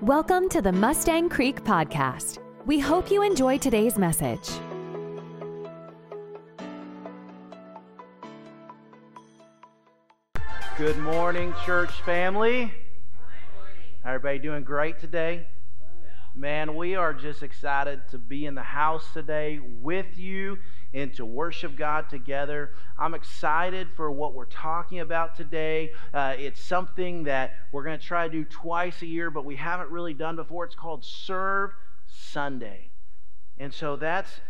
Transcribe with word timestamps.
Welcome 0.00 0.48
to 0.48 0.60
the 0.60 0.72
Mustang 0.72 1.28
Creek 1.28 1.62
Podcast. 1.62 2.38
We 2.66 2.80
hope 2.80 3.12
you 3.12 3.22
enjoy 3.22 3.58
today's 3.58 3.96
message. 3.96 4.50
Good 10.76 10.98
morning, 10.98 11.54
church 11.64 11.92
family. 12.02 12.74
Everybody 14.04 14.40
doing 14.40 14.64
great 14.64 14.98
today? 14.98 15.46
Man, 16.34 16.74
we 16.74 16.96
are 16.96 17.14
just 17.14 17.44
excited 17.44 18.02
to 18.10 18.18
be 18.18 18.46
in 18.46 18.56
the 18.56 18.62
house 18.62 19.06
today 19.14 19.60
with 19.80 20.18
you 20.18 20.58
and 20.94 21.12
to 21.14 21.26
worship 21.26 21.76
God 21.76 22.08
together. 22.08 22.70
I'm 22.96 23.14
excited 23.14 23.88
for 23.96 24.10
what 24.10 24.32
we're 24.32 24.44
talking 24.46 25.00
about 25.00 25.36
today. 25.36 25.90
Uh, 26.14 26.34
it's 26.38 26.60
something 26.60 27.24
that 27.24 27.54
we're 27.72 27.82
going 27.82 27.98
to 27.98 28.06
try 28.06 28.28
to 28.28 28.32
do 28.32 28.44
twice 28.44 29.02
a 29.02 29.06
year, 29.06 29.30
but 29.30 29.44
we 29.44 29.56
haven't 29.56 29.90
really 29.90 30.14
done 30.14 30.36
before. 30.36 30.64
It's 30.64 30.76
called 30.76 31.04
Serve 31.04 31.72
Sunday. 32.06 32.90
And 33.58 33.74
so 33.74 33.96
that's 33.96 34.40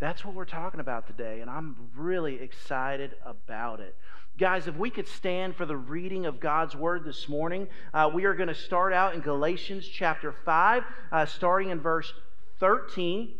that's 0.00 0.24
what 0.24 0.34
we're 0.34 0.44
talking 0.44 0.80
about 0.80 1.06
today, 1.06 1.40
and 1.40 1.48
I'm 1.48 1.76
really 1.96 2.40
excited 2.42 3.14
about 3.24 3.78
it. 3.78 3.96
Guys, 4.36 4.66
if 4.66 4.76
we 4.76 4.90
could 4.90 5.06
stand 5.06 5.54
for 5.54 5.64
the 5.64 5.76
reading 5.76 6.26
of 6.26 6.40
God's 6.40 6.74
Word 6.74 7.04
this 7.04 7.28
morning, 7.28 7.68
uh, 7.94 8.10
we 8.12 8.24
are 8.24 8.34
going 8.34 8.48
to 8.48 8.54
start 8.54 8.92
out 8.92 9.14
in 9.14 9.20
Galatians 9.20 9.86
chapter 9.86 10.34
5, 10.44 10.82
uh, 11.12 11.26
starting 11.26 11.70
in 11.70 11.80
verse 11.80 12.12
13 12.58 13.36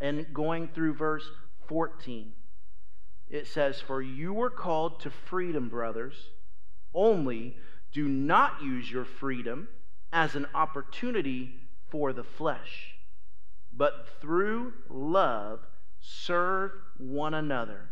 and 0.00 0.32
going 0.32 0.68
through 0.68 0.94
verse 0.94 1.28
14. 1.70 2.32
It 3.28 3.46
says, 3.46 3.80
For 3.80 4.02
you 4.02 4.32
were 4.32 4.50
called 4.50 4.98
to 5.00 5.10
freedom, 5.10 5.68
brothers, 5.68 6.16
only 6.92 7.56
do 7.92 8.08
not 8.08 8.60
use 8.60 8.90
your 8.90 9.04
freedom 9.04 9.68
as 10.12 10.34
an 10.34 10.48
opportunity 10.52 11.54
for 11.88 12.12
the 12.12 12.24
flesh, 12.24 12.96
but 13.72 14.08
through 14.20 14.72
love 14.88 15.60
serve 16.00 16.72
one 16.98 17.34
another. 17.34 17.90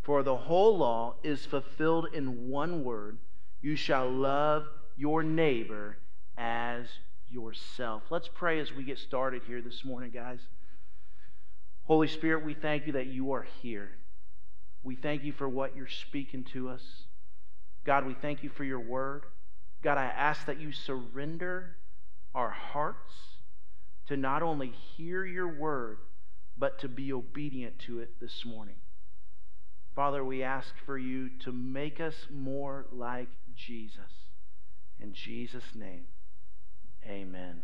For 0.00 0.22
the 0.22 0.36
whole 0.36 0.78
law 0.78 1.16
is 1.22 1.44
fulfilled 1.44 2.06
in 2.14 2.48
one 2.48 2.84
word 2.84 3.18
you 3.60 3.76
shall 3.76 4.10
love 4.10 4.64
your 4.96 5.22
neighbor 5.22 5.98
as 6.38 6.86
yourself. 7.28 8.04
Let's 8.08 8.28
pray 8.32 8.60
as 8.60 8.72
we 8.72 8.84
get 8.84 8.98
started 8.98 9.42
here 9.46 9.60
this 9.60 9.84
morning, 9.84 10.10
guys. 10.10 10.40
Holy 11.84 12.08
Spirit, 12.08 12.44
we 12.44 12.54
thank 12.54 12.86
you 12.86 12.94
that 12.94 13.06
you 13.06 13.32
are 13.32 13.46
here. 13.62 13.90
We 14.82 14.96
thank 14.96 15.22
you 15.22 15.32
for 15.32 15.48
what 15.48 15.76
you're 15.76 15.86
speaking 15.86 16.44
to 16.52 16.68
us. 16.70 16.82
God, 17.84 18.06
we 18.06 18.14
thank 18.14 18.42
you 18.42 18.48
for 18.48 18.64
your 18.64 18.80
word. 18.80 19.24
God, 19.82 19.98
I 19.98 20.04
ask 20.04 20.46
that 20.46 20.60
you 20.60 20.72
surrender 20.72 21.76
our 22.34 22.50
hearts 22.50 23.12
to 24.06 24.16
not 24.16 24.42
only 24.42 24.72
hear 24.96 25.24
your 25.24 25.48
word, 25.48 25.98
but 26.56 26.78
to 26.80 26.88
be 26.88 27.12
obedient 27.12 27.78
to 27.80 28.00
it 28.00 28.18
this 28.20 28.44
morning. 28.44 28.76
Father, 29.94 30.24
we 30.24 30.42
ask 30.42 30.74
for 30.86 30.98
you 30.98 31.28
to 31.40 31.52
make 31.52 32.00
us 32.00 32.14
more 32.30 32.86
like 32.90 33.28
Jesus. 33.54 34.00
In 35.00 35.12
Jesus' 35.12 35.74
name, 35.74 36.04
amen. 37.06 37.62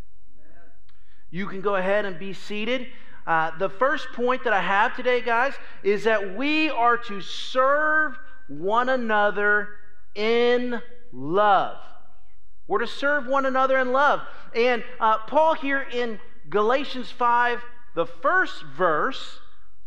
You 1.30 1.46
can 1.46 1.60
go 1.60 1.76
ahead 1.76 2.04
and 2.04 2.18
be 2.18 2.32
seated. 2.32 2.88
Uh, 3.26 3.50
the 3.58 3.68
first 3.68 4.08
point 4.12 4.44
that 4.44 4.52
I 4.52 4.60
have 4.60 4.96
today, 4.96 5.20
guys, 5.20 5.54
is 5.82 6.04
that 6.04 6.36
we 6.36 6.70
are 6.70 6.96
to 6.96 7.20
serve 7.20 8.18
one 8.48 8.88
another 8.88 9.68
in 10.14 10.80
love. 11.12 11.78
We're 12.66 12.78
to 12.78 12.86
serve 12.86 13.26
one 13.26 13.46
another 13.46 13.78
in 13.78 13.92
love. 13.92 14.20
And 14.54 14.84
uh, 15.00 15.18
Paul, 15.26 15.54
here 15.54 15.86
in 15.92 16.18
Galatians 16.48 17.10
5, 17.10 17.60
the 17.94 18.06
first 18.06 18.62
verse, 18.76 19.41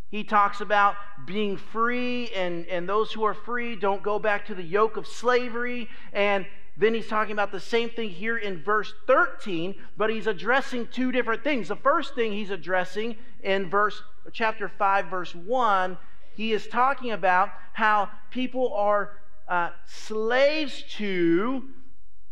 he 0.09 0.23
talks 0.23 0.61
about 0.61 0.95
being 1.25 1.57
free, 1.57 2.29
and, 2.31 2.67
and 2.67 2.87
those 2.87 3.11
who 3.11 3.23
are 3.23 3.33
free 3.33 3.75
don't 3.75 4.03
go 4.03 4.19
back 4.19 4.45
to 4.47 4.55
the 4.55 4.63
yoke 4.63 4.97
of 4.97 5.07
slavery. 5.07 5.89
And 6.11 6.45
then 6.77 6.93
he's 6.93 7.07
talking 7.07 7.33
about 7.33 7.51
the 7.51 7.59
same 7.59 7.89
thing 7.89 8.09
here 8.09 8.37
in 8.37 8.63
verse 8.63 8.93
13, 9.05 9.75
but 9.95 10.09
he's 10.09 10.27
addressing 10.27 10.87
two 10.87 11.11
different 11.11 11.43
things. 11.43 11.67
The 11.67 11.75
first 11.75 12.15
thing 12.15 12.31
he's 12.31 12.49
addressing 12.49 13.15
in 13.43 13.69
verse 13.69 14.01
chapter 14.31 14.67
5, 14.67 15.05
verse 15.07 15.35
1, 15.35 15.97
he 16.35 16.51
is 16.51 16.67
talking 16.67 17.11
about 17.11 17.49
how 17.73 18.09
people 18.31 18.73
are 18.73 19.11
uh, 19.47 19.69
slaves 19.85 20.83
to 20.97 21.63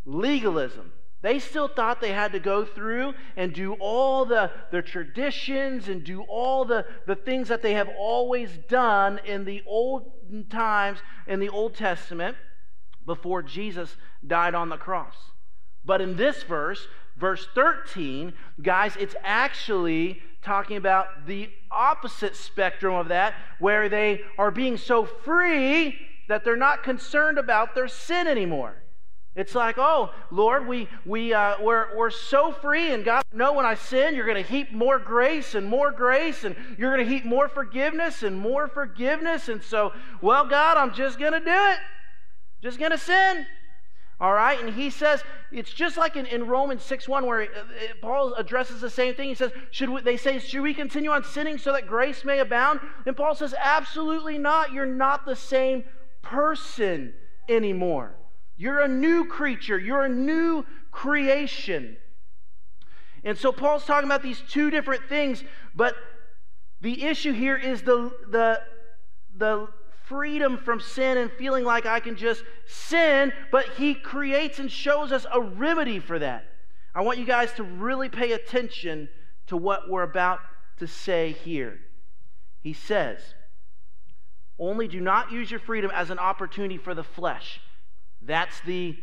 legalism. 0.05 0.91
They 1.21 1.37
still 1.37 1.67
thought 1.67 2.01
they 2.01 2.13
had 2.13 2.31
to 2.31 2.39
go 2.39 2.65
through 2.65 3.13
and 3.37 3.53
do 3.53 3.73
all 3.73 4.25
the, 4.25 4.49
the 4.71 4.81
traditions 4.81 5.87
and 5.87 6.03
do 6.03 6.23
all 6.23 6.65
the, 6.65 6.87
the 7.05 7.15
things 7.15 7.47
that 7.49 7.61
they 7.61 7.73
have 7.73 7.89
always 7.95 8.49
done 8.67 9.19
in 9.23 9.45
the 9.45 9.61
old 9.67 10.11
times 10.49 10.97
in 11.27 11.39
the 11.39 11.49
Old 11.49 11.75
Testament 11.75 12.37
before 13.11 13.43
Jesus 13.43 13.97
died 14.25 14.55
on 14.55 14.69
the 14.69 14.77
cross. 14.77 15.15
But 15.83 15.99
in 15.99 16.15
this 16.15 16.43
verse, 16.43 16.87
verse 17.17 17.45
13, 17.53 18.31
guys, 18.61 18.95
it's 18.95 19.15
actually 19.21 20.21
talking 20.41 20.77
about 20.77 21.27
the 21.27 21.49
opposite 21.69 22.37
spectrum 22.37 22.95
of 22.95 23.09
that, 23.09 23.33
where 23.59 23.89
they 23.89 24.21
are 24.37 24.49
being 24.49 24.77
so 24.77 25.03
free 25.03 25.99
that 26.29 26.45
they're 26.45 26.55
not 26.55 26.83
concerned 26.83 27.37
about 27.37 27.75
their 27.75 27.89
sin 27.89 28.27
anymore. 28.27 28.77
It's 29.35 29.55
like, 29.55 29.77
oh, 29.77 30.11
Lord, 30.29 30.67
we, 30.69 30.87
we, 31.05 31.33
uh, 31.33 31.55
we're, 31.61 31.97
we're 31.97 32.11
so 32.11 32.53
free, 32.53 32.93
and 32.93 33.03
God, 33.03 33.25
know 33.33 33.51
when 33.51 33.65
I 33.65 33.75
sin, 33.75 34.15
you're 34.15 34.25
going 34.25 34.41
to 34.41 34.49
heap 34.49 34.71
more 34.71 34.99
grace 34.99 35.53
and 35.53 35.67
more 35.67 35.91
grace, 35.91 36.45
and 36.45 36.55
you're 36.77 36.95
going 36.95 37.05
to 37.05 37.13
heap 37.13 37.25
more 37.25 37.49
forgiveness 37.49 38.23
and 38.23 38.39
more 38.39 38.69
forgiveness. 38.69 39.49
And 39.49 39.61
so, 39.61 39.91
well, 40.21 40.45
God, 40.45 40.77
I'm 40.77 40.93
just 40.93 41.19
going 41.19 41.33
to 41.33 41.41
do 41.41 41.45
it. 41.45 41.79
Just 42.61 42.79
going 42.79 42.91
to 42.91 42.97
sin. 42.97 43.45
All 44.19 44.33
right? 44.33 44.59
And 44.59 44.73
he 44.73 44.89
says, 44.89 45.23
it's 45.51 45.71
just 45.71 45.97
like 45.97 46.15
in, 46.15 46.27
in 46.27 46.45
Romans 46.45 46.83
6 46.83 47.07
1, 47.07 47.25
where 47.25 47.41
it, 47.41 47.51
uh, 47.57 47.63
it, 47.83 48.01
Paul 48.01 48.35
addresses 48.35 48.79
the 48.79 48.89
same 48.89 49.15
thing. 49.15 49.29
He 49.29 49.35
says, 49.35 49.51
should 49.71 49.89
we, 49.89 50.01
they 50.01 50.15
say, 50.15 50.37
should 50.37 50.61
we 50.61 50.73
continue 50.73 51.09
on 51.09 51.23
sinning 51.23 51.57
so 51.57 51.73
that 51.73 51.87
grace 51.87 52.23
may 52.23 52.39
abound? 52.39 52.79
And 53.05 53.17
Paul 53.17 53.33
says, 53.33 53.55
absolutely 53.59 54.37
not. 54.37 54.71
You're 54.71 54.85
not 54.85 55.25
the 55.25 55.35
same 55.35 55.83
person 56.21 57.13
anymore. 57.49 58.15
You're 58.57 58.81
a 58.81 58.87
new 58.87 59.25
creature, 59.25 59.79
you're 59.79 60.03
a 60.03 60.09
new 60.09 60.65
creation. 60.91 61.97
And 63.23 63.35
so 63.37 63.51
Paul's 63.51 63.85
talking 63.85 64.07
about 64.07 64.21
these 64.21 64.41
two 64.49 64.69
different 64.69 65.09
things, 65.09 65.43
but 65.75 65.95
the 66.79 67.03
issue 67.05 67.33
here 67.33 67.55
is 67.57 67.81
the, 67.81 68.11
the, 68.29 68.61
the 69.35 69.67
freedom 70.11 70.57
from 70.57 70.79
sin 70.79 71.17
and 71.17 71.31
feeling 71.31 71.63
like 71.63 71.85
I 71.85 72.01
can 72.01 72.15
just 72.15 72.43
sin, 72.67 73.31
but 73.51 73.65
he 73.77 73.95
creates 73.95 74.59
and 74.59 74.69
shows 74.69 75.11
us 75.11 75.25
a 75.33 75.39
remedy 75.41 75.99
for 75.99 76.19
that. 76.19 76.45
I 76.93 77.01
want 77.01 77.17
you 77.17 77.25
guys 77.25 77.53
to 77.53 77.63
really 77.63 78.09
pay 78.09 78.33
attention 78.33 79.07
to 79.47 79.55
what 79.55 79.89
we're 79.89 80.03
about 80.03 80.39
to 80.79 80.87
say 80.87 81.31
here. 81.31 81.79
He 82.59 82.73
says, 82.73 83.19
Only 84.59 84.89
do 84.89 84.99
not 84.99 85.31
use 85.31 85.49
your 85.49 85.61
freedom 85.61 85.89
as 85.93 86.09
an 86.09 86.19
opportunity 86.19 86.77
for 86.77 86.93
the 86.93 87.03
flesh 87.03 87.61
that's 88.21 88.59
the, 88.61 88.97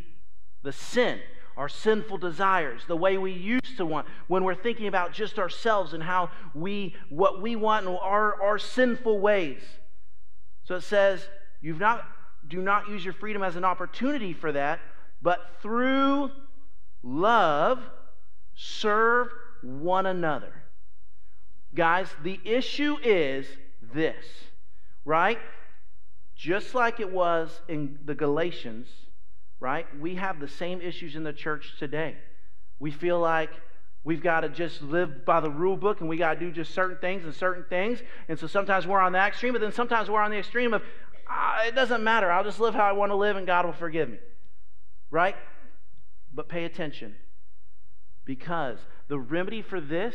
the 0.63 0.73
sin, 0.73 1.19
our 1.57 1.69
sinful 1.69 2.19
desires, 2.19 2.83
the 2.87 2.97
way 2.97 3.19
we 3.19 3.33
used 3.33 3.77
to 3.79 3.87
want 3.87 4.07
when 4.29 4.45
we're 4.45 4.55
thinking 4.55 4.87
about 4.87 5.13
just 5.13 5.39
ourselves 5.39 5.93
and 5.93 6.03
how 6.03 6.31
we, 6.55 6.95
what 7.09 7.43
we 7.43 7.57
want 7.57 7.87
and 7.87 7.99
our, 8.01 8.41
our 8.41 8.59
sinful 8.59 9.21
ways. 9.21 9.63
So 10.69 10.75
it 10.75 10.83
says, 10.83 11.27
you've 11.63 11.81
not, 11.81 12.05
do 12.47 12.61
not 12.61 12.91
use 12.91 13.03
your 13.03 13.15
freedom 13.15 13.43
as 13.43 13.57
an 13.57 13.65
opportunity 13.65 14.35
for 14.35 14.53
that, 14.53 14.81
but 15.23 15.41
through 15.63 16.31
love, 17.03 17.81
serve 18.55 19.29
one 19.63 20.05
another. 20.05 20.53
Guys, 21.75 22.09
the 22.23 22.39
issue 22.45 22.99
is 23.03 23.47
this, 23.95 24.27
right? 25.07 25.39
Just 26.37 26.75
like 26.75 27.01
it 27.01 27.11
was 27.11 27.63
in 27.67 27.99
the 28.05 28.15
Galatians, 28.15 28.89
right? 29.61 29.87
We 29.99 30.17
have 30.17 30.39
the 30.39 30.49
same 30.49 30.83
issues 30.83 31.17
in 31.17 31.25
the 31.25 31.33
church 31.33 31.77
today. 31.79 32.15
We 32.79 32.91
feel 32.91 33.19
like 33.19 33.53
we've 34.05 34.23
got 34.23 34.41
to 34.41 34.49
just 34.49 34.83
live 34.83 35.25
by 35.25 35.41
the 35.41 35.51
rule 35.51 35.77
book 35.77 36.01
and 36.01 36.09
we 36.09 36.17
got 36.17 36.35
to 36.35 36.41
do 36.41 36.51
just 36.51 36.75
certain 36.75 36.97
things 36.99 37.25
and 37.25 37.35
certain 37.35 37.65
things. 37.69 38.01
And 38.29 38.39
so 38.39 38.47
sometimes 38.47 38.87
we're 38.87 39.01
on 39.01 39.13
that 39.13 39.29
extreme, 39.29 39.53
but 39.53 39.61
then 39.61 39.73
sometimes 39.73 40.09
we're 40.09 40.23
on 40.23 40.31
the 40.31 40.39
extreme 40.39 40.73
of 40.73 40.83
ah, 41.29 41.65
it 41.65 41.75
doesn't 41.75 42.03
matter. 42.03 42.31
I'll 42.31 42.45
just 42.45 42.61
live 42.61 42.75
how 42.75 42.85
I 42.85 42.93
want 42.93 43.11
to 43.11 43.17
live 43.17 43.37
and 43.37 43.47
God 43.47 43.67
will 43.67 43.73
forgive 43.73 44.09
me. 44.09 44.19
Right? 45.11 45.37
But 46.33 46.49
pay 46.49 46.65
attention 46.65 47.17
because 48.25 48.79
the 49.09 49.19
remedy 49.19 49.63
for 49.63 49.81
this 49.81 50.15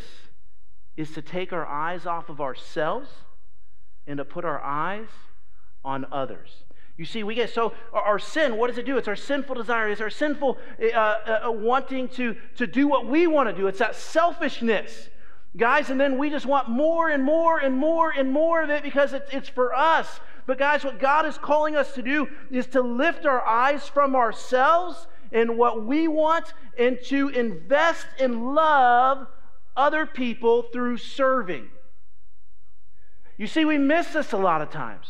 is 0.96 1.12
to 1.12 1.22
take 1.22 1.52
our 1.52 1.66
eyes 1.66 2.06
off 2.06 2.30
of 2.30 2.40
ourselves 2.40 3.10
and 4.06 4.18
to 4.18 4.26
put 4.26 4.46
our 4.46 4.62
eyes 4.62 5.08
on 5.84 6.06
others. 6.12 6.64
You 6.98 7.06
see, 7.06 7.24
we 7.24 7.34
get 7.34 7.50
so 7.50 7.74
our 7.92 8.20
sin. 8.20 8.58
What 8.58 8.68
does 8.68 8.78
it 8.78 8.86
do? 8.86 8.98
It's 8.98 9.08
our 9.08 9.16
sinful 9.16 9.56
desire. 9.56 9.90
It's 9.90 10.02
our 10.02 10.12
sinful 10.12 10.60
uh, 10.80 10.86
uh, 10.96 11.40
uh, 11.48 11.52
wanting 11.52 12.08
to 12.10 12.36
to 12.58 12.68
do 12.68 12.88
what 12.88 13.08
we 13.08 13.26
want 13.26 13.50
to 13.50 13.56
do. 13.56 13.66
It's 13.68 13.80
that 13.80 13.96
selfishness, 13.96 15.10
guys. 15.58 15.90
And 15.90 16.00
then 16.00 16.20
we 16.20 16.30
just 16.30 16.46
want 16.46 16.70
more 16.70 17.10
and 17.10 17.24
more 17.24 17.58
and 17.60 17.76
more 17.76 18.12
and 18.12 18.32
more 18.32 18.62
of 18.62 18.70
it 18.70 18.84
because 18.84 19.14
it's 19.14 19.34
it's 19.34 19.50
for 19.50 19.74
us. 19.74 20.20
But 20.46 20.60
guys, 20.60 20.84
what 20.84 21.00
God 21.00 21.26
is 21.26 21.38
calling 21.38 21.76
us 21.76 21.94
to 21.94 22.04
do 22.04 22.28
is 22.52 22.68
to 22.68 22.82
lift 22.82 23.26
our 23.26 23.44
eyes 23.44 23.88
from 23.88 24.16
ourselves 24.16 25.08
and 25.32 25.58
what 25.58 25.86
we 25.86 26.08
want 26.08 26.54
and 26.78 27.00
to 27.06 27.30
invest 27.30 28.06
and 28.20 28.54
love 28.54 29.26
other 29.76 30.06
people 30.06 30.64
through 30.72 30.98
serving. 30.98 31.70
You 33.38 33.48
see, 33.48 33.66
we 33.66 33.80
miss 33.80 34.10
this 34.10 34.32
a 34.32 34.38
lot 34.38 34.62
of 34.62 34.70
times 34.70 35.08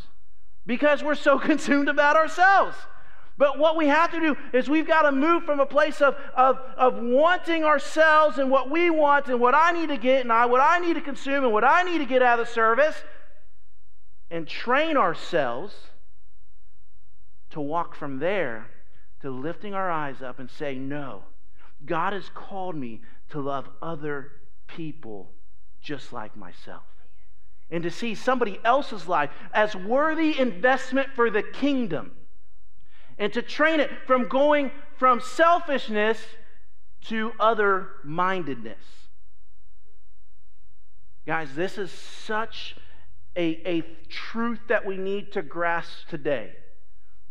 because 0.65 1.03
we're 1.03 1.15
so 1.15 1.39
consumed 1.51 1.89
about 1.89 2.15
ourselves. 2.15 2.75
But 3.35 3.57
what 3.57 3.75
we 3.75 3.87
have 3.87 4.11
to 4.11 4.19
do 4.19 4.35
is 4.53 4.69
we've 4.69 4.87
got 4.87 5.03
to 5.03 5.11
move 5.11 5.43
from 5.43 5.59
a 5.59 5.65
place 5.65 6.01
of, 6.01 6.15
of, 6.35 6.59
of 6.77 6.95
wanting 6.97 7.63
ourselves 7.63 8.37
and 8.37 8.51
what 8.51 8.69
we 8.69 8.91
want 8.91 9.27
and 9.27 9.39
what 9.39 9.55
I 9.55 9.71
need 9.71 9.89
to 9.89 9.97
get 9.97 10.21
and 10.21 10.31
I, 10.31 10.45
what 10.45 10.61
I 10.61 10.77
need 10.77 10.93
to 10.93 11.01
consume 11.01 11.43
and 11.43 11.51
what 11.51 11.63
I 11.63 11.81
need 11.81 11.97
to 11.97 12.05
get 12.05 12.21
out 12.21 12.39
of 12.39 12.45
the 12.45 12.53
service 12.53 12.95
and 14.29 14.47
train 14.47 14.97
ourselves 14.97 15.73
to 17.49 17.59
walk 17.59 17.95
from 17.95 18.19
there 18.19 18.69
to 19.21 19.31
lifting 19.31 19.73
our 19.73 19.89
eyes 19.89 20.21
up 20.21 20.37
and 20.37 20.49
saying, 20.49 20.87
No, 20.87 21.23
God 21.85 22.13
has 22.13 22.29
called 22.33 22.75
me 22.75 23.01
to 23.29 23.39
love 23.39 23.67
other 23.81 24.31
people 24.67 25.31
just 25.81 26.13
like 26.13 26.37
myself 26.37 26.83
and 27.69 27.83
to 27.83 27.91
see 27.91 28.15
somebody 28.15 28.59
else's 28.63 29.07
life 29.07 29.29
as 29.53 29.75
worthy 29.75 30.39
investment 30.39 31.09
for 31.15 31.29
the 31.29 31.43
kingdom 31.43 32.11
and 33.17 33.31
to 33.33 33.41
train 33.41 33.79
it 33.79 33.89
from 34.05 34.27
going 34.27 34.71
from 34.97 35.19
selfishness 35.21 36.19
to 37.01 37.31
other 37.39 37.89
mindedness. 38.03 38.83
Guys, 41.25 41.53
this 41.55 41.77
is 41.77 41.91
such 41.91 42.75
a, 43.35 43.67
a 43.67 43.81
truth 44.09 44.59
that 44.67 44.85
we 44.85 44.97
need 44.97 45.31
to 45.33 45.41
grasp 45.41 46.07
today 46.09 46.51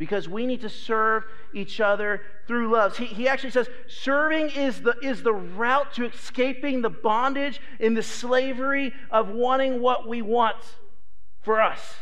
because 0.03 0.29
we 0.29 0.47
need 0.47 0.61
to 0.61 0.69
serve 0.69 1.23
each 1.55 1.79
other 1.79 2.23
through 2.49 2.73
love. 2.73 2.97
He, 2.97 3.07
he 3.07 3.29
actually 3.29 3.51
says 3.51 3.69
serving 3.87 4.51
is 4.51 4.83
the, 4.83 4.97
is 5.01 5.23
the 5.23 5.33
route 5.33 5.95
to 5.95 6.07
escaping 6.07 6.83
the 6.83 6.91
bondage 6.91 7.61
and 7.79 7.97
the 7.97 8.03
slavery 8.03 8.93
of 9.13 9.29
wanting 9.29 9.81
what 9.81 10.09
we 10.09 10.21
want 10.21 10.57
for 11.41 11.63
us. 11.63 11.95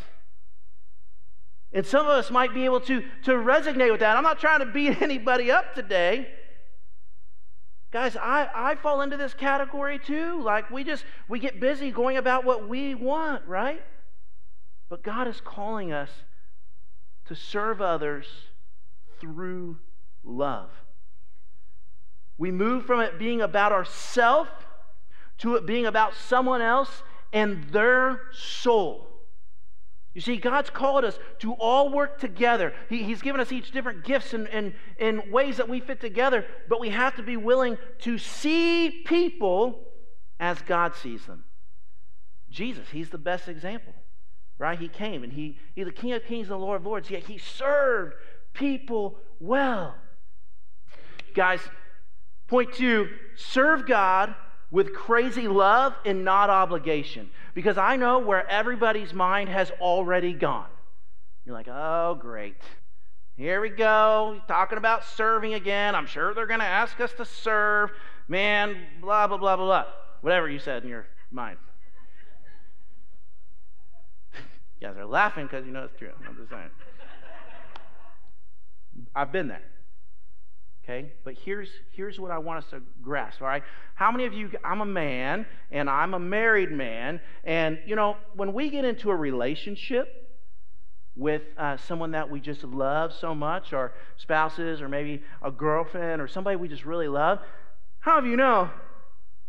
And 1.75 1.85
some 1.85 2.07
of 2.07 2.13
us 2.13 2.31
might 2.31 2.55
be 2.55 2.65
able 2.65 2.81
to, 2.81 3.03
to 3.25 3.33
resonate 3.33 3.91
with 3.91 4.01
that. 4.01 4.17
I'm 4.17 4.23
not 4.23 4.41
trying 4.41 4.61
to 4.61 4.67
beat 4.73 5.03
anybody 5.03 5.51
up 5.51 5.75
today. 5.75 6.27
Guys, 7.91 8.17
I, 8.17 8.49
I 8.55 8.75
fall 8.77 9.03
into 9.03 9.19
this 9.19 9.35
category 9.35 9.99
too. 9.99 10.41
Like 10.43 10.71
we 10.71 10.85
just 10.85 11.05
we 11.29 11.39
get 11.39 11.61
busy 11.61 11.91
going 11.91 12.17
about 12.17 12.47
what 12.47 12.67
we 12.67 12.95
want, 12.95 13.47
right? 13.47 13.83
But 14.89 15.03
God 15.03 15.29
is 15.29 15.43
calling 15.45 15.93
us 15.93 16.09
to 17.31 17.37
serve 17.37 17.81
others 17.81 18.27
through 19.21 19.79
love. 20.25 20.69
We 22.39 22.51
move 22.51 22.85
from 22.87 22.99
it 22.99 23.21
being 23.21 23.41
about 23.41 23.71
ourself 23.71 24.49
to 25.39 25.55
it 25.55 25.65
being 25.65 25.87
about 25.87 26.17
someone 26.17 26.61
else 26.61 27.05
and 27.33 27.71
their 27.71 28.23
soul. 28.33 29.07
You 30.13 30.21
see, 30.21 30.39
God's 30.39 30.71
called 30.71 31.05
us 31.05 31.21
to 31.39 31.53
all 31.53 31.93
work 31.93 32.19
together. 32.19 32.75
He, 32.89 33.05
he's 33.05 33.23
given 33.23 33.41
us 33.41 33.53
each 33.53 33.71
different 33.71 34.05
gifts 34.05 34.35
and, 34.35 34.49
and, 34.49 34.75
and 34.99 35.31
ways 35.31 35.59
that 35.59 35.69
we 35.69 35.79
fit 35.79 36.01
together, 36.01 36.45
but 36.69 36.81
we 36.81 36.89
have 36.89 37.15
to 37.15 37.23
be 37.23 37.37
willing 37.37 37.79
to 38.01 38.19
see 38.19 39.05
people 39.07 39.85
as 40.41 40.61
God 40.63 40.97
sees 40.97 41.27
them. 41.27 41.45
Jesus, 42.51 42.89
He's 42.91 43.11
the 43.11 43.19
best 43.19 43.47
example 43.47 43.95
right? 44.61 44.79
He 44.79 44.89
came 44.89 45.25
and 45.25 45.33
he, 45.33 45.59
he's 45.75 45.87
the 45.87 45.93
King 45.93 46.13
of 46.13 46.25
Kings 46.25 46.49
and 46.51 46.61
the 46.61 46.65
Lord 46.65 46.83
of 46.83 46.87
Lords, 46.87 47.11
yet 47.11 47.25
he 47.25 47.39
served 47.39 48.15
people 48.53 49.17
well. 49.41 49.95
Guys, 51.35 51.61
point 52.47 52.75
two 52.75 53.09
serve 53.37 53.87
God 53.87 54.35
with 54.71 54.95
crazy 54.95 55.49
love 55.49 55.95
and 56.05 56.25
not 56.25 56.51
obligation. 56.51 57.31
Because 57.55 57.79
I 57.79 57.97
know 57.97 58.19
where 58.19 58.47
everybody's 58.49 59.15
mind 59.15 59.49
has 59.49 59.71
already 59.81 60.35
gone. 60.35 60.69
You're 61.47 61.55
like, 61.55 61.69
oh, 61.69 62.19
great. 62.21 62.61
Here 63.37 63.63
we 63.63 63.71
go, 63.71 64.43
talking 64.47 64.77
about 64.77 65.07
serving 65.07 65.55
again. 65.55 65.95
I'm 65.95 66.07
sure 66.07 66.35
they're 66.35 66.47
going 66.47 66.61
to 66.61 66.67
ask 66.67 67.01
us 67.01 67.13
to 67.15 67.25
serve. 67.25 67.91
Man, 68.29 68.77
blah, 69.01 69.27
blah, 69.27 69.39
blah, 69.39 69.57
blah, 69.57 69.65
blah. 69.65 69.85
Whatever 70.21 70.51
you 70.51 70.59
said 70.59 70.83
in 70.83 70.91
your 70.91 71.07
mind. 71.31 71.57
You 74.81 74.89
guys 74.89 74.97
are 74.97 75.07
laughing 75.07 75.45
because 75.45 75.67
you 75.67 75.73
know 75.73 75.85
it's 75.85 75.99
true. 75.99 76.11
I'm 76.27 76.37
just 76.37 76.51
saying. 76.51 76.71
I've 79.15 79.31
been 79.31 79.49
there. 79.49 79.63
Okay? 80.83 81.13
But 81.25 81.35
here's 81.45 81.69
here's 81.93 82.19
what 82.19 82.31
I 82.31 82.39
want 82.39 82.65
us 82.65 82.71
to 82.71 82.81
grasp, 83.03 83.43
all 83.43 83.49
right? 83.49 83.63
How 83.95 84.11
many 84.11 84.25
of 84.25 84.33
you 84.33 84.51
I'm 84.65 84.81
a 84.81 84.87
man 84.87 85.45
and 85.71 85.91
I'm 85.91 86.15
a 86.15 86.19
married 86.19 86.73
man 86.73 87.21
and 87.45 87.79
you 87.87 87.95
know, 87.95 88.17
when 88.35 88.55
we 88.55 88.71
get 88.71 88.85
into 88.85 89.11
a 89.11 89.17
relationship 89.17 90.09
with 91.15 91.43
uh, 91.59 91.77
someone 91.77 92.13
that 92.13 92.31
we 92.31 92.41
just 92.41 92.65
love 92.65 93.13
so 93.21 93.35
much 93.35 93.75
or 93.75 93.93
spouses 94.17 94.81
or 94.81 94.89
maybe 94.89 95.23
a 95.43 95.51
girlfriend 95.51 96.23
or 96.23 96.29
somebody 96.29 96.57
we 96.57 96.69
just 96.69 96.87
really 96.87 97.09
love, 97.09 97.41
how 97.99 98.19
of 98.19 98.25
you 98.25 98.37
know 98.37 98.71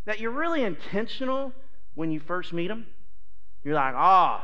that 0.05 0.19
you're 0.19 0.31
really 0.31 0.63
intentional 0.63 1.53
when 1.95 2.11
you 2.11 2.19
first 2.19 2.51
meet 2.51 2.67
them? 2.67 2.85
You're 3.63 3.75
like, 3.75 3.93
"Oh, 3.95 4.41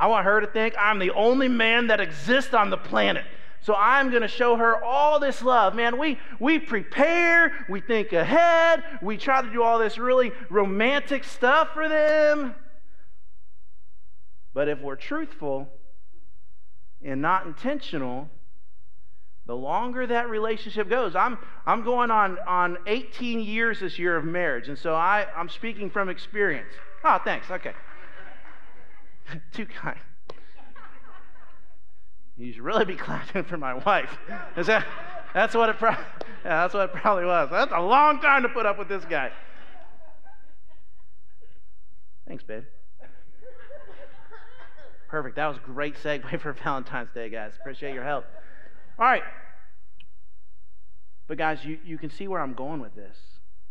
I 0.00 0.06
want 0.06 0.24
her 0.24 0.40
to 0.40 0.46
think 0.46 0.74
I'm 0.78 0.98
the 0.98 1.10
only 1.10 1.48
man 1.48 1.88
that 1.88 2.00
exists 2.00 2.54
on 2.54 2.70
the 2.70 2.78
planet. 2.78 3.22
So 3.60 3.74
I'm 3.74 4.08
going 4.08 4.22
to 4.22 4.28
show 4.28 4.56
her 4.56 4.82
all 4.82 5.20
this 5.20 5.42
love. 5.42 5.74
Man, 5.74 5.98
we, 5.98 6.18
we 6.38 6.58
prepare, 6.58 7.66
we 7.68 7.82
think 7.82 8.14
ahead, 8.14 8.82
we 9.02 9.18
try 9.18 9.42
to 9.42 9.50
do 9.50 9.62
all 9.62 9.78
this 9.78 9.98
really 9.98 10.32
romantic 10.48 11.22
stuff 11.24 11.74
for 11.74 11.86
them. 11.86 12.54
But 14.54 14.68
if 14.68 14.80
we're 14.80 14.96
truthful 14.96 15.68
and 17.04 17.20
not 17.20 17.44
intentional, 17.44 18.30
the 19.44 19.54
longer 19.54 20.06
that 20.06 20.30
relationship 20.30 20.88
goes, 20.88 21.14
I'm, 21.14 21.36
I'm 21.66 21.84
going 21.84 22.10
on, 22.10 22.38
on 22.46 22.78
18 22.86 23.40
years 23.40 23.80
this 23.80 23.98
year 23.98 24.16
of 24.16 24.24
marriage, 24.24 24.68
and 24.68 24.78
so 24.78 24.94
I, 24.94 25.26
I'm 25.36 25.50
speaking 25.50 25.90
from 25.90 26.08
experience. 26.08 26.72
Oh, 27.04 27.20
thanks. 27.22 27.50
Okay. 27.50 27.74
Too 29.52 29.66
kind. 29.66 29.98
You 32.36 32.52
should 32.52 32.62
really 32.62 32.86
be 32.86 32.96
clapping 32.96 33.44
for 33.44 33.58
my 33.58 33.74
wife. 33.74 34.16
Is 34.56 34.66
that, 34.68 34.86
that's 35.34 35.54
what 35.54 35.68
it 35.68 35.76
pro- 35.76 35.90
yeah, 35.90 36.62
that's 36.62 36.72
what 36.72 36.88
it 36.88 36.92
probably 36.94 37.26
was. 37.26 37.50
That's 37.50 37.72
a 37.74 37.80
long 37.80 38.20
time 38.20 38.42
to 38.42 38.48
put 38.48 38.64
up 38.64 38.78
with 38.78 38.88
this 38.88 39.04
guy. 39.04 39.30
Thanks, 42.26 42.42
babe. 42.42 42.64
Perfect. 45.08 45.36
That 45.36 45.48
was 45.48 45.58
a 45.58 45.60
great 45.60 45.96
segue 45.96 46.40
for 46.40 46.52
Valentine's 46.52 47.10
Day, 47.12 47.28
guys. 47.28 47.52
Appreciate 47.60 47.92
your 47.94 48.04
help. 48.04 48.24
All 48.98 49.04
right. 49.04 49.24
But, 51.26 51.36
guys, 51.36 51.64
you, 51.64 51.78
you 51.84 51.98
can 51.98 52.10
see 52.10 52.28
where 52.28 52.40
I'm 52.40 52.54
going 52.54 52.80
with 52.80 52.94
this. 52.94 53.16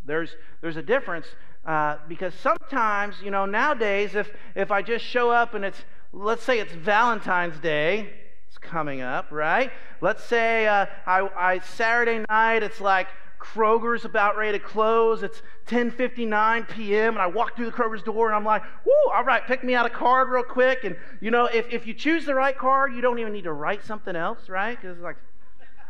There's, 0.09 0.35
there's 0.61 0.75
a 0.75 0.81
difference 0.81 1.27
uh, 1.65 1.97
because 2.07 2.33
sometimes, 2.33 3.15
you 3.23 3.31
know, 3.31 3.45
nowadays, 3.45 4.15
if, 4.15 4.31
if 4.55 4.71
I 4.71 4.81
just 4.81 5.05
show 5.05 5.29
up 5.29 5.53
and 5.53 5.63
it's, 5.63 5.85
let's 6.11 6.43
say 6.43 6.59
it's 6.59 6.73
Valentine's 6.73 7.59
Day, 7.59 8.09
it's 8.47 8.57
coming 8.57 9.01
up, 9.01 9.27
right? 9.31 9.71
Let's 10.01 10.23
say 10.23 10.67
uh, 10.67 10.87
I, 11.05 11.29
I 11.37 11.59
Saturday 11.59 12.25
night, 12.27 12.63
it's 12.63 12.81
like 12.81 13.07
Kroger's 13.39 14.05
about 14.05 14.37
ready 14.37 14.57
to 14.57 14.63
close. 14.63 15.23
It's 15.23 15.41
10:59 15.67 16.67
p.m. 16.69 17.13
and 17.13 17.21
I 17.21 17.27
walk 17.27 17.55
through 17.55 17.67
the 17.67 17.71
Kroger's 17.71 18.03
door 18.03 18.27
and 18.27 18.35
I'm 18.35 18.43
like, 18.43 18.63
"Whoo! 18.85 19.11
All 19.13 19.23
right, 19.23 19.45
pick 19.45 19.63
me 19.63 19.75
out 19.75 19.85
a 19.85 19.89
card 19.89 20.29
real 20.29 20.43
quick." 20.43 20.83
And 20.83 20.95
you 21.21 21.31
know, 21.31 21.45
if 21.45 21.67
if 21.71 21.87
you 21.87 21.93
choose 21.93 22.25
the 22.25 22.35
right 22.35 22.57
card, 22.57 22.93
you 22.93 23.01
don't 23.01 23.19
even 23.19 23.31
need 23.31 23.45
to 23.45 23.53
write 23.53 23.85
something 23.85 24.15
else, 24.15 24.49
right? 24.49 24.79
Because 24.79 24.97
it's 24.97 25.03
like, 25.03 25.17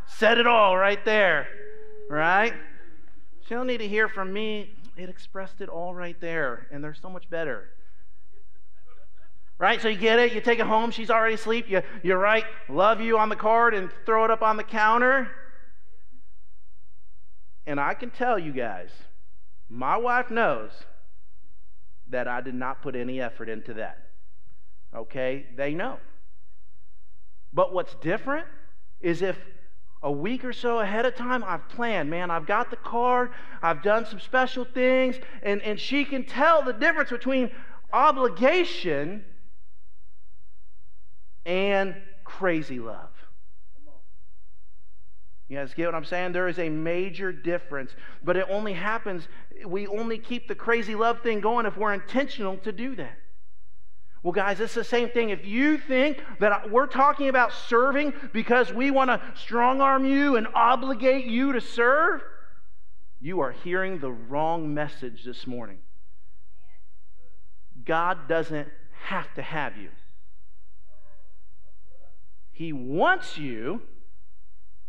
said 0.06 0.38
it 0.38 0.48
all 0.48 0.78
right 0.78 1.04
there, 1.06 1.48
right? 2.10 2.54
She 3.50 3.56
don't 3.56 3.66
need 3.66 3.80
to 3.80 3.88
hear 3.88 4.08
from 4.08 4.32
me 4.32 4.76
it 4.96 5.10
expressed 5.10 5.60
it 5.60 5.70
all 5.70 5.96
right 5.96 6.16
there, 6.22 6.68
and 6.70 6.84
they're 6.84 6.94
so 6.94 7.10
much 7.10 7.28
better. 7.32 7.72
Right? 9.58 9.82
So 9.82 9.88
you 9.88 9.98
get 9.98 10.20
it, 10.20 10.34
you 10.34 10.42
take 10.42 10.60
it 10.60 10.68
home, 10.68 10.92
she's 10.92 11.10
already 11.10 11.34
asleep, 11.34 11.66
you, 11.68 11.82
you 12.04 12.14
write 12.14 12.44
love 12.70 13.02
you 13.02 13.18
on 13.18 13.30
the 13.30 13.36
card 13.36 13.74
and 13.74 13.90
throw 14.06 14.24
it 14.24 14.30
up 14.30 14.44
on 14.44 14.56
the 14.56 14.64
counter. 14.64 15.32
And 17.66 17.80
I 17.80 17.96
can 17.96 18.12
tell 18.12 18.38
you 18.38 18.52
guys, 18.52 18.92
my 19.68 19.98
wife 19.98 20.30
knows 20.30 20.70
that 22.08 22.28
I 22.28 22.42
did 22.42 22.54
not 22.54 22.84
put 22.84 22.96
any 22.96 23.20
effort 23.20 23.50
into 23.50 23.74
that. 23.74 23.98
Okay? 24.96 25.48
They 25.58 25.74
know. 25.74 25.98
But 27.52 27.74
what's 27.74 27.96
different 27.96 28.46
is 29.02 29.24
if 29.24 29.40
a 30.02 30.12
week 30.12 30.46
or 30.46 30.54
so 30.54 30.80
ahead 30.80 31.06
of 31.06 31.16
time, 31.16 31.44
I've 31.44 31.68
planned, 31.70 32.10
man, 32.10 32.32
I've 32.32 32.46
got 32.46 32.70
the 32.70 32.78
card, 32.78 33.32
I've 33.62 33.84
done 33.84 34.06
some 34.06 34.20
special 34.20 34.64
things, 34.64 35.18
and, 35.44 35.62
and 35.62 35.80
she 35.80 36.06
can 36.06 36.24
tell 36.24 36.64
the 36.64 36.72
difference 36.72 37.10
between 37.10 37.52
obligation 37.92 39.26
and 41.46 41.96
crazy 42.24 42.80
love. 42.80 43.10
You 45.50 45.58
guys 45.58 45.74
get 45.74 45.88
what 45.88 45.96
I'm 45.96 46.06
saying? 46.06 46.32
There 46.32 46.48
is 46.48 46.60
a 46.60 46.70
major 46.70 47.34
difference, 47.34 47.92
but 48.24 48.38
it 48.38 48.46
only 48.50 48.74
happens, 48.74 49.28
we 49.66 49.88
only 49.88 50.20
keep 50.20 50.48
the 50.48 50.56
crazy 50.56 50.96
love 50.96 51.22
thing 51.22 51.40
going 51.40 51.66
if 51.66 51.76
we're 51.76 51.94
intentional 51.94 52.56
to 52.58 52.72
do 52.72 52.96
that. 52.96 53.18
Well, 54.22 54.34
guys, 54.34 54.60
it's 54.60 54.74
the 54.74 54.84
same 54.84 55.10
thing. 55.10 55.30
If 55.30 55.46
you 55.46 55.78
think 55.78 56.22
that 56.40 56.70
we're 56.70 56.88
talking 56.88 57.30
about 57.30 57.54
serving 57.54 58.14
because 58.34 58.74
we 58.74 58.92
want 58.92 59.10
to 59.10 59.22
strong 59.36 59.80
arm 59.80 60.06
you 60.06 60.36
and 60.36 60.48
obligate 60.54 61.26
you 61.26 61.54
to 61.54 61.62
serve, 61.62 62.22
you 63.22 63.40
are 63.40 63.52
hearing 63.52 64.00
the 64.00 64.12
wrong 64.12 64.74
message 64.74 65.24
this 65.24 65.48
morning. 65.48 65.80
God 67.86 68.28
doesn't 68.28 68.68
have 69.06 69.34
to 69.36 69.42
have 69.42 69.78
you, 69.78 69.90
He 72.52 72.74
wants 72.74 73.38
you, 73.38 73.82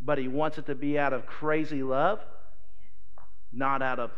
but 0.00 0.18
He 0.18 0.26
wants 0.26 0.58
it 0.58 0.66
to 0.66 0.75
be 0.75 0.99
out 0.99 1.12
of 1.12 1.26
crazy 1.26 1.84
love, 1.84 2.18
not 3.52 3.80
out 3.80 4.00
of 4.00 4.10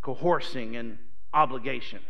coercing 0.00 0.76
and 0.76 0.98
obligation. 1.34 2.00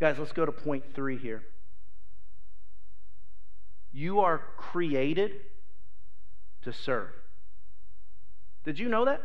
Guys, 0.00 0.18
let's 0.18 0.32
go 0.32 0.46
to 0.46 0.52
point 0.52 0.82
three 0.94 1.18
here. 1.18 1.42
You 3.92 4.20
are 4.20 4.40
created 4.56 5.32
to 6.62 6.72
serve. 6.72 7.10
Did 8.64 8.78
you 8.78 8.88
know 8.88 9.04
that? 9.04 9.20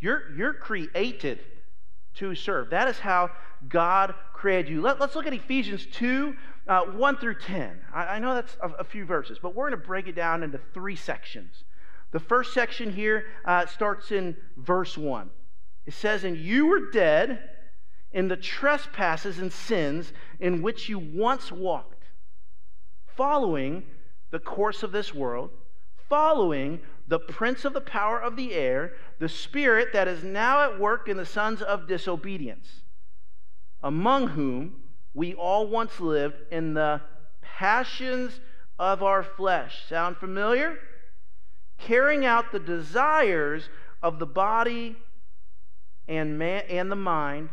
You're, 0.00 0.34
you're 0.34 0.54
created 0.54 1.40
to 2.14 2.34
serve. 2.34 2.70
That 2.70 2.88
is 2.88 2.98
how 2.98 3.30
God 3.68 4.14
created 4.32 4.70
you. 4.70 4.80
Let, 4.80 5.00
us 5.02 5.14
look 5.14 5.26
at 5.26 5.34
Ephesians 5.34 5.86
2 5.92 6.34
uh, 6.68 6.80
1 6.84 7.16
through 7.18 7.40
10. 7.40 7.78
I, 7.92 8.06
I 8.06 8.18
know 8.18 8.34
that's 8.34 8.56
a, 8.62 8.68
a, 8.80 8.84
few 8.84 9.04
verses, 9.04 9.38
but 9.42 9.54
we're 9.54 9.68
going 9.68 9.80
to 9.80 9.86
break 9.86 10.06
it 10.06 10.14
down 10.14 10.42
into 10.42 10.58
three 10.72 10.96
sections. 10.96 11.64
The 12.12 12.20
first 12.20 12.54
section 12.54 12.92
here 12.92 13.24
uh, 13.44 13.66
starts 13.66 14.10
in 14.10 14.36
verse 14.56 14.96
1. 14.96 15.28
It 15.84 15.92
says, 15.92 16.24
And 16.24 16.36
you 16.36 16.66
were 16.66 16.90
dead 16.90 17.42
in 18.12 18.28
the 18.28 18.36
trespasses 18.36 19.38
and 19.38 19.52
sins 19.52 20.12
in 20.40 20.62
which 20.62 20.88
you 20.88 20.98
once 20.98 21.52
walked, 21.52 22.04
following 23.16 23.82
the 24.30 24.38
course 24.38 24.82
of 24.82 24.92
this 24.92 25.14
world, 25.14 25.50
following 26.08 26.80
the 27.06 27.18
prince 27.18 27.64
of 27.64 27.72
the 27.72 27.80
power 27.80 28.18
of 28.20 28.36
the 28.36 28.54
air, 28.54 28.92
the 29.18 29.28
spirit 29.28 29.92
that 29.92 30.08
is 30.08 30.22
now 30.22 30.62
at 30.62 30.78
work 30.78 31.08
in 31.08 31.16
the 31.16 31.26
sons 31.26 31.62
of 31.62 31.88
disobedience, 31.88 32.82
among 33.82 34.28
whom 34.28 34.74
we 35.14 35.34
all 35.34 35.66
once 35.66 36.00
lived 36.00 36.36
in 36.50 36.74
the 36.74 37.00
passions 37.42 38.40
of 38.78 39.02
our 39.02 39.22
flesh. 39.22 39.84
Sound 39.88 40.16
familiar? 40.16 40.78
Carrying 41.78 42.24
out 42.24 42.52
the 42.52 42.58
desires 42.58 43.68
of 44.02 44.18
the 44.18 44.26
body 44.26 44.96
and, 46.06 46.38
man, 46.38 46.64
and 46.68 46.90
the 46.90 46.96
mind 46.96 47.48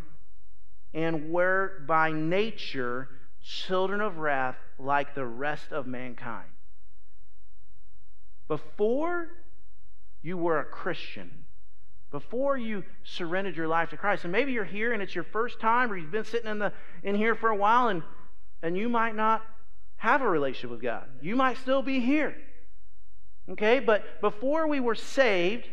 and 0.95 1.29
were 1.29 1.83
by 1.85 2.11
nature 2.13 3.09
children 3.43 3.99
of 3.99 4.17
wrath 4.17 4.55
like 4.79 5.13
the 5.13 5.25
rest 5.25 5.71
of 5.71 5.85
mankind. 5.85 6.47
Before 8.47 9.27
you 10.23 10.37
were 10.37 10.59
a 10.59 10.65
Christian, 10.65 11.45
before 12.11 12.57
you 12.57 12.83
surrendered 13.03 13.57
your 13.57 13.67
life 13.67 13.89
to 13.89 13.97
Christ, 13.97 14.23
and 14.23 14.31
maybe 14.31 14.53
you're 14.53 14.63
here 14.63 14.93
and 14.93 15.03
it's 15.03 15.13
your 15.13 15.25
first 15.25 15.59
time, 15.59 15.91
or 15.91 15.97
you've 15.97 16.11
been 16.11 16.23
sitting 16.23 16.49
in, 16.49 16.59
the, 16.59 16.71
in 17.03 17.13
here 17.13 17.35
for 17.35 17.49
a 17.49 17.55
while, 17.55 17.89
and, 17.89 18.01
and 18.63 18.77
you 18.77 18.87
might 18.87 19.15
not 19.15 19.41
have 19.97 20.21
a 20.21 20.29
relationship 20.29 20.69
with 20.71 20.81
God. 20.81 21.07
You 21.21 21.35
might 21.35 21.57
still 21.57 21.81
be 21.81 21.99
here. 21.99 22.37
Okay? 23.49 23.79
But 23.79 24.21
before 24.21 24.67
we 24.67 24.79
were 24.79 24.95
saved, 24.95 25.67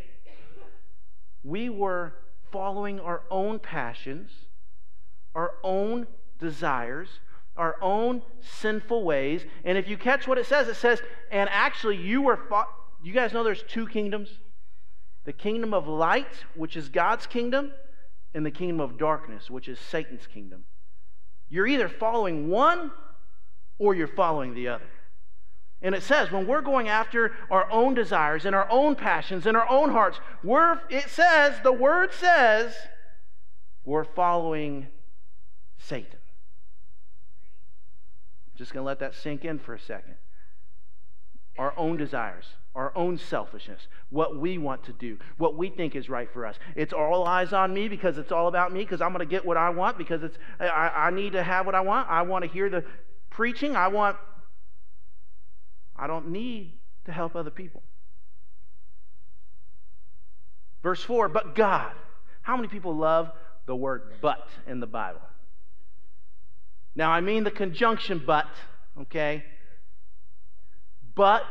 we 1.44 1.68
were 1.68 2.14
following 2.50 2.98
our 2.98 3.22
own 3.30 3.60
passions 3.60 4.30
our 5.34 5.52
own 5.62 6.06
desires, 6.38 7.08
our 7.56 7.76
own 7.80 8.22
sinful 8.40 9.04
ways. 9.04 9.44
And 9.64 9.78
if 9.78 9.88
you 9.88 9.96
catch 9.96 10.26
what 10.26 10.38
it 10.38 10.46
says, 10.46 10.68
it 10.68 10.76
says, 10.76 11.00
and 11.30 11.48
actually 11.50 11.96
you 11.96 12.22
were 12.22 12.36
fought. 12.48 12.68
You 13.02 13.12
guys 13.12 13.32
know 13.32 13.42
there's 13.42 13.64
two 13.64 13.86
kingdoms 13.86 14.28
the 15.24 15.32
kingdom 15.32 15.72
of 15.72 15.86
light, 15.86 16.44
which 16.56 16.76
is 16.76 16.88
God's 16.88 17.28
kingdom, 17.28 17.70
and 18.34 18.44
the 18.44 18.50
kingdom 18.50 18.80
of 18.80 18.98
darkness, 18.98 19.48
which 19.48 19.68
is 19.68 19.78
Satan's 19.78 20.26
kingdom. 20.26 20.64
You're 21.48 21.66
either 21.66 21.88
following 21.88 22.48
one 22.48 22.90
or 23.78 23.94
you're 23.94 24.08
following 24.08 24.54
the 24.54 24.68
other. 24.68 24.88
And 25.82 25.94
it 25.94 26.02
says 26.02 26.30
when 26.30 26.46
we're 26.46 26.62
going 26.62 26.88
after 26.88 27.32
our 27.50 27.70
own 27.70 27.94
desires 27.94 28.46
and 28.46 28.54
our 28.54 28.68
own 28.70 28.94
passions 28.94 29.46
and 29.46 29.56
our 29.56 29.68
own 29.68 29.90
hearts, 29.90 30.18
we're 30.42 30.80
it 30.88 31.08
says, 31.08 31.60
the 31.62 31.72
word 31.72 32.12
says, 32.12 32.74
we're 33.84 34.04
following 34.04 34.86
Satan. 35.86 36.18
I'm 38.52 38.58
just 38.58 38.72
going 38.72 38.82
to 38.82 38.86
let 38.86 39.00
that 39.00 39.14
sink 39.14 39.44
in 39.44 39.58
for 39.58 39.74
a 39.74 39.80
second. 39.80 40.14
Our 41.58 41.74
own 41.76 41.96
desires, 41.96 42.46
our 42.74 42.96
own 42.96 43.18
selfishness, 43.18 43.86
what 44.08 44.38
we 44.38 44.56
want 44.56 44.84
to 44.84 44.92
do, 44.92 45.18
what 45.36 45.56
we 45.56 45.68
think 45.68 45.94
is 45.94 46.08
right 46.08 46.32
for 46.32 46.46
us. 46.46 46.56
It's 46.74 46.92
all 46.94 47.26
eyes 47.26 47.52
on 47.52 47.74
me 47.74 47.88
because 47.88 48.16
it's 48.16 48.32
all 48.32 48.48
about 48.48 48.72
me 48.72 48.80
because 48.80 49.02
I'm 49.02 49.12
going 49.12 49.26
to 49.26 49.30
get 49.30 49.44
what 49.44 49.58
I 49.58 49.68
want 49.68 49.98
because 49.98 50.22
it's 50.22 50.38
I, 50.58 50.90
I 50.94 51.10
need 51.10 51.32
to 51.32 51.42
have 51.42 51.66
what 51.66 51.74
I 51.74 51.82
want. 51.82 52.08
I 52.08 52.22
want 52.22 52.44
to 52.44 52.50
hear 52.50 52.70
the 52.70 52.84
preaching. 53.28 53.76
I 53.76 53.88
want 53.88 54.16
I 55.94 56.06
don't 56.06 56.30
need 56.30 56.78
to 57.04 57.12
help 57.12 57.36
other 57.36 57.50
people. 57.50 57.82
Verse 60.82 61.02
4, 61.02 61.28
but 61.28 61.54
God. 61.54 61.92
How 62.42 62.56
many 62.56 62.68
people 62.68 62.96
love 62.96 63.30
the 63.66 63.76
word 63.76 64.14
but 64.20 64.48
in 64.66 64.80
the 64.80 64.86
Bible? 64.86 65.20
Now, 66.94 67.10
I 67.10 67.20
mean 67.20 67.44
the 67.44 67.50
conjunction 67.50 68.22
but, 68.24 68.46
okay? 69.00 69.44
But 71.14 71.46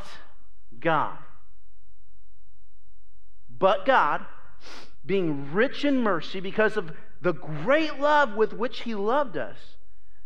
God. 0.79 1.17
But 3.49 3.85
God, 3.85 4.25
being 5.05 5.51
rich 5.53 5.85
in 5.85 6.01
mercy 6.01 6.39
because 6.39 6.77
of 6.77 6.91
the 7.21 7.33
great 7.33 7.99
love 7.99 8.35
with 8.35 8.53
which 8.53 8.81
He 8.81 8.95
loved 8.95 9.37
us, 9.37 9.57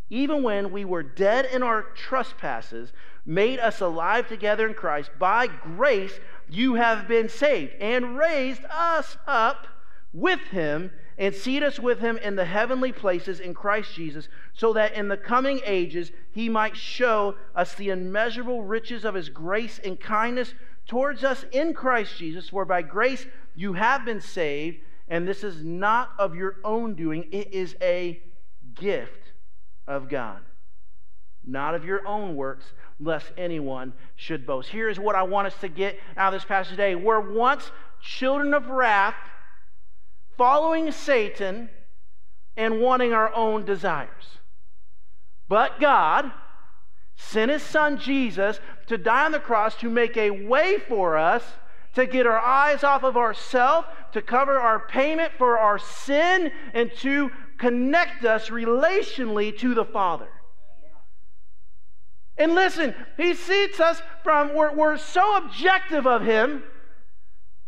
even 0.10 0.43
when 0.43 0.72
we 0.72 0.86
were 0.86 1.03
dead 1.03 1.45
in 1.45 1.63
our 1.63 1.81
trespasses, 1.81 2.93
made 3.25 3.60
us 3.60 3.81
alive 3.81 4.27
together 4.27 4.67
in 4.67 4.74
Christ. 4.74 5.10
By 5.17 5.48
grace, 5.48 6.19
you 6.48 6.75
have 6.75 7.07
been 7.07 7.27
saved 7.27 7.74
and 7.79 8.17
raised 8.17 8.63
us 8.69 9.17
up 9.25 9.67
with 10.13 10.39
Him 10.39 10.91
and 11.17 11.34
seat 11.34 11.63
us 11.63 11.79
with 11.79 12.00
him 12.00 12.17
in 12.17 12.36
the 12.36 12.45
heavenly 12.45 12.91
places 12.91 13.39
in 13.39 13.53
Christ 13.53 13.93
Jesus, 13.93 14.27
so 14.53 14.74
that 14.74 14.93
in 14.93 15.07
the 15.07 15.17
coming 15.17 15.62
ages 15.65 16.12
he 16.31 16.50
might 16.50 16.75
show 16.75 17.36
us 17.55 17.74
the 17.75 17.89
immeasurable 17.89 18.63
riches 18.63 19.05
of 19.05 19.15
his 19.15 19.29
grace 19.29 19.79
and 19.84 20.00
kindness 20.00 20.53
towards 20.88 21.24
us 21.24 21.45
in 21.51 21.74
Christ 21.74 22.17
Jesus. 22.17 22.50
For 22.50 22.65
by 22.65 22.81
grace 22.81 23.25
you 23.55 23.74
have 23.74 24.03
been 24.05 24.22
saved, 24.22 24.79
and 25.07 25.27
this 25.27 25.43
is 25.43 25.63
not 25.63 26.12
of 26.19 26.36
your 26.36 26.57
own 26.63 26.95
doing, 26.95 27.29
it 27.31 27.53
is 27.53 27.75
a 27.81 28.22
gift 28.75 29.31
of 29.88 30.10
God, 30.10 30.41
not 31.45 31.75
of 31.75 31.86
your 31.86 32.05
own 32.07 32.36
works, 32.36 32.65
lest 33.00 33.31
anyone 33.38 33.93
should 34.15 34.45
boast. 34.45 34.69
Here 34.69 34.89
is 34.89 35.00
what 35.00 35.15
I 35.15 35.24
want 35.24 35.48
us 35.48 35.57
to 35.62 35.69
get 35.69 35.98
out 36.17 36.34
of 36.34 36.41
this 36.41 36.48
passage 36.48 36.72
today. 36.72 36.95
We're 36.95 37.34
once 37.34 37.72
children 38.01 38.53
of 38.53 38.67
wrath 38.69 39.15
following 40.38 40.92
Satan 40.92 41.70
and 42.58 42.80
wanting 42.80 43.13
our 43.13 43.34
own 43.34 43.65
desires. 43.65 44.39
But 45.48 45.80
God 45.80 46.32
sent 47.15 47.51
his 47.51 47.63
son 47.63 47.98
Jesus 47.98 48.60
to 48.88 48.98
die 48.98 49.25
on 49.25 49.32
the 49.32 49.39
cross 49.39 49.75
to 49.77 49.89
make 49.89 50.18
a 50.18 50.32
way 50.32 50.77
for 50.88 51.18
us 51.18 51.44
to 51.96 52.06
get 52.06 52.27
our 52.27 52.39
eyes 52.39 52.84
off 52.84 53.04
of 53.04 53.15
ourselves, 53.15 53.88
to 54.12 54.22
cover 54.22 54.60
our 54.60 54.86
payment 54.88 55.32
for 55.38 55.58
our 55.58 55.80
sin, 55.80 56.51
and 56.74 56.92
to 56.98 57.32
connect 57.58 58.25
us 58.25 58.50
relationally 58.50 59.58
to 59.58 59.74
the 59.74 59.86
Father. 59.86 60.27
And 62.38 62.54
listen, 62.54 62.94
he 63.15 63.34
seats 63.34 63.80
us 63.80 64.01
from, 64.24 64.54
we're, 64.54 64.75
we're 64.75 64.98
so 64.98 65.38
objective 65.38 66.06
of 66.06 66.22
him, 66.22 66.63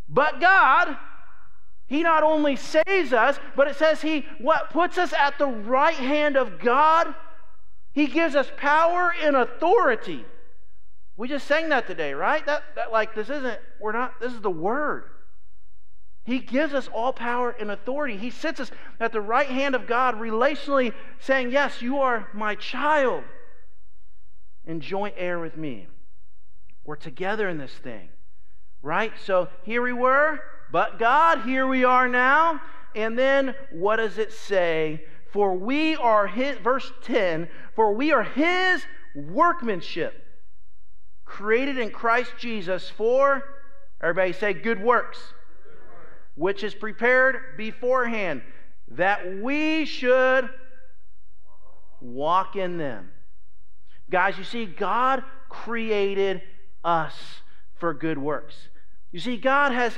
but 0.09 0.41
God 0.41 0.97
He 1.88 2.03
not 2.03 2.24
only 2.24 2.56
saves 2.56 3.13
us, 3.13 3.39
but 3.56 3.67
it 3.67 3.77
says 3.77 4.01
he 4.01 4.25
what 4.39 4.70
puts 4.70 4.98
us 4.98 5.13
at 5.13 5.38
the 5.38 5.48
right 5.48 5.96
hand 5.96 6.36
of 6.36 6.60
God. 6.60 7.15
He 7.94 8.08
gives 8.08 8.36
us 8.36 8.51
power 8.58 9.13
and 9.22 9.36
authority. 9.36 10.25
We 11.15 11.27
just 11.27 11.48
sang 11.48 11.70
that 11.70 11.88
today, 11.88 12.13
right? 12.13 12.46
That, 12.46 12.63
that 12.75 12.91
like 12.91 13.15
this 13.15 13.29
isn't 13.29 13.60
we're 13.79 13.94
not 13.94 14.20
this 14.20 14.34
is 14.34 14.41
the 14.41 14.51
word. 14.51 15.06
He 16.27 16.39
gives 16.39 16.74
us 16.74 16.89
all 16.89 17.13
power 17.13 17.51
and 17.51 17.72
authority. 17.72 18.17
He 18.17 18.32
sits 18.32 18.60
us 18.60 18.70
at 19.00 19.13
the 19.13 19.22
right 19.22 19.48
hand 19.48 19.75
of 19.75 19.88
God, 19.88 20.15
relationally 20.15 20.94
saying, 21.20 21.51
Yes, 21.51 21.82
you 21.82 22.00
are 22.00 22.27
my 22.34 22.56
child. 22.56 23.24
And 24.65 24.82
joint 24.82 25.15
heir 25.17 25.39
with 25.39 25.56
me. 25.56 25.88
We're 26.84 26.98
together 26.98 27.48
in 27.48 27.58
this 27.58 27.72
thing, 27.72 28.10
right? 28.82 29.13
So 29.24 29.48
here 29.63 29.82
we 29.82 29.94
were, 29.94 30.41
but 30.71 31.00
God, 31.00 31.41
here 31.43 31.67
we 31.67 31.83
are 31.83 32.07
now. 32.07 32.62
And 32.95 33.17
then 33.17 33.55
what 33.71 33.97
does 33.97 34.17
it 34.17 34.31
say? 34.31 35.03
For 35.31 35.55
we 35.55 35.95
are 35.95 36.27
his, 36.27 36.57
verse 36.57 36.91
10, 37.03 37.47
for 37.75 37.93
we 37.93 38.12
are 38.12 38.24
his 38.24 38.83
workmanship, 39.15 40.24
created 41.25 41.77
in 41.77 41.91
Christ 41.91 42.31
Jesus 42.39 42.89
for, 42.89 43.43
everybody 44.01 44.33
say, 44.33 44.53
good 44.53 44.81
works 44.81 45.19
which 46.38 46.63
is 46.63 46.75
prepared 46.75 47.57
beforehand, 47.57 48.43
that 48.89 49.41
we 49.41 49.86
should 49.86 50.47
walk 52.00 52.55
in 52.55 52.77
them. 52.77 53.09
Guys, 54.09 54.38
you 54.38 54.43
see, 54.43 54.65
God 54.65 55.24
created 55.50 56.41
us 56.83 57.15
for 57.79 57.93
good 57.93 58.19
works. 58.19 58.55
You 59.12 59.19
see, 59.19 59.36
God 59.36 59.71
has, 59.71 59.97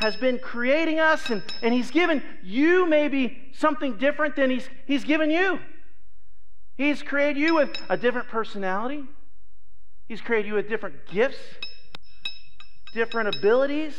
has 0.00 0.16
been 0.16 0.38
creating 0.38 0.98
us, 0.98 1.30
and, 1.30 1.42
and 1.62 1.72
He's 1.72 1.90
given 1.90 2.22
you 2.42 2.86
maybe 2.86 3.50
something 3.52 3.96
different 3.98 4.36
than 4.36 4.50
he's, 4.50 4.68
he's 4.86 5.04
given 5.04 5.30
you. 5.30 5.60
He's 6.76 7.02
created 7.02 7.38
you 7.38 7.56
with 7.56 7.70
a 7.88 7.96
different 7.96 8.28
personality, 8.28 9.04
He's 10.08 10.20
created 10.20 10.48
you 10.48 10.54
with 10.54 10.68
different 10.68 11.06
gifts, 11.06 11.38
different 12.94 13.36
abilities 13.36 13.94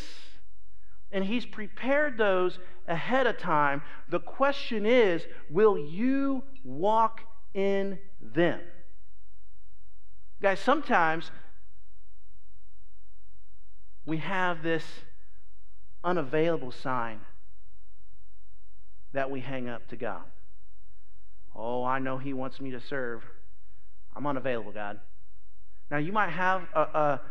and 1.12 1.26
He's 1.26 1.46
prepared 1.46 2.18
those 2.18 2.60
ahead 2.88 3.28
of 3.28 3.38
time. 3.38 3.82
The 4.10 4.20
question 4.20 4.86
is 4.86 5.24
will 5.50 5.78
you 5.78 6.44
walk 6.64 7.22
in 7.54 8.00
them? 8.22 8.62
Guys, 10.42 10.60
sometimes 10.60 11.32
we 14.06 14.18
have 14.18 14.64
this 14.64 14.84
unavailable 16.04 16.72
sign 16.72 17.20
that 19.14 19.30
we 19.30 19.42
hang 19.42 19.68
up 19.68 19.88
to 19.90 19.96
God. 19.96 20.24
Oh, 21.56 21.84
I 21.84 22.00
know 22.00 22.18
He 22.18 22.34
wants 22.34 22.62
me 22.62 22.72
to 22.72 22.80
serve. 22.80 23.24
I'm 24.16 24.26
unavailable, 24.26 24.72
God. 24.72 25.00
Now, 25.90 25.98
you 25.98 26.12
might 26.12 26.30
have 26.30 26.64
a, 26.74 26.82
a 26.82 27.22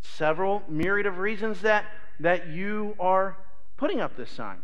several 0.00 0.62
myriad 0.68 1.06
of 1.06 1.18
reasons 1.18 1.60
that 1.62 1.86
that 2.20 2.48
you 2.48 2.94
are 3.00 3.36
putting 3.76 4.00
up 4.00 4.16
this 4.16 4.30
sign. 4.30 4.58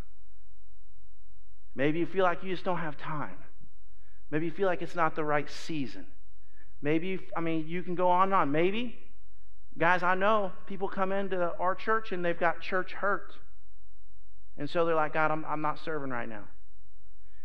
Maybe 1.75 1.99
you 1.99 2.07
feel 2.07 2.25
like 2.25 2.43
you 2.45 2.51
just 2.51 2.65
don't 2.65 2.79
have 2.79 2.97
time. 2.97 3.37
Maybe 4.31 4.47
you 4.47 4.53
feel 4.53 4.67
like 4.67 4.83
it's 4.83 4.95
not 4.95 5.17
the 5.17 5.25
right 5.25 5.51
season. 5.51 6.07
Maybe, 6.83 7.21
I 7.37 7.41
mean, 7.41 7.67
you 7.67 7.83
can 7.83 7.95
go 7.95 8.09
on 8.09 8.25
and 8.25 8.35
on. 8.35 8.53
Maybe, 8.53 8.99
guys, 9.79 10.03
I 10.03 10.15
know 10.15 10.53
people 10.67 10.89
come 10.89 11.13
into 11.13 11.53
our 11.59 11.75
church 11.75 12.13
and 12.13 12.25
they've 12.25 12.39
got 12.39 12.61
church 12.61 12.93
hurt. 12.93 13.33
And 14.59 14.69
so 14.69 14.85
they're 14.85 14.95
like, 14.95 15.15
God, 15.15 15.31
I'm, 15.31 15.45
I'm 15.45 15.63
not 15.63 15.79
serving 15.79 16.11
right 16.11 16.29
now. 16.29 16.45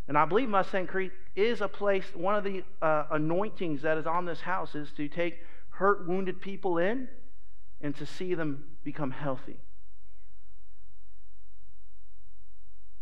And 0.07 0.17
I 0.17 0.25
believe 0.25 0.49
Mustang 0.49 0.87
Creek 0.87 1.11
is 1.35 1.61
a 1.61 1.67
place, 1.67 2.05
one 2.13 2.35
of 2.35 2.43
the 2.43 2.63
uh, 2.81 3.05
anointings 3.11 3.81
that 3.81 3.97
is 3.97 4.05
on 4.05 4.25
this 4.25 4.41
house 4.41 4.75
is 4.75 4.91
to 4.97 5.07
take 5.07 5.39
hurt, 5.69 6.07
wounded 6.07 6.41
people 6.41 6.77
in 6.77 7.07
and 7.81 7.95
to 7.95 8.05
see 8.05 8.33
them 8.33 8.63
become 8.83 9.11
healthy. 9.11 9.57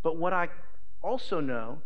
But 0.01 0.17
what 0.17 0.33
I 0.33 0.49
also 1.01 1.39
know 1.39 1.79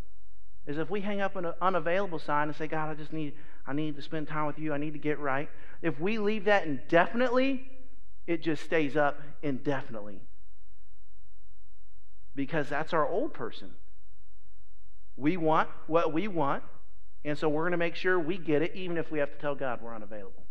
is 0.65 0.77
if 0.77 0.89
we 0.89 1.01
hang 1.01 1.21
up 1.21 1.35
an 1.35 1.53
unavailable 1.61 2.19
sign 2.19 2.49
and 2.49 2.55
say, 2.55 2.67
God, 2.67 2.89
I 2.89 2.93
just 2.93 3.13
need, 3.13 3.33
I 3.67 3.73
need 3.73 3.97
to 3.97 4.01
spend 4.01 4.29
time 4.29 4.45
with 4.45 4.57
you, 4.57 4.73
I 4.73 4.77
need 4.77 4.93
to 4.93 4.99
get 4.99 5.19
right, 5.19 5.49
if 5.81 5.99
we 5.99 6.17
leave 6.17 6.45
that 6.45 6.65
indefinitely, 6.65 7.69
it 8.25 8.41
just 8.41 8.63
stays 8.63 8.95
up 8.95 9.21
indefinitely. 9.43 10.21
Because 12.33 12.69
that's 12.69 12.93
our 12.93 13.07
old 13.07 13.33
person. 13.33 13.71
We 15.17 15.35
want 15.35 15.69
what 15.87 16.13
we 16.13 16.27
want, 16.27 16.63
and 17.25 17.37
so 17.37 17.49
we're 17.49 17.63
going 17.63 17.71
to 17.71 17.77
make 17.77 17.95
sure 17.95 18.17
we 18.17 18.37
get 18.37 18.61
it, 18.61 18.73
even 18.75 18.97
if 18.97 19.11
we 19.11 19.19
have 19.19 19.31
to 19.31 19.37
tell 19.37 19.55
God 19.55 19.81
we're 19.81 19.93
unavailable. 19.95 20.43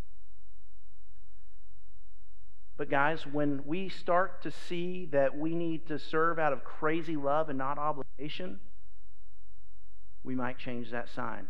But, 2.77 2.91
guys, 2.91 3.27
when 3.27 3.63
we 3.65 3.89
start 3.89 4.43
to 4.43 4.51
see 4.51 5.07
that 5.07 5.39
we 5.39 5.55
need 5.55 5.87
to 5.87 5.99
serve 5.99 6.39
out 6.39 6.53
of 6.53 6.63
crazy 6.63 7.17
love 7.17 7.49
and 7.49 7.57
not 7.57 7.79
obligation, 7.79 8.61
we 10.23 10.35
might 10.35 10.59
change 10.59 10.91
that 10.91 11.09
sign 11.09 11.47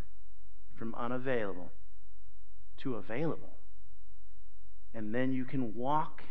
from 0.76 0.94
unavailable 0.94 1.72
to 2.78 2.94
available. 2.94 3.56
And 4.94 5.14
then 5.14 5.32
you 5.32 5.44
can 5.44 5.74
walk 5.74 6.22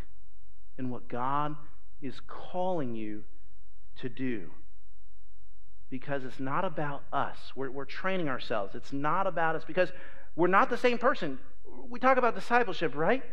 in 0.78 0.90
what 0.90 1.08
God 1.08 1.56
is 2.02 2.20
calling 2.28 2.96
you 2.96 3.24
to 3.98 4.10
do. 4.10 4.50
Because 5.90 6.24
it's 6.24 6.40
not 6.40 6.66
about 6.66 7.04
us. 7.14 7.38
We're, 7.56 7.70
we're 7.70 7.86
training 7.86 8.28
ourselves. 8.28 8.76
It's 8.76 8.92
not 8.92 9.28
about 9.28 9.56
us 9.56 9.64
because 9.66 9.92
we're 10.36 10.48
not 10.48 10.70
the 10.70 10.78
same 10.78 10.98
person. 10.98 11.40
We 11.90 12.00
talk 12.00 12.18
about 12.18 12.36
discipleship, 12.36 12.96
right? 12.96 13.24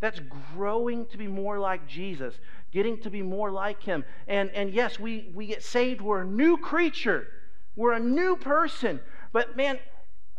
That's 0.00 0.20
growing 0.54 1.06
to 1.06 1.16
be 1.16 1.28
more 1.28 1.60
like 1.60 1.86
Jesus, 1.86 2.34
getting 2.72 3.00
to 3.02 3.10
be 3.10 3.22
more 3.22 3.52
like 3.52 3.82
Him. 3.84 4.04
And, 4.26 4.50
and 4.50 4.74
yes, 4.74 4.98
we, 4.98 5.30
we 5.32 5.46
get 5.46 5.62
saved. 5.62 6.00
We're 6.00 6.22
a 6.22 6.26
new 6.26 6.56
creature, 6.56 7.28
we're 7.76 7.92
a 7.92 8.00
new 8.00 8.36
person. 8.36 8.98
But 9.32 9.56
man, 9.56 9.78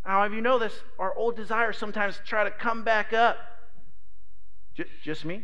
how 0.04 0.24
of 0.24 0.34
you 0.34 0.42
know 0.42 0.60
this? 0.60 0.74
Our 1.00 1.16
old 1.16 1.36
desires 1.36 1.78
sometimes 1.78 2.20
try 2.26 2.44
to 2.44 2.52
come 2.52 2.84
back 2.84 3.14
up. 3.14 3.38
J- 4.76 4.86
just 5.02 5.24
me? 5.24 5.44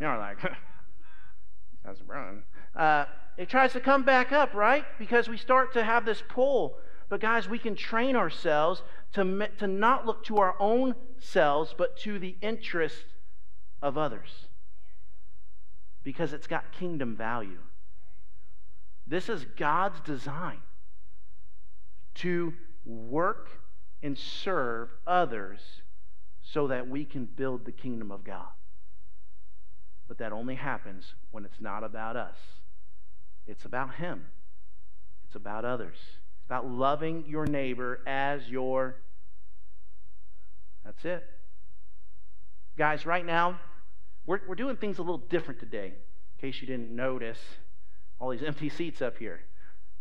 You 0.00 0.06
know, 0.06 0.18
like, 0.18 0.38
that's 1.84 2.00
Brian. 2.00 2.42
Uh, 2.74 3.04
it 3.36 3.48
tries 3.48 3.72
to 3.74 3.80
come 3.80 4.02
back 4.02 4.32
up, 4.32 4.54
right? 4.54 4.84
Because 4.98 5.28
we 5.28 5.36
start 5.36 5.72
to 5.74 5.84
have 5.84 6.04
this 6.04 6.22
pull. 6.28 6.76
But 7.08 7.20
guys, 7.20 7.48
we 7.48 7.58
can 7.58 7.76
train 7.76 8.16
ourselves 8.16 8.82
to, 9.12 9.48
to 9.58 9.66
not 9.66 10.06
look 10.06 10.24
to 10.24 10.38
our 10.38 10.56
own 10.58 10.94
selves, 11.18 11.74
but 11.76 11.96
to 11.98 12.18
the 12.18 12.36
interest 12.40 13.04
of 13.80 13.96
others. 13.96 14.48
Because 16.02 16.32
it's 16.32 16.48
got 16.48 16.72
kingdom 16.72 17.14
value. 17.14 17.60
This 19.06 19.28
is 19.28 19.44
God's 19.56 20.00
design 20.00 20.60
to 22.16 22.54
work 22.84 23.48
and 24.02 24.18
serve 24.18 24.90
others 25.06 25.60
so 26.42 26.68
that 26.68 26.88
we 26.88 27.04
can 27.04 27.24
build 27.24 27.64
the 27.64 27.72
kingdom 27.72 28.10
of 28.10 28.24
God. 28.24 28.48
But 30.08 30.18
that 30.18 30.32
only 30.32 30.56
happens 30.56 31.14
when 31.30 31.44
it's 31.44 31.60
not 31.60 31.84
about 31.84 32.16
us, 32.16 32.36
it's 33.46 33.64
about 33.64 33.94
Him, 33.94 34.26
it's 35.24 35.36
about 35.36 35.64
others. 35.64 35.96
It's 36.42 36.48
about 36.48 36.68
loving 36.68 37.24
your 37.28 37.46
neighbor 37.46 38.00
as 38.04 38.48
your. 38.48 38.96
That's 40.84 41.04
it. 41.04 41.24
Guys, 42.76 43.06
right 43.06 43.24
now, 43.24 43.60
we're, 44.26 44.40
we're 44.48 44.56
doing 44.56 44.76
things 44.76 44.98
a 44.98 45.02
little 45.02 45.18
different 45.18 45.60
today, 45.60 45.86
in 45.86 46.40
case 46.40 46.60
you 46.60 46.66
didn't 46.66 46.90
notice 46.90 47.38
all 48.18 48.30
these 48.30 48.42
empty 48.42 48.68
seats 48.68 49.00
up 49.00 49.18
here. 49.18 49.40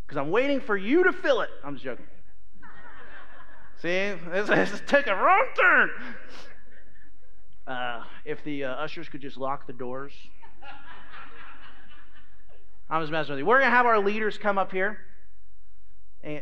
Because 0.06 0.18
I'm 0.18 0.32
waiting 0.32 0.60
for 0.60 0.76
you 0.76 1.04
to 1.04 1.14
fill 1.14 1.42
it. 1.42 1.50
I'm 1.64 1.76
just 1.76 1.86
joking. 1.86 2.06
See, 3.82 4.14
this, 4.32 4.48
this 4.48 4.82
took 4.86 5.08
a 5.08 5.16
wrong 5.16 5.46
turn. 5.60 5.90
Uh, 7.66 8.04
if 8.26 8.44
the 8.44 8.66
uh, 8.66 8.76
ushers 8.76 9.10
could 9.10 9.22
just 9.22 9.38
lock 9.38 9.66
the 9.66 9.74
doors. 9.74 10.12
I'm 12.92 13.02
just 13.02 13.12
messing 13.12 13.32
with 13.32 13.40
you. 13.40 13.46
We're 13.48 13.62
to 13.62 13.66
have 13.66 13.88
our 13.88 13.98
leaders 13.98 14.38
come 14.38 14.60
up 14.60 14.72
here. 14.72 15.00
And 16.24 16.42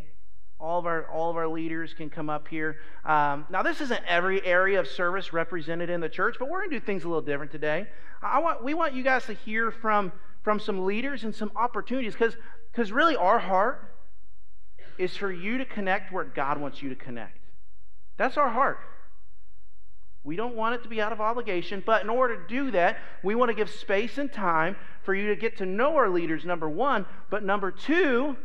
all 0.60 0.80
of 0.80 0.86
our 0.86 1.10
all 1.10 1.30
of 1.30 1.38
our 1.38 1.47
leaders 1.47 1.93
can 1.93 2.10
come 2.10 2.30
up 2.30 2.49
here. 2.49 2.80
Um, 3.06 3.45
now, 3.49 3.63
this 3.63 3.80
isn't 3.80 4.04
every 4.06 4.45
area 4.45 4.78
of 4.78 4.89
service 4.89 5.32
represented 5.32 5.89
in 5.89 6.02
the 6.02 6.10
church, 6.10 6.36
but 6.38 6.49
we're 6.49 6.65
to 6.65 6.69
do 6.69 6.82
things 6.82 7.06
a 7.06 7.08
little 7.08 7.21
different 7.21 7.54
today. 7.54 7.88
I 8.21 8.39
want 8.39 8.65
we 8.65 8.73
want 8.73 8.93
you 8.93 9.04
guys 9.04 9.25
to 9.28 9.34
hear 9.34 9.71
from 9.71 10.12
from 10.43 10.60
some 10.60 10.86
leaders 10.86 11.23
and 11.23 11.34
some 11.34 11.54
opportunities 11.56 12.12
because 12.13 12.36
because 12.73 12.91
really 12.91 13.15
our 13.15 13.39
heart 13.39 13.95
is 14.99 15.15
for 15.15 15.31
you 15.31 15.57
to 15.57 15.65
connect 15.65 16.12
where 16.12 16.25
God 16.25 16.59
wants 16.59 16.83
you 16.83 16.89
to 16.89 16.95
connect. 16.95 17.39
That's 18.17 18.38
our 18.38 18.49
heart. 18.49 18.79
We 20.23 20.35
don't 20.35 20.55
want 20.55 20.75
it 20.75 20.83
to 20.83 20.89
be 20.89 21.01
out 21.01 21.13
of 21.13 21.21
obligation, 21.21 21.81
but 21.85 22.03
in 22.03 22.09
order 22.09 22.41
to 22.41 22.47
do 22.47 22.71
that, 22.71 22.97
we 23.23 23.33
want 23.33 23.49
to 23.49 23.55
give 23.55 23.69
space 23.69 24.17
and 24.17 24.31
time 24.31 24.75
for 25.03 25.15
you 25.15 25.29
to 25.29 25.35
get 25.38 25.57
to 25.57 25.65
know 25.65 25.95
our 25.95 26.09
leaders, 26.09 26.43
number 26.43 26.67
one, 26.67 27.05
but 27.29 27.43
number 27.43 27.71
two, 27.71 28.35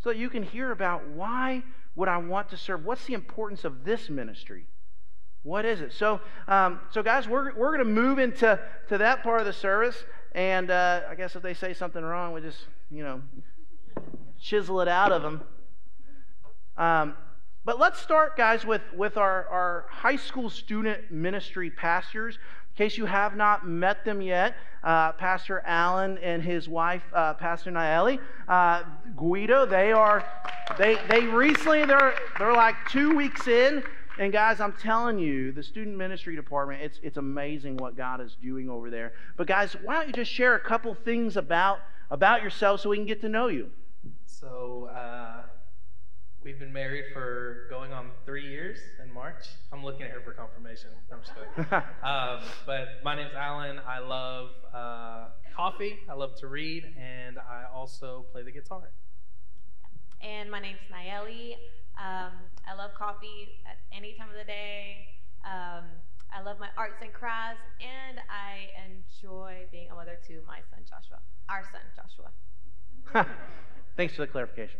so 0.00 0.10
you 0.10 0.30
can 0.30 0.44
hear 0.44 0.70
about 0.70 1.06
why 1.08 1.64
would 1.96 2.08
I 2.08 2.18
want 2.18 2.50
to 2.50 2.56
serve? 2.56 2.84
What's 2.84 3.04
the 3.06 3.14
importance 3.14 3.64
of 3.64 3.84
this 3.84 4.08
ministry? 4.08 4.66
What 5.42 5.64
is 5.64 5.80
it? 5.80 5.92
So, 5.92 6.20
um, 6.46 6.78
so 6.90 7.02
guys, 7.02 7.26
we're, 7.26 7.56
we're 7.56 7.76
going 7.76 7.86
to 7.86 7.92
move 7.92 8.20
into 8.20 8.60
to 8.88 8.98
that 8.98 9.24
part 9.24 9.40
of 9.40 9.46
the 9.46 9.52
service. 9.52 10.04
And 10.32 10.70
uh, 10.70 11.00
I 11.10 11.16
guess 11.16 11.34
if 11.34 11.42
they 11.42 11.54
say 11.54 11.74
something 11.74 12.02
wrong, 12.02 12.32
we 12.32 12.40
just, 12.40 12.66
you 12.90 13.02
know, 13.02 13.20
chisel 14.40 14.80
it 14.80 14.88
out 14.88 15.12
of 15.12 15.22
them. 15.22 15.42
Um, 16.76 17.14
but 17.64 17.78
let's 17.78 18.00
start, 18.00 18.36
guys, 18.36 18.64
with, 18.64 18.82
with 18.96 19.16
our, 19.16 19.46
our 19.48 19.86
high 19.90 20.16
school 20.16 20.48
student 20.48 21.10
ministry 21.10 21.70
pastors. 21.70 22.36
In 22.36 22.84
case 22.84 22.96
you 22.96 23.06
have 23.06 23.36
not 23.36 23.66
met 23.66 24.04
them 24.04 24.22
yet, 24.22 24.54
uh, 24.84 25.12
Pastor 25.12 25.62
Allen 25.66 26.18
and 26.18 26.42
his 26.42 26.68
wife, 26.68 27.02
uh, 27.12 27.34
Pastor 27.34 27.72
Naeli, 27.72 28.20
uh, 28.46 28.84
Guido, 29.16 29.66
they 29.66 29.92
are, 29.92 30.24
they, 30.78 30.96
they 31.10 31.24
recently, 31.26 31.84
they're, 31.84 32.14
they're 32.38 32.54
like 32.54 32.76
two 32.88 33.16
weeks 33.16 33.48
in 33.48 33.82
and 34.18 34.32
guys, 34.32 34.60
I'm 34.60 34.72
telling 34.72 35.18
you, 35.20 35.52
the 35.52 35.62
student 35.62 35.96
ministry 35.96 36.34
department, 36.34 36.82
it's, 36.82 36.98
it's 37.04 37.18
amazing 37.18 37.76
what 37.76 37.96
God 37.96 38.20
is 38.20 38.36
doing 38.42 38.68
over 38.68 38.90
there. 38.90 39.12
But 39.36 39.46
guys, 39.46 39.76
why 39.84 39.94
don't 39.94 40.08
you 40.08 40.12
just 40.12 40.30
share 40.30 40.56
a 40.56 40.60
couple 40.60 40.92
things 40.94 41.36
about, 41.36 41.78
about 42.10 42.42
yourself 42.42 42.80
so 42.80 42.90
we 42.90 42.96
can 42.96 43.06
get 43.06 43.20
to 43.20 43.28
know 43.28 43.46
you? 43.46 43.70
So, 44.26 44.88
uh, 44.94 45.42
we've 46.44 46.58
been 46.58 46.72
married 46.72 47.06
for 47.12 47.66
going 47.70 47.92
on 47.92 48.10
three 48.24 48.46
years 48.46 48.78
in 49.02 49.12
March. 49.12 49.46
I'm 49.72 49.84
looking 49.84 50.02
at 50.02 50.10
her 50.12 50.20
for 50.20 50.32
confirmation. 50.32 50.90
I'm 51.12 51.20
just 51.20 51.32
kidding. 51.34 51.72
um, 52.02 52.40
but 52.66 53.02
my 53.04 53.16
name's 53.16 53.34
Alan. 53.34 53.80
I 53.86 53.98
love 53.98 54.50
uh, 54.72 55.28
coffee. 55.54 55.98
I 56.08 56.14
love 56.14 56.36
to 56.36 56.46
read, 56.46 56.84
and 56.98 57.38
I 57.38 57.64
also 57.74 58.26
play 58.32 58.42
the 58.42 58.52
guitar. 58.52 58.90
And 60.20 60.50
my 60.50 60.60
name's 60.60 60.78
Naeli. 60.92 61.54
Um, 61.98 62.32
I 62.66 62.74
love 62.76 62.92
coffee 62.96 63.48
at 63.66 63.78
any 63.96 64.14
time 64.14 64.28
of 64.28 64.36
the 64.36 64.44
day. 64.44 65.08
Um, 65.44 65.84
I 66.32 66.42
love 66.42 66.60
my 66.60 66.68
arts 66.76 67.02
and 67.02 67.12
crafts, 67.12 67.60
and 67.80 68.20
I 68.30 68.68
enjoy 68.86 69.66
being 69.72 69.90
a 69.90 69.94
mother 69.94 70.18
to 70.28 70.40
my 70.46 70.58
son 70.70 70.80
Joshua, 70.88 71.18
our 71.48 71.64
son 71.72 71.80
Joshua. 71.96 73.26
Thanks 73.98 74.14
for 74.14 74.22
the 74.22 74.28
clarification. 74.28 74.78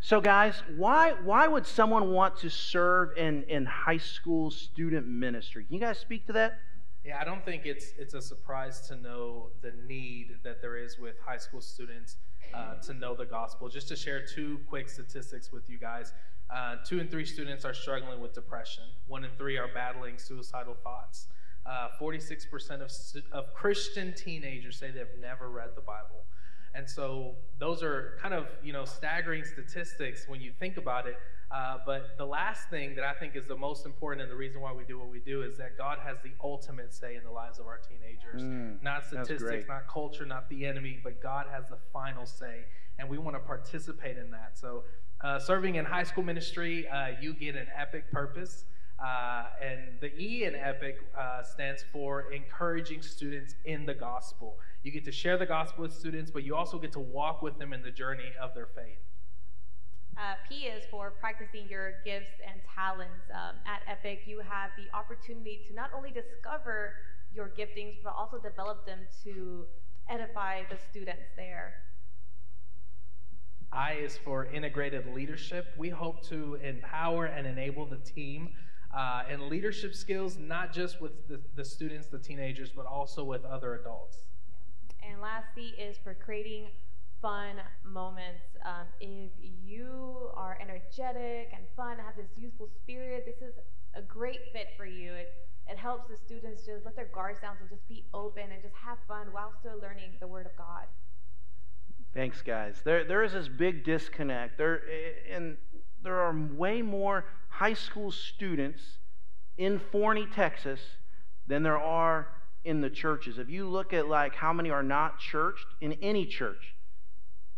so, 0.00 0.20
guys, 0.20 0.62
why 0.76 1.14
why 1.24 1.48
would 1.48 1.66
someone 1.66 2.12
want 2.12 2.36
to 2.36 2.48
serve 2.48 3.18
in 3.18 3.42
in 3.48 3.66
high 3.66 3.96
school 3.96 4.52
student 4.52 5.08
ministry? 5.08 5.64
Can 5.64 5.74
you 5.74 5.80
guys 5.80 5.98
speak 5.98 6.24
to 6.28 6.32
that? 6.34 6.60
Yeah, 7.04 7.18
I 7.20 7.24
don't 7.24 7.44
think 7.44 7.66
it's 7.66 7.86
it's 7.98 8.14
a 8.14 8.22
surprise 8.22 8.86
to 8.86 8.94
know 8.94 9.48
the 9.62 9.72
need 9.84 10.36
that 10.44 10.62
there 10.62 10.76
is 10.76 10.96
with 10.96 11.16
high 11.26 11.38
school 11.38 11.60
students 11.60 12.18
uh, 12.54 12.76
to 12.82 12.94
know 12.94 13.16
the 13.16 13.26
gospel. 13.26 13.68
Just 13.68 13.88
to 13.88 13.96
share 13.96 14.24
two 14.24 14.60
quick 14.68 14.88
statistics 14.88 15.50
with 15.50 15.68
you 15.68 15.76
guys. 15.76 16.12
Uh, 16.54 16.76
two 16.86 17.00
and 17.00 17.10
three 17.10 17.26
students 17.26 17.64
are 17.64 17.74
struggling 17.74 18.20
with 18.20 18.32
depression. 18.32 18.84
One 19.08 19.24
in 19.24 19.30
three 19.36 19.58
are 19.58 19.70
battling 19.74 20.18
suicidal 20.18 20.76
thoughts. 20.84 21.26
Uh, 21.64 21.88
46% 22.00 22.82
of, 22.82 22.92
of 23.32 23.54
Christian 23.54 24.12
teenagers 24.12 24.78
say 24.78 24.90
they've 24.90 25.06
never 25.20 25.48
read 25.48 25.70
the 25.74 25.80
Bible. 25.80 26.26
And 26.74 26.88
so 26.88 27.36
those 27.58 27.82
are 27.82 28.18
kind 28.20 28.34
of, 28.34 28.46
you 28.62 28.72
know, 28.72 28.84
staggering 28.84 29.44
statistics 29.44 30.26
when 30.26 30.40
you 30.40 30.52
think 30.58 30.76
about 30.76 31.06
it. 31.06 31.16
Uh, 31.50 31.76
but 31.84 32.16
the 32.16 32.24
last 32.24 32.70
thing 32.70 32.94
that 32.94 33.04
I 33.04 33.12
think 33.12 33.36
is 33.36 33.44
the 33.46 33.56
most 33.56 33.84
important 33.84 34.22
and 34.22 34.30
the 34.30 34.36
reason 34.36 34.62
why 34.62 34.72
we 34.72 34.84
do 34.84 34.98
what 34.98 35.10
we 35.10 35.18
do 35.20 35.42
is 35.42 35.58
that 35.58 35.76
God 35.76 35.98
has 36.02 36.16
the 36.24 36.30
ultimate 36.42 36.94
say 36.94 37.16
in 37.16 37.24
the 37.24 37.30
lives 37.30 37.58
of 37.58 37.66
our 37.66 37.78
teenagers. 37.78 38.42
Mm, 38.42 38.82
not 38.82 39.04
statistics, 39.04 39.68
not 39.68 39.86
culture, 39.86 40.24
not 40.24 40.48
the 40.48 40.64
enemy, 40.64 40.98
but 41.04 41.22
God 41.22 41.46
has 41.52 41.64
the 41.68 41.76
final 41.92 42.24
say. 42.24 42.64
And 42.98 43.08
we 43.08 43.18
want 43.18 43.36
to 43.36 43.40
participate 43.40 44.16
in 44.16 44.30
that. 44.30 44.52
So, 44.58 44.84
uh, 45.20 45.38
serving 45.38 45.74
in 45.74 45.84
high 45.84 46.02
school 46.04 46.24
ministry, 46.24 46.88
uh, 46.88 47.08
you 47.20 47.34
get 47.34 47.54
an 47.54 47.66
epic 47.76 48.10
purpose. 48.10 48.64
Uh, 49.02 49.44
and 49.60 49.80
the 50.00 50.14
E 50.16 50.44
in 50.44 50.54
EPIC 50.54 50.96
uh, 51.18 51.42
stands 51.42 51.84
for 51.92 52.30
encouraging 52.32 53.02
students 53.02 53.56
in 53.64 53.84
the 53.84 53.94
gospel. 53.94 54.58
You 54.84 54.92
get 54.92 55.04
to 55.06 55.12
share 55.12 55.36
the 55.36 55.46
gospel 55.46 55.82
with 55.82 55.92
students, 55.92 56.30
but 56.30 56.44
you 56.44 56.54
also 56.54 56.78
get 56.78 56.92
to 56.92 57.00
walk 57.00 57.42
with 57.42 57.58
them 57.58 57.72
in 57.72 57.82
the 57.82 57.90
journey 57.90 58.30
of 58.40 58.54
their 58.54 58.66
faith. 58.66 59.00
Uh, 60.16 60.34
P 60.48 60.66
is 60.66 60.84
for 60.90 61.10
practicing 61.10 61.68
your 61.68 61.94
gifts 62.04 62.30
and 62.48 62.60
talents. 62.76 63.26
Um, 63.34 63.56
at 63.66 63.82
EPIC, 63.88 64.26
you 64.26 64.38
have 64.38 64.70
the 64.76 64.94
opportunity 64.96 65.62
to 65.66 65.74
not 65.74 65.90
only 65.96 66.10
discover 66.12 66.94
your 67.34 67.50
giftings, 67.58 67.96
but 68.04 68.14
also 68.16 68.38
develop 68.38 68.86
them 68.86 69.00
to 69.24 69.64
edify 70.08 70.62
the 70.70 70.76
students 70.90 71.24
there. 71.36 71.74
I 73.72 73.94
is 73.94 74.18
for 74.18 74.44
integrated 74.44 75.12
leadership. 75.14 75.68
We 75.78 75.88
hope 75.88 76.22
to 76.28 76.58
empower 76.62 77.24
and 77.24 77.46
enable 77.46 77.86
the 77.86 77.96
team 77.96 78.50
uh, 78.94 79.22
and 79.28 79.42
leadership 79.42 79.94
skills, 79.94 80.38
not 80.38 80.72
just 80.72 81.00
with 81.00 81.26
the, 81.28 81.40
the, 81.54 81.64
students, 81.64 82.06
the 82.08 82.18
teenagers, 82.18 82.70
but 82.70 82.86
also 82.86 83.24
with 83.24 83.44
other 83.44 83.74
adults. 83.74 84.18
Yeah. 85.02 85.10
And 85.10 85.22
last 85.22 85.46
C 85.54 85.74
is 85.78 85.96
for 86.02 86.14
creating 86.14 86.66
fun 87.20 87.56
moments. 87.84 88.42
Um, 88.64 88.86
if 89.00 89.30
you 89.64 90.30
are 90.34 90.58
energetic 90.60 91.52
and 91.54 91.64
fun, 91.76 91.96
have 91.96 92.16
this 92.16 92.30
youthful 92.36 92.68
spirit, 92.82 93.24
this 93.24 93.48
is 93.48 93.54
a 93.94 94.02
great 94.02 94.40
fit 94.52 94.68
for 94.76 94.86
you. 94.86 95.12
It, 95.12 95.32
it 95.68 95.78
helps 95.78 96.10
the 96.10 96.16
students 96.16 96.66
just 96.66 96.84
let 96.84 96.96
their 96.96 97.08
guards 97.14 97.40
down 97.40 97.56
and 97.60 97.70
just 97.70 97.86
be 97.88 98.04
open 98.12 98.44
and 98.52 98.62
just 98.62 98.74
have 98.74 98.98
fun 99.06 99.28
while 99.32 99.52
still 99.60 99.78
learning 99.80 100.12
the 100.20 100.26
Word 100.26 100.46
of 100.46 100.56
God. 100.56 100.84
Thanks, 102.12 102.42
guys. 102.42 102.82
There, 102.84 103.04
there 103.04 103.22
is 103.22 103.32
this 103.32 103.48
big 103.48 103.84
disconnect. 103.84 104.58
There, 104.58 104.82
and 105.32 105.56
there 106.02 106.20
are 106.20 106.36
way 106.54 106.82
more 106.82 107.24
high 107.48 107.74
school 107.74 108.10
students 108.10 108.82
in 109.56 109.78
Forney, 109.78 110.26
Texas, 110.34 110.80
than 111.46 111.62
there 111.62 111.78
are 111.78 112.28
in 112.64 112.80
the 112.80 112.90
churches. 112.90 113.38
If 113.38 113.48
you 113.48 113.68
look 113.68 113.92
at 113.92 114.08
like 114.08 114.34
how 114.34 114.52
many 114.52 114.70
are 114.70 114.82
not 114.82 115.18
churched 115.18 115.66
in 115.80 115.92
any 115.94 116.26
church, 116.26 116.74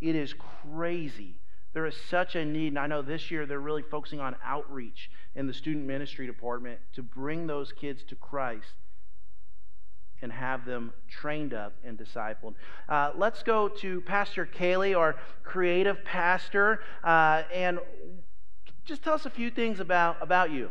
it 0.01 0.17
is 0.17 0.35
crazy. 0.73 1.37
There 1.73 1.87
is 1.87 1.97
such 2.09 2.37
a 2.37 2.45
need, 2.45 2.69
and 2.69 2.79
I 2.79 2.87
know 2.87 3.03
this 3.03 3.31
year 3.31 3.47
they're 3.47 3.59
really 3.59 3.83
focusing 3.83 4.21
on 4.21 4.37
outreach 4.45 5.11
in 5.35 5.47
the 5.47 5.55
student 5.55 5.87
ministry 5.87 6.27
department 6.27 6.79
to 6.95 7.03
bring 7.03 7.47
those 7.47 7.73
kids 7.73 8.05
to 8.05 8.15
Christ 8.15 8.75
and 10.23 10.33
have 10.33 10.65
them 10.65 10.93
trained 11.09 11.53
up 11.53 11.75
and 11.85 11.99
discipled. 11.99 12.55
Uh, 12.89 13.11
let's 13.17 13.43
go 13.43 13.69
to 13.69 14.01
Pastor 14.03 14.47
Kaylee, 14.47 14.97
our 14.97 15.17
creative 15.43 16.03
pastor, 16.05 16.81
uh, 17.03 17.43
and 17.53 17.79
just 18.85 19.03
tell 19.03 19.15
us 19.15 19.27
a 19.27 19.31
few 19.31 19.51
things 19.51 19.81
about, 19.81 20.17
about 20.21 20.51
you. 20.51 20.71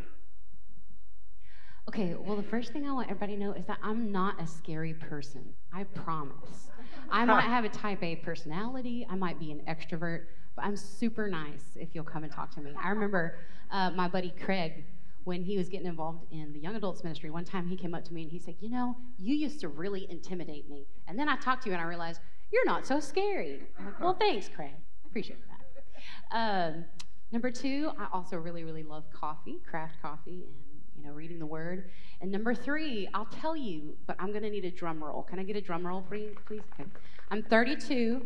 Okay, 1.89 2.15
well, 2.17 2.37
the 2.37 2.43
first 2.43 2.71
thing 2.71 2.87
I 2.87 2.93
want 2.93 3.09
everybody 3.09 3.33
to 3.33 3.39
know 3.39 3.51
is 3.53 3.65
that 3.65 3.77
I'm 3.83 4.11
not 4.11 4.41
a 4.41 4.47
scary 4.47 4.93
person. 4.93 5.53
I 5.73 5.83
promise. 5.83 6.69
I 7.11 7.25
might 7.25 7.41
have 7.41 7.65
a 7.65 7.69
type 7.69 8.01
A 8.03 8.15
personality, 8.17 9.05
I 9.09 9.15
might 9.15 9.39
be 9.39 9.51
an 9.51 9.61
extrovert, 9.67 10.25
but 10.55 10.63
I'm 10.63 10.77
super 10.77 11.27
nice 11.27 11.75
if 11.75 11.89
you'll 11.93 12.05
come 12.05 12.23
and 12.23 12.31
talk 12.31 12.53
to 12.55 12.61
me. 12.61 12.73
I 12.81 12.89
remember 12.89 13.37
uh, 13.69 13.91
my 13.91 14.07
buddy 14.07 14.33
Craig, 14.39 14.85
when 15.25 15.43
he 15.43 15.57
was 15.57 15.67
getting 15.67 15.87
involved 15.87 16.25
in 16.31 16.53
the 16.53 16.59
young 16.59 16.75
adults 16.75 17.03
ministry, 17.03 17.29
one 17.29 17.45
time 17.45 17.67
he 17.67 17.75
came 17.75 17.93
up 17.93 18.03
to 18.05 18.13
me 18.13 18.23
and 18.23 18.31
he 18.31 18.39
said, 18.39 18.55
You 18.59 18.69
know, 18.69 18.95
you 19.17 19.35
used 19.35 19.59
to 19.61 19.67
really 19.67 20.07
intimidate 20.09 20.69
me. 20.69 20.85
And 21.07 21.17
then 21.19 21.27
I 21.27 21.35
talked 21.37 21.63
to 21.63 21.69
you 21.69 21.73
and 21.73 21.81
I 21.81 21.85
realized, 21.85 22.21
You're 22.51 22.65
not 22.65 22.85
so 22.85 22.99
scary. 22.99 23.63
Like, 23.83 23.99
Well, 23.99 24.13
thanks, 24.13 24.49
Craig. 24.53 24.75
Appreciate 25.05 25.39
that. 25.47 26.35
Um, 26.35 26.85
Number 27.33 27.49
two, 27.49 27.91
I 27.97 28.07
also 28.13 28.37
really, 28.37 28.63
really 28.63 28.83
love 28.83 29.05
coffee, 29.11 29.59
craft 29.67 29.95
coffee, 30.03 30.45
and 30.45 30.53
you 30.95 31.03
know, 31.03 31.13
reading 31.13 31.39
the 31.39 31.47
Word. 31.47 31.89
And 32.21 32.31
number 32.31 32.53
three, 32.53 33.09
I'll 33.15 33.25
tell 33.25 33.55
you, 33.55 33.97
but 34.05 34.15
I'm 34.19 34.29
going 34.29 34.43
to 34.43 34.51
need 34.51 34.65
a 34.65 34.71
drum 34.71 35.03
roll. 35.03 35.23
Can 35.23 35.39
I 35.39 35.43
get 35.43 35.55
a 35.55 35.61
drum 35.61 35.85
roll, 35.85 36.03
please? 36.03 36.35
Please. 36.45 36.61
Okay. 36.79 36.87
I'm 37.31 37.41
32, 37.41 38.23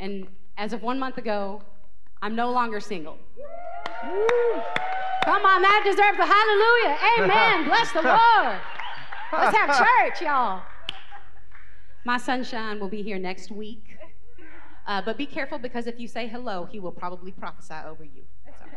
and 0.00 0.26
as 0.58 0.72
of 0.72 0.82
one 0.82 0.98
month 0.98 1.18
ago, 1.18 1.62
I'm 2.22 2.34
no 2.34 2.50
longer 2.50 2.80
single. 2.80 3.18
Come 4.02 5.44
on, 5.44 5.62
that 5.62 5.82
deserves 5.84 6.18
a 6.18 6.26
hallelujah. 6.26 6.98
Amen. 7.20 7.64
Bless 7.68 7.92
the 7.92 8.02
Lord. 8.02 8.58
Let's 9.32 9.56
have 9.56 9.78
church, 9.78 10.22
y'all. 10.22 10.60
My 12.04 12.18
sunshine 12.18 12.80
will 12.80 12.88
be 12.88 13.02
here 13.02 13.20
next 13.20 13.52
week. 13.52 13.85
Uh, 14.86 15.02
but 15.02 15.18
be 15.18 15.26
careful 15.26 15.58
because 15.58 15.86
if 15.86 15.98
you 15.98 16.06
say 16.06 16.28
hello, 16.28 16.64
he 16.64 16.78
will 16.78 16.92
probably 16.92 17.32
prophesy 17.32 17.74
over 17.86 18.04
you. 18.04 18.22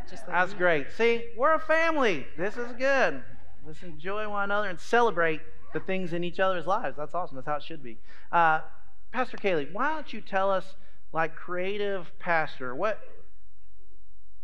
So 0.09 0.17
That's 0.27 0.53
great. 0.53 0.87
See, 0.97 1.25
we're 1.37 1.53
a 1.53 1.59
family. 1.59 2.25
This 2.35 2.57
is 2.57 2.71
good. 2.73 3.21
Let's 3.65 3.83
enjoy 3.83 4.27
one 4.27 4.45
another 4.45 4.69
and 4.69 4.79
celebrate 4.79 5.41
the 5.73 5.79
things 5.79 6.13
in 6.13 6.23
each 6.23 6.39
other's 6.39 6.65
lives. 6.65 6.97
That's 6.97 7.13
awesome. 7.13 7.35
That's 7.35 7.47
how 7.47 7.57
it 7.57 7.63
should 7.63 7.83
be. 7.83 7.99
Uh, 8.31 8.61
pastor 9.11 9.37
Kaylee, 9.37 9.71
why 9.71 9.93
don't 9.93 10.11
you 10.11 10.21
tell 10.21 10.49
us, 10.49 10.75
like 11.13 11.35
creative 11.35 12.11
pastor, 12.19 12.75
what 12.75 12.99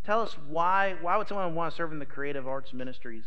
tell 0.04 0.21
us 0.21 0.36
why 0.47 0.95
why 1.01 1.17
would 1.17 1.28
someone 1.28 1.56
want 1.56 1.71
to 1.71 1.75
serve 1.75 1.91
in 1.91 1.99
the 1.99 2.06
creative 2.06 2.47
arts 2.47 2.73
ministries? 2.73 3.23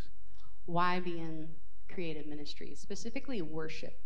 Why 0.67 1.01
be 1.01 1.19
in 1.19 1.49
creative 1.93 2.27
ministries, 2.27 2.79
specifically 2.79 3.43
worship? 3.43 3.99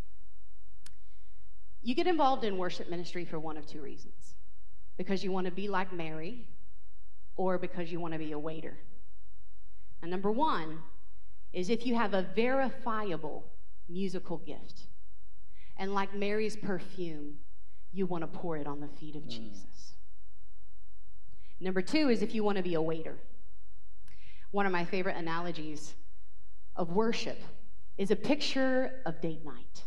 You 1.83 1.95
get 1.95 2.07
involved 2.07 2.45
in 2.45 2.59
worship 2.59 2.88
ministry 2.88 3.25
for 3.25 3.38
one 3.38 3.57
of 3.57 3.66
two 3.66 3.81
reasons 3.81 4.35
because 4.97 5.25
you 5.25 5.33
want 5.33 5.47
to 5.47 5.53
be 5.53 5.68
like 5.68 5.92
Mary, 5.92 6.47
or 7.37 7.59
because 7.59 7.90
you 7.90 7.99
want 7.99 8.12
to 8.12 8.18
be 8.18 8.33
a 8.33 8.38
waiter. 8.38 8.77
And 10.03 10.11
number 10.11 10.31
one 10.31 10.79
is 11.53 11.71
if 11.71 11.87
you 11.87 11.95
have 11.95 12.14
a 12.14 12.27
verifiable 12.35 13.45
musical 13.88 14.38
gift, 14.38 14.87
and 15.77 15.95
like 15.95 16.14
Mary's 16.14 16.57
perfume, 16.57 17.37
you 17.92 18.07
want 18.07 18.23
to 18.23 18.27
pour 18.27 18.57
it 18.57 18.66
on 18.66 18.81
the 18.81 18.88
feet 18.88 19.16
of 19.16 19.23
mm. 19.23 19.31
Jesus. 19.31 19.95
Number 21.61 21.83
two 21.83 22.09
is 22.09 22.23
if 22.23 22.35
you 22.35 22.42
want 22.42 22.57
to 22.57 22.62
be 22.62 22.75
a 22.75 22.83
waiter. 22.83 23.16
One 24.51 24.66
of 24.66 24.73
my 24.73 24.85
favorite 24.85 25.16
analogies 25.16 25.95
of 26.77 26.90
worship 26.90 27.40
is 27.97 28.11
a 28.11 28.16
picture 28.16 29.01
of 29.07 29.21
date 29.21 29.45
night, 29.45 29.85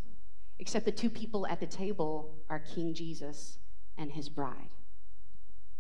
except 0.60 0.86
the 0.86 0.92
two 0.92 1.10
people 1.10 1.46
at 1.48 1.60
the 1.60 1.66
table 1.66 2.36
are 2.50 2.60
King 2.60 2.94
Jesus 2.94 3.58
and 3.98 4.12
his 4.12 4.30
bride. 4.30 4.70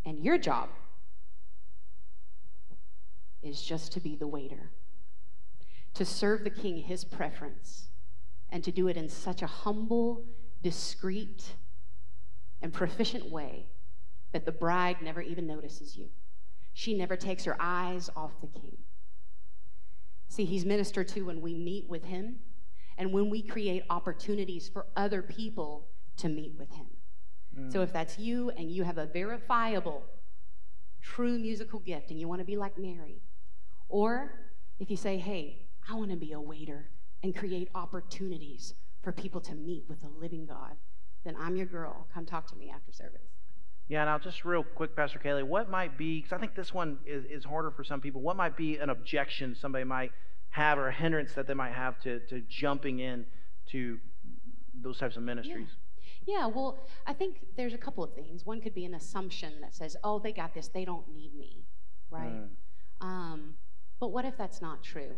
And 0.05 0.19
your 0.19 0.38
job 0.38 0.69
is 3.41 3.61
just 3.61 3.91
to 3.93 3.99
be 3.99 4.15
the 4.15 4.27
waiter, 4.27 4.71
to 5.93 6.05
serve 6.05 6.43
the 6.43 6.49
king 6.49 6.77
his 6.77 7.05
preference, 7.05 7.88
and 8.49 8.63
to 8.63 8.71
do 8.71 8.88
it 8.88 8.97
in 8.97 9.09
such 9.09 9.41
a 9.41 9.47
humble, 9.47 10.23
discreet, 10.61 11.53
and 12.61 12.73
proficient 12.73 13.31
way 13.31 13.67
that 14.31 14.45
the 14.45 14.51
bride 14.51 15.01
never 15.01 15.21
even 15.21 15.47
notices 15.47 15.95
you. 15.95 16.07
She 16.73 16.97
never 16.97 17.15
takes 17.15 17.45
her 17.45 17.55
eyes 17.59 18.09
off 18.15 18.41
the 18.41 18.47
king. 18.47 18.77
See, 20.27 20.45
he's 20.45 20.65
ministered 20.65 21.07
to 21.09 21.21
when 21.21 21.39
we 21.41 21.53
meet 21.53 21.88
with 21.88 22.03
him 22.05 22.39
and 22.97 23.12
when 23.12 23.29
we 23.29 23.41
create 23.41 23.84
opportunities 23.89 24.69
for 24.69 24.86
other 24.95 25.21
people 25.21 25.88
to 26.17 26.29
meet 26.29 26.53
with 26.58 26.71
him. 26.71 26.88
Mm. 27.58 27.71
So 27.71 27.81
if 27.81 27.91
that's 27.91 28.17
you 28.17 28.51
and 28.51 28.71
you 28.71 28.84
have 28.84 28.97
a 28.97 29.05
verifiable, 29.05 30.03
true 31.01 31.38
musical 31.38 31.79
gift 31.79 32.12
and 32.12 32.19
you 32.19 32.27
want 32.27 32.39
to 32.39 32.45
be 32.45 32.55
like 32.58 32.77
Mary, 32.77 33.21
or 33.89 34.47
if 34.79 34.89
you 34.89 34.97
say, 34.97 35.17
hey, 35.17 35.67
I 35.89 35.95
want 35.95 36.12
to 36.12 36.17
be 36.17 36.31
a 36.31 36.39
waiter 36.39 36.89
and 37.23 37.36
create 37.36 37.69
opportunities 37.75 38.73
for 39.03 39.12
people 39.12 39.41
to 39.41 39.55
meet 39.55 39.86
with 39.88 40.01
the 40.01 40.10
living 40.10 40.45
God, 40.45 40.75
then 41.23 41.36
I'm 41.39 41.55
your 41.55 41.65
girl. 41.65 42.08
Come 42.13 42.25
talk 42.25 42.47
to 42.51 42.55
me 42.55 42.71
after 42.73 42.91
service. 42.91 43.21
Yeah, 43.88 44.03
now 44.05 44.17
just 44.17 44.45
real 44.45 44.63
quick, 44.63 44.95
Pastor 44.95 45.19
Kaylee, 45.23 45.43
what 45.43 45.69
might 45.69 45.95
be, 45.95 46.21
because 46.21 46.34
I 46.34 46.39
think 46.39 46.55
this 46.55 46.73
one 46.73 46.97
is, 47.05 47.25
is 47.25 47.45
harder 47.45 47.69
for 47.69 47.84
some 47.84 48.01
people, 48.01 48.21
what 48.21 48.36
might 48.36 48.58
be 48.58 48.77
an 48.77 48.89
objection 48.89 49.55
somebody 49.55 49.84
might 49.84 50.12
have 50.55 50.77
or 50.77 50.87
a 50.87 50.93
hindrance 50.93 51.33
that 51.33 51.47
they 51.47 51.53
might 51.53 51.73
have 51.73 51.99
to, 51.99 52.19
to 52.27 52.41
jumping 52.47 52.99
in 52.99 53.25
to 53.67 53.99
those 54.81 54.97
types 54.97 55.17
of 55.17 55.23
ministries? 55.23 55.67
Yeah. 55.69 55.81
Yeah, 56.27 56.47
well, 56.47 56.87
I 57.05 57.13
think 57.13 57.45
there's 57.55 57.75
a 57.75 57.77
couple 57.77 58.03
of 58.03 58.15
things. 58.15 58.47
One 58.47 58.59
could 58.59 58.73
be 58.73 58.83
an 58.85 58.95
assumption 58.95 59.61
that 59.61 59.75
says, 59.75 59.95
oh, 60.03 60.17
they 60.17 60.31
got 60.31 60.55
this, 60.55 60.69
they 60.69 60.83
don't 60.83 61.07
need 61.13 61.35
me, 61.35 61.65
right? 62.09 62.33
Mm. 62.33 62.47
Um, 63.01 63.55
but 63.99 64.11
what 64.11 64.25
if 64.25 64.35
that's 64.35 64.59
not 64.59 64.81
true? 64.81 65.11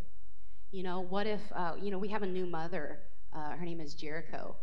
You 0.72 0.84
know, 0.84 1.00
what 1.00 1.26
if, 1.26 1.40
uh, 1.56 1.76
you 1.82 1.92
know, 1.92 1.98
we 1.98 2.10
have 2.10 2.24
a 2.24 2.28
new 2.28 2.46
mother, 2.46 3.00
uh, 3.34 3.52
her 3.52 3.64
name 3.64 3.80
is 3.80 3.94
Jericho, 3.94 4.58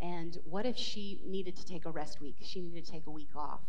and 0.00 0.38
what 0.44 0.66
if 0.66 0.76
she 0.76 1.20
needed 1.26 1.56
to 1.56 1.66
take 1.66 1.84
a 1.84 1.90
rest 1.90 2.20
week? 2.20 2.36
She 2.42 2.60
needed 2.60 2.84
to 2.84 2.92
take 2.92 3.08
a 3.08 3.10
week 3.10 3.34
off. 3.34 3.62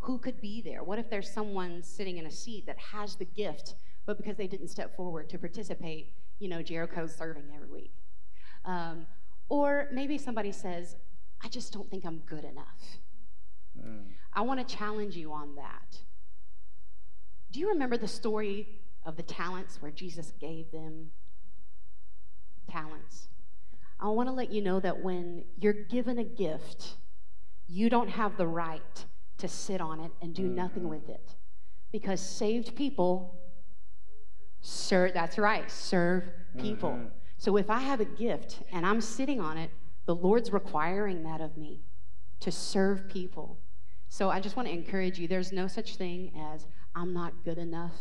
Who 0.00 0.18
could 0.18 0.40
be 0.40 0.62
there? 0.62 0.84
What 0.84 1.00
if 1.00 1.10
there's 1.10 1.32
someone 1.32 1.82
sitting 1.82 2.18
in 2.18 2.26
a 2.26 2.30
seat 2.30 2.66
that 2.66 2.78
has 2.78 3.16
the 3.16 3.24
gift, 3.24 3.74
but 4.06 4.16
because 4.16 4.36
they 4.36 4.46
didn't 4.46 4.68
step 4.68 4.96
forward 4.96 5.28
to 5.30 5.38
participate, 5.38 6.12
you 6.38 6.48
know, 6.48 6.62
Jericho's 6.62 7.14
serving 7.14 7.44
every 7.54 7.68
week? 7.68 7.92
Um, 8.64 9.06
or 9.48 9.88
maybe 9.92 10.16
somebody 10.16 10.52
says, 10.52 10.96
I 11.42 11.48
just 11.48 11.72
don't 11.72 11.90
think 11.90 12.04
I'm 12.04 12.18
good 12.20 12.44
enough. 12.44 12.98
Mm. 13.78 14.04
I 14.32 14.40
want 14.42 14.66
to 14.66 14.76
challenge 14.76 15.16
you 15.16 15.32
on 15.32 15.54
that. 15.56 15.98
Do 17.50 17.60
you 17.60 17.68
remember 17.68 17.96
the 17.96 18.08
story 18.08 18.66
of 19.04 19.16
the 19.16 19.22
talents 19.22 19.80
where 19.80 19.90
Jesus 19.90 20.32
gave 20.40 20.70
them 20.72 21.10
talents? 22.70 23.28
I 23.98 24.08
want 24.08 24.28
to 24.28 24.32
let 24.32 24.52
you 24.52 24.62
know 24.62 24.78
that 24.80 25.02
when 25.02 25.44
you're 25.58 25.72
given 25.72 26.18
a 26.18 26.24
gift, 26.24 26.96
you 27.66 27.88
don't 27.88 28.08
have 28.08 28.36
the 28.36 28.46
right 28.46 29.04
to 29.38 29.48
sit 29.48 29.80
on 29.80 30.00
it 30.00 30.10
and 30.20 30.34
do 30.34 30.42
mm-hmm. 30.42 30.54
nothing 30.54 30.88
with 30.88 31.08
it. 31.08 31.34
Because 31.92 32.20
saved 32.20 32.74
people 32.76 33.38
serve, 34.66 35.14
that's 35.14 35.38
right, 35.38 35.70
serve 35.70 36.24
people. 36.58 36.90
Mm-hmm. 36.90 37.06
So 37.38 37.56
if 37.56 37.70
I 37.70 37.80
have 37.80 38.00
a 38.00 38.04
gift 38.04 38.60
and 38.72 38.84
I'm 38.84 39.00
sitting 39.00 39.40
on 39.40 39.56
it, 39.56 39.70
the 40.06 40.14
Lord's 40.14 40.52
requiring 40.52 41.22
that 41.22 41.40
of 41.40 41.56
me 41.56 41.80
to 42.40 42.50
serve 42.50 43.08
people. 43.08 43.58
So 44.08 44.30
I 44.30 44.40
just 44.40 44.56
want 44.56 44.68
to 44.68 44.74
encourage 44.74 45.18
you 45.18 45.28
there's 45.28 45.52
no 45.52 45.66
such 45.66 45.96
thing 45.96 46.32
as 46.52 46.66
I'm 46.94 47.12
not 47.12 47.44
good 47.44 47.58
enough. 47.58 47.92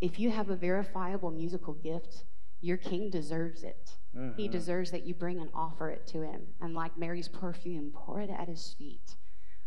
If 0.00 0.18
you 0.18 0.30
have 0.30 0.50
a 0.50 0.56
verifiable 0.56 1.30
musical 1.30 1.74
gift, 1.74 2.24
your 2.60 2.76
king 2.76 3.10
deserves 3.10 3.62
it. 3.62 3.92
Mm-hmm. 4.16 4.40
He 4.40 4.48
deserves 4.48 4.90
that 4.90 5.06
you 5.06 5.14
bring 5.14 5.40
and 5.40 5.50
offer 5.54 5.90
it 5.90 6.06
to 6.08 6.22
him. 6.22 6.42
And 6.60 6.74
like 6.74 6.96
Mary's 6.98 7.28
perfume, 7.28 7.92
pour 7.94 8.20
it 8.20 8.30
at 8.30 8.48
his 8.48 8.74
feet. 8.78 9.16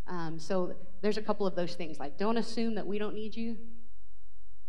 Um, 0.06 0.38
so 0.38 0.74
there's 1.02 1.16
a 1.16 1.22
couple 1.22 1.46
of 1.46 1.56
those 1.56 1.74
things. 1.74 1.98
Like, 1.98 2.16
don't 2.16 2.36
assume 2.36 2.74
that 2.76 2.86
we 2.86 2.98
don't 2.98 3.14
need 3.14 3.36
you, 3.36 3.56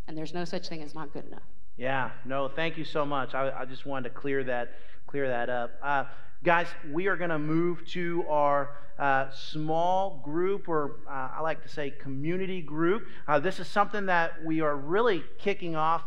and 0.07 0.17
there's 0.17 0.33
no 0.33 0.45
such 0.45 0.67
thing 0.67 0.81
as 0.81 0.95
not 0.95 1.13
good 1.13 1.25
enough. 1.25 1.43
Yeah, 1.77 2.09
no, 2.25 2.47
thank 2.47 2.77
you 2.77 2.83
so 2.83 3.05
much. 3.05 3.35
I, 3.35 3.51
I 3.51 3.65
just 3.65 3.85
wanted 3.85 4.09
to 4.09 4.15
clear 4.15 4.43
that 4.45 4.73
clear 5.05 5.27
that 5.29 5.49
up. 5.49 5.71
Uh, 5.81 6.05
guys, 6.43 6.67
we 6.91 7.07
are 7.07 7.15
going 7.15 7.29
to 7.29 7.39
move 7.39 7.85
to 7.87 8.25
our 8.27 8.71
uh, 8.97 9.29
small 9.29 10.21
group, 10.25 10.67
or 10.67 10.97
uh, 11.07 11.29
I 11.37 11.41
like 11.41 11.61
to 11.63 11.69
say 11.69 11.91
community 11.91 12.61
group. 12.61 13.03
Uh, 13.27 13.39
this 13.39 13.59
is 13.59 13.67
something 13.67 14.07
that 14.07 14.43
we 14.43 14.59
are 14.61 14.75
really 14.75 15.23
kicking 15.37 15.75
off 15.75 16.01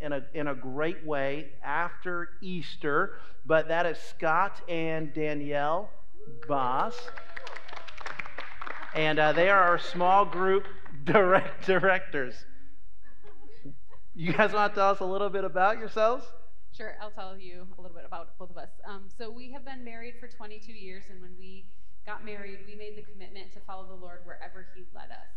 in 0.00 0.12
a, 0.12 0.24
in 0.34 0.46
a 0.46 0.54
great 0.54 1.04
way 1.04 1.48
after 1.64 2.30
Easter, 2.40 3.14
but 3.44 3.68
that 3.68 3.86
is 3.86 3.98
Scott 3.98 4.60
and 4.68 5.12
Danielle 5.12 5.90
Boss. 6.46 6.96
And 8.94 9.18
uh, 9.18 9.32
they 9.32 9.50
are 9.50 9.60
our 9.60 9.78
small 9.78 10.24
group 10.24 10.64
direct 11.04 11.66
directors. 11.66 12.46
You 14.18 14.34
guys 14.34 14.50
want 14.50 14.74
to 14.74 14.80
tell 14.80 14.90
us 14.90 14.98
a 14.98 15.06
little 15.06 15.30
bit 15.30 15.46
about 15.46 15.78
yourselves? 15.78 16.26
Sure, 16.74 16.98
I'll 17.00 17.14
tell 17.14 17.38
you 17.38 17.70
a 17.78 17.80
little 17.80 17.94
bit 17.94 18.02
about 18.04 18.34
both 18.36 18.50
of 18.50 18.58
us. 18.58 18.74
Um, 18.82 19.06
so, 19.16 19.30
we 19.30 19.52
have 19.52 19.64
been 19.64 19.84
married 19.84 20.14
for 20.18 20.26
22 20.26 20.72
years, 20.72 21.04
and 21.08 21.22
when 21.22 21.38
we 21.38 21.70
got 22.04 22.24
married, 22.26 22.66
we 22.66 22.74
made 22.74 22.98
the 22.98 23.06
commitment 23.06 23.54
to 23.54 23.60
follow 23.62 23.86
the 23.86 23.94
Lord 23.94 24.26
wherever 24.26 24.66
He 24.74 24.82
led 24.90 25.14
us. 25.14 25.30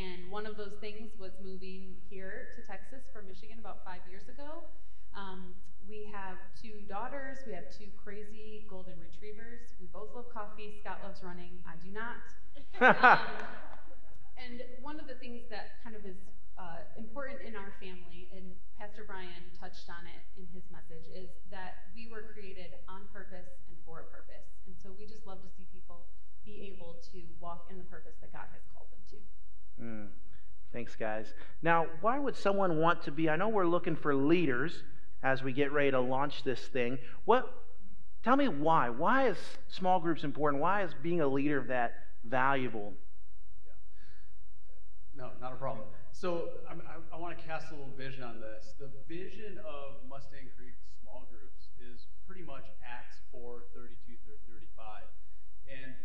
And 0.00 0.32
one 0.32 0.46
of 0.46 0.56
those 0.56 0.80
things 0.80 1.12
was 1.20 1.32
moving 1.44 2.00
here 2.08 2.56
to 2.56 2.64
Texas 2.64 3.04
from 3.12 3.28
Michigan 3.28 3.60
about 3.60 3.84
five 3.84 4.00
years 4.08 4.24
ago. 4.32 4.64
Um, 5.12 5.52
we 5.86 6.08
have 6.08 6.40
two 6.56 6.88
daughters. 6.88 7.36
We 7.46 7.52
have 7.52 7.68
two 7.68 7.92
crazy 8.02 8.64
golden 8.64 8.96
retrievers. 8.96 9.76
We 9.76 9.92
both 9.92 10.08
love 10.16 10.32
coffee. 10.32 10.80
Scott 10.80 11.04
loves 11.04 11.20
running. 11.20 11.60
I 11.68 11.76
do 11.84 11.92
not. 11.92 12.16
um, 12.80 13.20
and 14.40 14.64
one 14.80 14.96
of 14.96 15.06
the 15.06 15.20
things 15.20 15.44
that 15.52 15.84
kind 15.84 15.94
of 15.94 16.06
is 16.08 16.16
uh, 16.58 16.84
important 16.96 17.40
in 17.42 17.56
our 17.56 17.72
family, 17.80 18.28
and 18.34 18.52
Pastor 18.78 19.04
Brian 19.06 19.44
touched 19.58 19.88
on 19.88 20.04
it 20.06 20.22
in 20.36 20.46
his 20.52 20.62
message, 20.70 21.08
is 21.12 21.30
that 21.50 21.90
we 21.94 22.08
were 22.10 22.32
created 22.32 22.76
on 22.88 23.08
purpose 23.12 23.48
and 23.68 23.76
for 23.86 24.00
a 24.00 24.06
purpose. 24.12 24.46
And 24.66 24.74
so 24.82 24.90
we 24.98 25.06
just 25.06 25.26
love 25.26 25.40
to 25.42 25.50
see 25.56 25.66
people 25.72 26.06
be 26.44 26.72
able 26.74 26.96
to 27.12 27.18
walk 27.40 27.68
in 27.70 27.78
the 27.78 27.84
purpose 27.84 28.14
that 28.20 28.32
God 28.32 28.46
has 28.52 28.62
called 28.74 28.88
them 28.90 29.02
to. 29.10 29.16
Mm. 29.82 30.08
Thanks, 30.72 30.96
guys. 30.96 31.34
Now, 31.62 31.86
why 32.00 32.18
would 32.18 32.36
someone 32.36 32.78
want 32.78 33.02
to 33.04 33.12
be? 33.12 33.28
I 33.28 33.36
know 33.36 33.48
we're 33.48 33.66
looking 33.66 33.96
for 33.96 34.14
leaders 34.14 34.82
as 35.22 35.42
we 35.42 35.52
get 35.52 35.70
ready 35.72 35.90
to 35.90 36.00
launch 36.00 36.42
this 36.44 36.60
thing. 36.60 36.98
What? 37.24 37.52
Tell 38.24 38.36
me 38.36 38.48
why. 38.48 38.88
Why 38.88 39.28
is 39.28 39.36
small 39.68 40.00
groups 40.00 40.24
important? 40.24 40.62
Why 40.62 40.82
is 40.82 40.92
being 41.02 41.20
a 41.20 41.26
leader 41.26 41.58
of 41.58 41.68
that 41.68 41.94
valuable? 42.24 42.94
Yeah. 43.64 45.24
No, 45.24 45.30
not 45.40 45.52
a 45.52 45.56
problem. 45.56 45.86
So 46.12 46.60
I, 46.68 46.72
I, 46.72 46.96
I 47.12 47.16
want 47.16 47.36
to 47.36 47.44
cast 47.44 47.70
a 47.70 47.74
little 47.74 47.96
vision 47.96 48.22
on 48.22 48.38
this. 48.38 48.74
The 48.78 48.88
vision 49.08 49.58
of 49.58 50.06
Mustang 50.06 50.50
Creek 50.54 50.74
small 51.00 51.24
groups 51.24 51.68
is 51.80 52.06
pretty 52.26 52.42
much 52.42 52.70
Acts 52.84 53.16
4 53.32 53.64
32 53.74 54.16
through 54.24 54.38
35. 54.46 55.08
And 55.66 55.96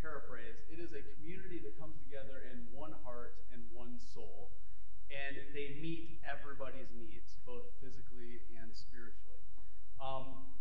paraphrase, 0.00 0.56
it 0.70 0.78
is 0.78 0.92
a 0.92 1.02
community 1.16 1.58
that 1.60 1.78
comes 1.78 1.96
together 1.98 2.42
in 2.52 2.70
one 2.72 2.92
heart 2.92 3.32
and 3.52 3.62
one 3.72 3.98
soul, 3.98 4.50
and 5.10 5.36
they 5.54 5.80
meet 5.80 6.20
everybody's 6.26 6.90
needs, 6.92 7.38
both 7.46 7.64
physically 7.80 8.40
and 8.60 8.74
spiritually. 8.76 9.40
Um, 10.00 10.52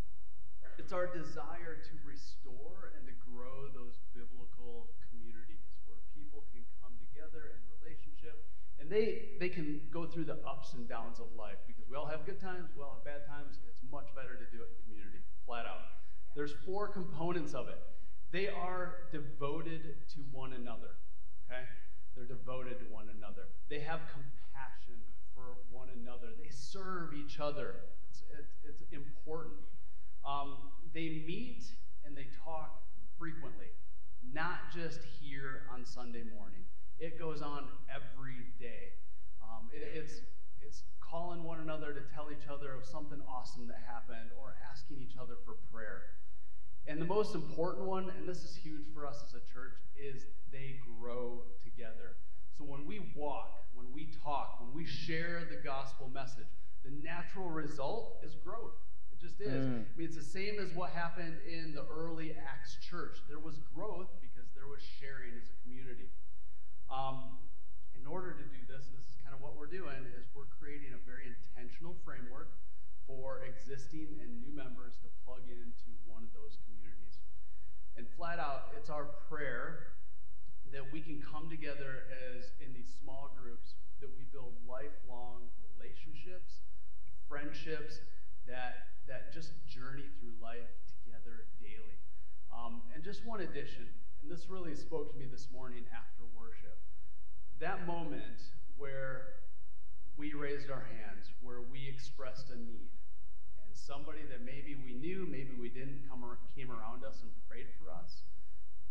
it's 0.78 0.92
our 0.94 1.08
desire 1.08 1.76
to 1.76 1.94
restore 2.04 2.92
and 2.96 3.06
to 3.06 3.14
grow 3.14 3.70
those 3.70 4.00
biblical 4.14 4.88
communities 5.10 5.78
where 5.86 5.98
people 6.14 6.44
can 6.52 6.64
come 6.82 6.98
together 7.00 7.54
in 7.54 7.60
relationship, 7.80 8.55
and 8.80 8.90
they 8.90 9.38
they 9.40 9.50
can 9.50 9.82
go 9.92 10.06
through 10.06 10.26
the 10.26 10.38
ups 10.46 10.74
and 10.74 10.88
downs 10.88 11.20
of 11.20 11.28
life 11.38 11.58
because 11.68 11.84
we 11.90 11.96
all 11.96 12.06
have 12.06 12.26
good 12.26 12.40
times, 12.40 12.70
we 12.76 12.84
all 12.84 13.00
have 13.00 13.06
bad 13.06 13.26
times. 13.28 13.60
It's 13.70 13.82
much 13.92 14.08
better 14.16 14.36
to 14.36 14.46
do 14.56 14.64
it 14.64 14.70
in 14.76 14.78
community, 14.84 15.20
flat 15.46 15.66
out. 15.66 15.82
There's 16.36 16.54
four 16.66 16.88
components 16.88 17.54
of 17.54 17.70
it. 17.70 17.80
They 18.32 18.50
are 18.50 19.08
devoted 19.12 19.96
to 20.10 20.20
one 20.32 20.54
another. 20.54 21.00
Okay? 21.48 21.64
They're 22.16 22.26
devoted 22.26 22.80
to 22.80 22.86
one 22.94 23.08
another. 23.16 23.48
They 23.70 23.80
have 23.80 24.02
compassion 24.12 25.00
for 25.34 25.64
one 25.72 25.88
another. 25.96 26.28
They 26.42 26.50
serve 26.50 27.14
each 27.14 27.40
other. 27.40 27.76
It's, 28.10 28.24
it, 28.38 28.46
it's 28.82 28.92
important. 28.92 29.56
Um, 30.28 30.58
they 30.94 31.24
meet 31.26 31.64
and 32.06 32.16
they 32.16 32.28
talk 32.44 32.84
frequently, 33.18 33.68
not 34.34 34.72
just 34.74 35.00
here 35.22 35.64
on 35.74 35.86
Sunday 35.86 36.24
morning. 36.36 36.64
It 37.00 37.20
goes 37.20 37.42
on 37.42 37.68
every 37.90 38.48
day. 38.60 38.94
Um, 39.44 39.70
it, 39.74 39.84
it's, 39.94 40.22
it's 40.62 40.84
calling 41.00 41.44
one 41.44 41.60
another 41.60 41.94
to 41.94 42.02
tell 42.14 42.28
each 42.32 42.48
other 42.48 42.74
of 42.74 42.86
something 42.86 43.22
awesome 43.28 43.68
that 43.68 43.84
happened 43.86 44.32
or 44.42 44.56
asking 44.72 44.98
each 45.02 45.18
other 45.20 45.36
for 45.46 45.56
prayer. 45.72 46.04
And 46.88 47.02
the 47.02 47.06
most 47.06 47.34
important 47.34 47.86
one, 47.86 48.12
and 48.18 48.30
this 48.30 48.44
is 48.44 48.56
huge 48.56 48.86
for 48.94 49.06
us 49.06 49.24
as 49.28 49.34
a 49.34 49.44
church, 49.52 49.74
is 49.98 50.26
they 50.52 50.80
grow 51.00 51.42
together. 51.64 52.18
So 52.58 52.64
when 52.64 52.86
we 52.86 53.02
walk, 53.16 53.66
when 53.74 53.92
we 53.92 54.10
talk, 54.24 54.62
when 54.62 54.74
we 54.74 54.86
share 54.86 55.44
the 55.50 55.58
gospel 55.58 56.10
message, 56.14 56.48
the 56.86 56.92
natural 57.04 57.50
result 57.50 58.18
is 58.24 58.36
growth. 58.36 58.78
It 59.12 59.20
just 59.20 59.42
is. 59.42 59.66
Mm. 59.66 59.84
I 59.84 59.98
mean, 59.98 60.08
it's 60.08 60.16
the 60.16 60.24
same 60.24 60.60
as 60.60 60.72
what 60.74 60.92
happened 60.92 61.36
in 61.48 61.74
the 61.74 61.86
early 61.92 62.36
Acts 62.38 62.78
church. 62.88 63.18
There 63.28 63.40
was 63.40 63.60
growth 63.74 64.14
because 64.22 64.48
there 64.54 64.68
was 64.68 64.82
sharing 65.00 65.34
as 65.42 65.50
a 65.50 65.58
community. 65.64 66.10
Um, 66.90 67.40
in 67.98 68.06
order 68.06 68.34
to 68.34 68.46
do 68.46 68.62
this, 68.70 68.86
this 68.94 69.06
is 69.10 69.18
kind 69.24 69.34
of 69.34 69.42
what 69.42 69.58
we're 69.58 69.72
doing, 69.72 70.06
is 70.14 70.30
we're 70.38 70.50
creating 70.62 70.94
a 70.94 71.02
very 71.02 71.26
intentional 71.26 71.96
framework 72.06 72.54
for 73.08 73.42
existing 73.46 74.22
and 74.22 74.42
new 74.42 74.54
members 74.54 74.98
to 75.02 75.10
plug 75.26 75.42
into 75.50 75.98
one 76.06 76.24
of 76.24 76.34
those 76.34 76.58
communities. 76.66 77.18
And 77.98 78.06
flat 78.18 78.40
out, 78.40 78.74
it's 78.78 78.90
our 78.90 79.06
prayer 79.30 79.96
that 80.72 80.92
we 80.92 81.02
can 81.02 81.22
come 81.22 81.50
together 81.50 82.06
as 82.12 82.52
in 82.62 82.74
these 82.74 82.94
small 83.02 83.32
groups, 83.42 83.76
that 84.02 84.10
we 84.18 84.26
build 84.32 84.54
lifelong 84.68 85.50
relationships, 85.74 86.62
friendships, 87.30 88.00
that, 88.46 89.02
that 89.08 89.34
just 89.34 89.54
journey 89.66 90.06
through 90.20 90.34
life 90.42 90.70
together 91.02 91.50
daily. 91.60 91.98
Um, 92.54 92.82
and 92.94 93.04
just 93.04 93.26
one 93.26 93.42
addition, 93.42 93.88
and 94.26 94.34
this 94.34 94.50
really 94.50 94.74
spoke 94.74 95.14
to 95.14 95.18
me 95.22 95.30
this 95.30 95.46
morning 95.54 95.86
after 95.94 96.26
worship 96.34 96.82
that 97.62 97.86
moment 97.86 98.42
where 98.76 99.46
we 100.18 100.34
raised 100.34 100.72
our 100.72 100.82
hands, 100.98 101.30
where 101.42 101.62
we 101.62 101.86
expressed 101.88 102.50
a 102.50 102.58
need, 102.58 102.90
and 103.62 103.70
somebody 103.70 104.26
that 104.28 104.44
maybe 104.44 104.76
we 104.82 104.98
knew, 104.98 105.28
maybe 105.30 105.54
we 105.62 105.70
didn't, 105.70 106.02
come 106.10 106.26
or, 106.26 106.40
came 106.58 106.72
around 106.72 107.06
us 107.06 107.22
and 107.22 107.30
prayed 107.48 107.68
for 107.78 107.94
us, 107.94 108.26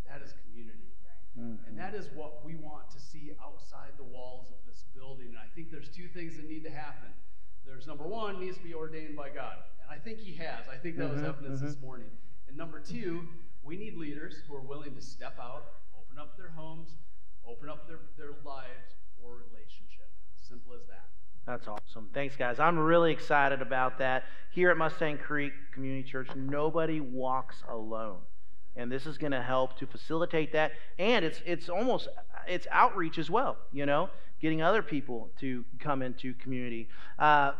that 0.06 0.22
is 0.22 0.32
community. 0.46 0.94
Mm-hmm. 1.34 1.66
And 1.66 1.78
that 1.78 1.94
is 1.94 2.06
what 2.14 2.44
we 2.44 2.54
want 2.54 2.88
to 2.92 3.00
see 3.00 3.32
outside 3.42 3.98
the 3.98 4.04
walls 4.04 4.54
of 4.54 4.62
this 4.70 4.84
building. 4.94 5.34
And 5.34 5.38
I 5.38 5.50
think 5.56 5.72
there's 5.72 5.88
two 5.88 6.06
things 6.06 6.36
that 6.36 6.48
need 6.48 6.62
to 6.62 6.70
happen. 6.70 7.10
There's 7.66 7.88
number 7.88 8.06
one, 8.06 8.38
needs 8.38 8.56
to 8.58 8.62
be 8.62 8.72
ordained 8.72 9.16
by 9.16 9.30
God. 9.30 9.56
And 9.82 9.90
I 9.90 9.98
think 9.98 10.20
he 10.20 10.36
has. 10.36 10.68
I 10.70 10.76
think 10.76 10.96
that 10.98 11.10
mm-hmm, 11.10 11.26
was 11.26 11.28
evidence 11.28 11.58
mm-hmm. 11.58 11.66
this 11.66 11.80
morning. 11.82 12.06
And 12.46 12.56
number 12.56 12.78
two, 12.78 13.26
we 13.64 13.76
need 13.76 13.96
leaders 13.96 14.36
who 14.46 14.54
are 14.54 14.60
willing 14.60 14.94
to 14.94 15.00
step 15.00 15.36
out, 15.40 15.64
open 15.98 16.18
up 16.18 16.36
their 16.36 16.50
homes, 16.50 16.96
open 17.48 17.68
up 17.68 17.88
their, 17.88 18.00
their 18.16 18.32
lives 18.44 18.96
for 19.18 19.36
relationship. 19.50 20.10
Simple 20.36 20.74
as 20.74 20.86
that. 20.86 21.06
That's 21.46 21.68
awesome. 21.68 22.08
Thanks, 22.14 22.36
guys. 22.36 22.58
I'm 22.58 22.78
really 22.78 23.12
excited 23.12 23.60
about 23.60 23.98
that. 23.98 24.24
Here 24.50 24.70
at 24.70 24.76
Mustang 24.76 25.18
Creek 25.18 25.52
Community 25.72 26.02
Church, 26.02 26.28
nobody 26.34 27.00
walks 27.00 27.62
alone. 27.68 28.18
And 28.76 28.90
this 28.90 29.06
is 29.06 29.18
going 29.18 29.32
to 29.32 29.42
help 29.42 29.78
to 29.78 29.86
facilitate 29.86 30.52
that. 30.52 30.72
And 30.98 31.24
it's, 31.24 31.40
it's 31.44 31.68
almost, 31.68 32.08
it's 32.48 32.66
outreach 32.70 33.18
as 33.18 33.30
well, 33.30 33.56
you 33.72 33.86
know, 33.86 34.10
getting 34.40 34.62
other 34.62 34.82
people 34.82 35.30
to 35.40 35.64
come 35.78 36.02
into 36.02 36.34
community. 36.34 36.88
Uh, 37.18 37.52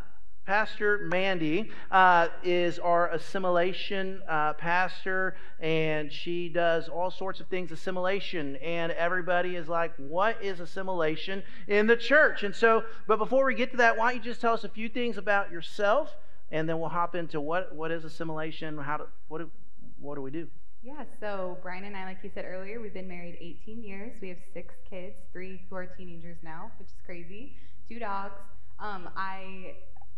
Pastor 0.46 0.98
Mandy 0.98 1.70
uh, 1.90 2.28
is 2.42 2.78
our 2.78 3.08
assimilation 3.10 4.20
uh, 4.28 4.52
pastor, 4.52 5.36
and 5.58 6.12
she 6.12 6.50
does 6.50 6.88
all 6.88 7.10
sorts 7.10 7.40
of 7.40 7.46
things 7.46 7.72
assimilation. 7.72 8.56
And 8.56 8.92
everybody 8.92 9.56
is 9.56 9.68
like, 9.68 9.94
What 9.96 10.42
is 10.42 10.60
assimilation 10.60 11.42
in 11.66 11.86
the 11.86 11.96
church? 11.96 12.42
And 12.42 12.54
so, 12.54 12.84
but 13.06 13.18
before 13.18 13.46
we 13.46 13.54
get 13.54 13.70
to 13.70 13.78
that, 13.78 13.96
why 13.96 14.12
don't 14.12 14.22
you 14.22 14.30
just 14.30 14.42
tell 14.42 14.52
us 14.52 14.64
a 14.64 14.68
few 14.68 14.90
things 14.90 15.16
about 15.16 15.50
yourself, 15.50 16.14
and 16.50 16.68
then 16.68 16.78
we'll 16.78 16.90
hop 16.90 17.14
into 17.14 17.40
what, 17.40 17.74
what 17.74 17.90
is 17.90 18.04
assimilation? 18.04 18.76
How 18.76 18.98
do, 18.98 19.04
what, 19.28 19.38
do, 19.38 19.50
what 19.98 20.16
do 20.16 20.20
we 20.20 20.30
do? 20.30 20.46
Yeah, 20.82 21.04
so 21.18 21.56
Brian 21.62 21.84
and 21.84 21.96
I, 21.96 22.04
like 22.04 22.18
you 22.22 22.30
said 22.34 22.44
earlier, 22.46 22.78
we've 22.78 22.92
been 22.92 23.08
married 23.08 23.38
18 23.40 23.82
years. 23.82 24.12
We 24.20 24.28
have 24.28 24.38
six 24.52 24.74
kids, 24.90 25.14
three 25.32 25.62
who 25.70 25.76
are 25.76 25.86
teenagers 25.86 26.36
now, 26.42 26.70
which 26.78 26.88
is 26.88 26.94
crazy, 27.06 27.56
two 27.88 27.98
dogs. 27.98 28.34
Um, 28.78 29.08
I 29.16 29.76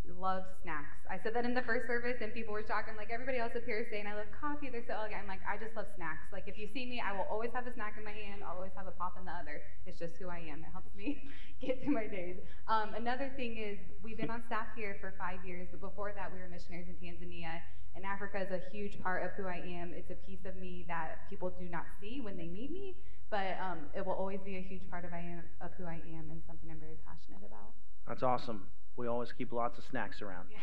love 0.08 0.44
snacks. 0.62 1.02
I 1.10 1.18
said 1.22 1.34
that 1.34 1.44
in 1.44 1.54
the 1.54 1.62
first 1.62 1.86
service, 1.86 2.18
and 2.22 2.32
people 2.32 2.54
were 2.54 2.62
talking 2.62 2.94
like 2.96 3.10
everybody 3.10 3.38
else 3.38 3.52
up 3.56 3.64
here 3.66 3.82
is 3.82 3.88
saying 3.90 4.06
I 4.06 4.14
love 4.14 4.30
coffee. 4.30 4.70
They're 4.70 4.86
so 4.86 4.94
elegant. 4.94 5.22
I'm 5.22 5.28
like, 5.28 5.42
I 5.42 5.58
just 5.58 5.74
love 5.74 5.86
snacks. 5.96 6.30
Like 6.32 6.46
if 6.46 6.58
you 6.58 6.68
see 6.72 6.86
me, 6.86 7.02
I 7.02 7.12
will 7.12 7.26
always 7.30 7.50
have 7.54 7.66
a 7.66 7.74
snack 7.74 7.98
in 7.98 8.04
my 8.04 8.14
hand. 8.14 8.42
I'll 8.46 8.56
always 8.56 8.74
have 8.76 8.86
a 8.86 8.94
pop 8.94 9.18
in 9.18 9.24
the 9.26 9.34
other. 9.34 9.62
It's 9.84 9.98
just 9.98 10.16
who 10.16 10.28
I 10.28 10.42
am. 10.46 10.62
It 10.62 10.70
helps 10.72 10.94
me 10.94 11.22
get 11.62 11.82
through 11.82 11.94
my 11.94 12.06
days. 12.06 12.38
Um, 12.68 12.94
another 12.94 13.32
thing 13.36 13.58
is 13.58 13.78
we've 14.02 14.18
been 14.18 14.30
on 14.30 14.42
staff 14.46 14.70
here 14.74 14.96
for 15.00 15.14
five 15.18 15.42
years, 15.44 15.68
but 15.70 15.80
before 15.80 16.12
that 16.14 16.30
we 16.32 16.38
were 16.38 16.48
missionaries 16.48 16.86
in 16.86 16.96
Tanzania. 16.96 17.62
And 17.96 18.04
Africa 18.04 18.44
is 18.44 18.52
a 18.52 18.60
huge 18.70 19.00
part 19.00 19.24
of 19.24 19.32
who 19.40 19.48
I 19.48 19.56
am. 19.56 19.96
It's 19.96 20.12
a 20.12 20.20
piece 20.28 20.44
of 20.44 20.56
me 20.56 20.84
that 20.86 21.24
people 21.30 21.48
do 21.56 21.64
not 21.64 21.88
see 21.98 22.20
when 22.20 22.36
they 22.36 22.46
meet 22.46 22.70
me, 22.70 22.94
but 23.30 23.56
um, 23.56 23.88
it 23.96 24.04
will 24.04 24.12
always 24.12 24.40
be 24.44 24.56
a 24.56 24.60
huge 24.60 24.84
part 24.90 25.06
of 25.06 25.14
I 25.14 25.24
am 25.24 25.42
of 25.64 25.72
who 25.78 25.84
I 25.84 26.04
am 26.12 26.28
and 26.28 26.42
something 26.46 26.68
I'm 26.70 26.78
very 26.78 27.00
passionate 27.08 27.40
about. 27.40 27.72
That's 28.06 28.22
awesome. 28.22 28.66
We 28.96 29.08
always 29.08 29.32
keep 29.32 29.52
lots 29.52 29.78
of 29.78 29.84
snacks 29.84 30.22
around. 30.22 30.46
Yeah. 30.50 30.58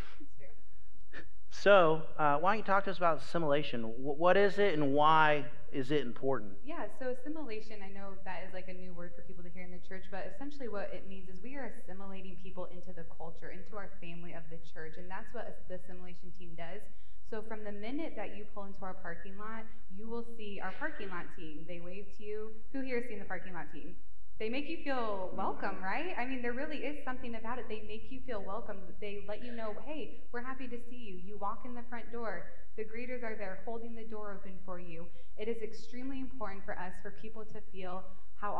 So, 1.53 2.01
uh, 2.17 2.37
why 2.41 2.53
don't 2.53 2.57
you 2.57 2.63
talk 2.65 2.83
to 2.85 2.91
us 2.91 2.97
about 2.97 3.21
assimilation? 3.21 3.83
what 3.95 4.35
is 4.35 4.57
it 4.57 4.73
and 4.73 4.91
why 4.91 5.45
is 5.71 5.91
it 5.91 6.01
important? 6.01 6.53
Yeah, 6.65 6.89
so 6.99 7.13
assimilation, 7.13 7.77
I 7.85 7.93
know 7.93 8.17
that 8.25 8.43
is 8.47 8.53
like 8.53 8.67
a 8.69 8.73
new 8.73 8.91
word 8.93 9.13
for 9.15 9.21
people 9.21 9.43
to 9.43 9.49
hear 9.49 9.63
in 9.63 9.71
the 9.71 9.87
church, 9.87 10.05
but 10.09 10.33
essentially 10.33 10.67
what 10.67 10.89
it 10.91 11.07
means 11.07 11.29
is 11.29 11.35
we 11.43 11.55
are 11.55 11.71
assimilating 11.77 12.37
people 12.41 12.65
into 12.73 12.91
the 12.91 13.05
culture, 13.15 13.53
into 13.53 13.77
our 13.77 13.91
family 14.01 14.33
of 14.33 14.43
the 14.49 14.57
church, 14.73 14.97
and 14.97 15.09
that's 15.09 15.29
what 15.31 15.61
the 15.69 15.75
assimilation 15.75 16.33
team 16.37 16.57
does. 16.57 16.81
So, 17.29 17.41
from 17.41 17.63
the 17.63 17.71
minute 17.71 18.13
that 18.17 18.35
you 18.35 18.45
pull 18.53 18.65
into 18.65 18.81
our 18.81 18.93
parking 18.93 19.37
lot, 19.37 19.63
you 19.95 20.09
will 20.09 20.25
see 20.35 20.59
our 20.61 20.73
parking 20.79 21.09
lot 21.09 21.25
team. 21.37 21.65
They 21.67 21.79
wave 21.79 22.05
to 22.17 22.23
you. 22.23 22.51
Who 22.73 22.81
here 22.81 22.99
has 22.99 23.07
seen 23.07 23.19
the 23.19 23.25
parking 23.25 23.53
lot 23.53 23.71
team? 23.71 23.95
They 24.39 24.49
make 24.49 24.67
you 24.67 24.77
feel 24.77 25.31
welcome, 25.31 25.83
right? 25.83 26.13
I 26.17 26.25
mean, 26.25 26.41
there 26.41 26.53
really 26.53 26.83
is 26.83 26.99
something 26.99 27.35
about 27.35 27.59
it. 27.59 27.67
They 27.67 27.79
make 27.79 28.11
you 28.11 28.19
feel 28.19 28.43
welcome. 28.43 28.95
They 28.99 29.19
let 29.19 29.41
you 29.41 29.51
know, 29.51 29.75
hey, 29.79 30.09
we're 30.31 30.41
happy 30.41 30.67
to 30.67 30.79
see 30.79 30.97
you. 30.97 31.15
You 31.15 31.37
walk 31.37 31.65
in 31.65 31.73
the 31.73 31.83
front 31.83 32.09
door. 32.09 32.43
The 32.75 32.85
greeters 32.85 33.23
are 33.23 33.35
there 33.35 33.55
holding 33.55 33.95
the 33.95 34.03
door 34.03 34.31
open 34.31 34.59
for 34.65 34.79
you. 34.79 35.07
It 35.35 35.47
is 35.47 35.61
extremely 35.61 36.19
important 36.19 36.63
for 36.65 36.77
us 36.77 36.99
for 36.99 37.11
people 37.11 37.45
to 37.45 37.61
feel 37.61 38.05
how 38.35 38.55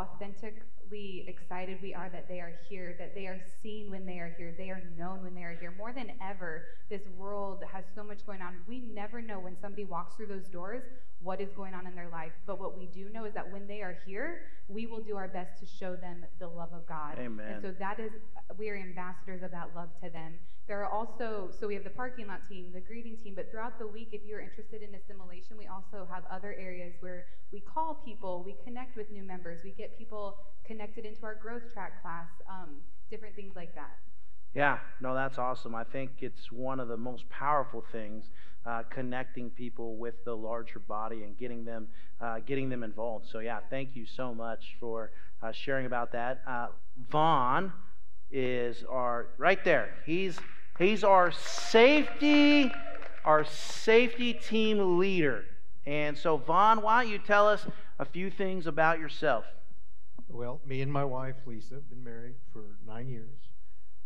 excited 1.28 1.80
we 1.82 1.94
are 1.94 2.10
that 2.10 2.28
they 2.28 2.40
are 2.40 2.54
here, 2.70 2.96
that 3.00 3.16
they 3.16 3.28
are 3.28 3.40
seen 3.62 3.90
when 3.90 4.06
they 4.06 4.20
are 4.20 4.34
here, 4.38 4.54
they 4.58 4.70
are 4.70 4.82
known 4.98 5.24
when 5.24 5.34
they 5.36 5.44
are 5.44 5.56
here. 5.60 5.74
More 5.78 5.94
than 5.94 6.12
ever, 6.22 6.66
this 6.90 7.02
world 7.18 7.64
has 7.72 7.84
so 7.96 8.04
much 8.04 8.26
going 8.26 8.42
on. 8.42 8.56
We 8.68 8.82
never 8.94 9.22
know 9.22 9.40
when 9.40 9.56
somebody 9.62 9.86
walks 9.86 10.16
through 10.16 10.28
those 10.28 10.48
doors 10.48 10.84
what 11.22 11.40
is 11.40 11.50
going 11.56 11.74
on 11.74 11.88
in 11.88 11.96
their 11.96 12.10
life. 12.10 12.34
But 12.46 12.60
what 12.60 12.78
we 12.78 12.88
do 12.88 13.10
know 13.10 13.26
is 13.26 13.34
that 13.34 13.52
when 13.52 13.66
they 13.68 13.82
are 13.82 13.98
here, 14.06 14.42
we 14.68 14.86
will 14.86 15.02
do 15.02 15.16
our 15.16 15.28
best 15.28 15.60
to 15.60 15.66
show 15.66 15.96
them 15.96 16.26
the 16.40 16.48
love 16.48 16.74
of 16.74 16.86
God. 16.88 17.18
Amen. 17.18 17.54
And 17.54 17.62
so 17.62 17.72
that 17.80 18.00
is, 18.00 18.12
we 18.58 18.70
are 18.70 18.76
ambassadors 18.76 19.42
of 19.42 19.52
that 19.52 19.70
love 19.76 19.90
to 20.04 20.10
them. 20.10 20.34
There 20.68 20.82
are 20.84 20.90
also, 20.90 21.50
so 21.60 21.68
we 21.68 21.74
have 21.74 21.84
the 21.84 21.90
parking 21.90 22.28
lot 22.28 22.48
team, 22.48 22.72
the 22.74 22.80
greeting 22.80 23.18
team, 23.18 23.34
but 23.36 23.52
throughout 23.52 23.80
the 23.80 23.88
week, 23.88 24.10
if 24.14 24.22
you're 24.26 24.40
interested 24.40 24.82
in 24.82 24.96
assimilation, 24.96 25.58
we 25.58 25.68
also 25.68 26.08
have 26.10 26.24
other 26.32 26.56
areas 26.58 26.94
where 27.02 27.26
we 27.52 27.60
call 27.60 27.96
people, 28.06 28.44
we 28.46 28.56
connect 28.64 28.96
with 28.96 29.12
new 29.12 29.24
members, 29.24 29.60
we 29.64 29.72
get 29.72 29.98
people 29.98 30.38
connected 30.66 30.83
into 31.06 31.24
our 31.24 31.36
growth 31.36 31.74
track 31.74 32.02
class, 32.02 32.28
um, 32.50 32.76
different 33.10 33.36
things 33.36 33.56
like 33.56 33.74
that. 33.76 33.98
Yeah, 34.54 34.78
no, 35.02 35.16
that's 35.16 35.38
awesome. 35.38 35.74
I 35.74 35.84
think 35.84 36.12
it's 36.20 36.52
one 36.52 36.80
of 36.80 36.88
the 36.88 36.98
most 36.98 37.28
powerful 37.30 37.84
things 37.92 38.26
uh, 38.66 38.84
connecting 38.90 39.50
people 39.50 39.98
with 39.98 40.24
the 40.26 40.36
larger 40.36 40.80
body 40.80 41.24
and 41.24 41.38
getting 41.38 41.66
them 41.66 41.88
uh, 42.22 42.40
getting 42.46 42.70
them 42.70 42.84
involved. 42.84 43.28
So 43.28 43.40
yeah, 43.40 43.60
thank 43.70 43.96
you 43.96 44.06
so 44.06 44.34
much 44.34 44.76
for 44.80 45.12
uh, 45.42 45.52
sharing 45.52 45.86
about 45.86 46.12
that. 46.14 46.42
Uh, 46.48 46.68
Vaughn 47.10 47.74
is 48.32 48.84
our 48.90 49.30
right 49.38 49.64
there. 49.66 49.96
He's 50.06 50.40
he's 50.78 51.04
our 51.04 51.32
safety 51.32 52.72
our 53.26 53.44
safety 53.46 54.34
team 54.34 55.00
leader. 55.00 55.46
And 55.86 56.18
so 56.18 56.38
Vaughn, 56.38 56.82
why 56.82 57.04
don't 57.04 57.12
you 57.12 57.20
tell 57.20 57.48
us 57.48 57.66
a 58.00 58.06
few 58.06 58.30
things 58.30 58.68
about 58.68 59.00
yourself? 59.00 59.46
Well, 60.30 60.62
me 60.66 60.82
and 60.82 60.92
my 60.92 61.06
wife, 61.06 61.36
Lisa, 61.46 61.76
have 61.76 61.90
been 61.90 62.04
married 62.04 62.36
for 62.52 62.78
nine 62.86 63.08
years. 63.08 63.50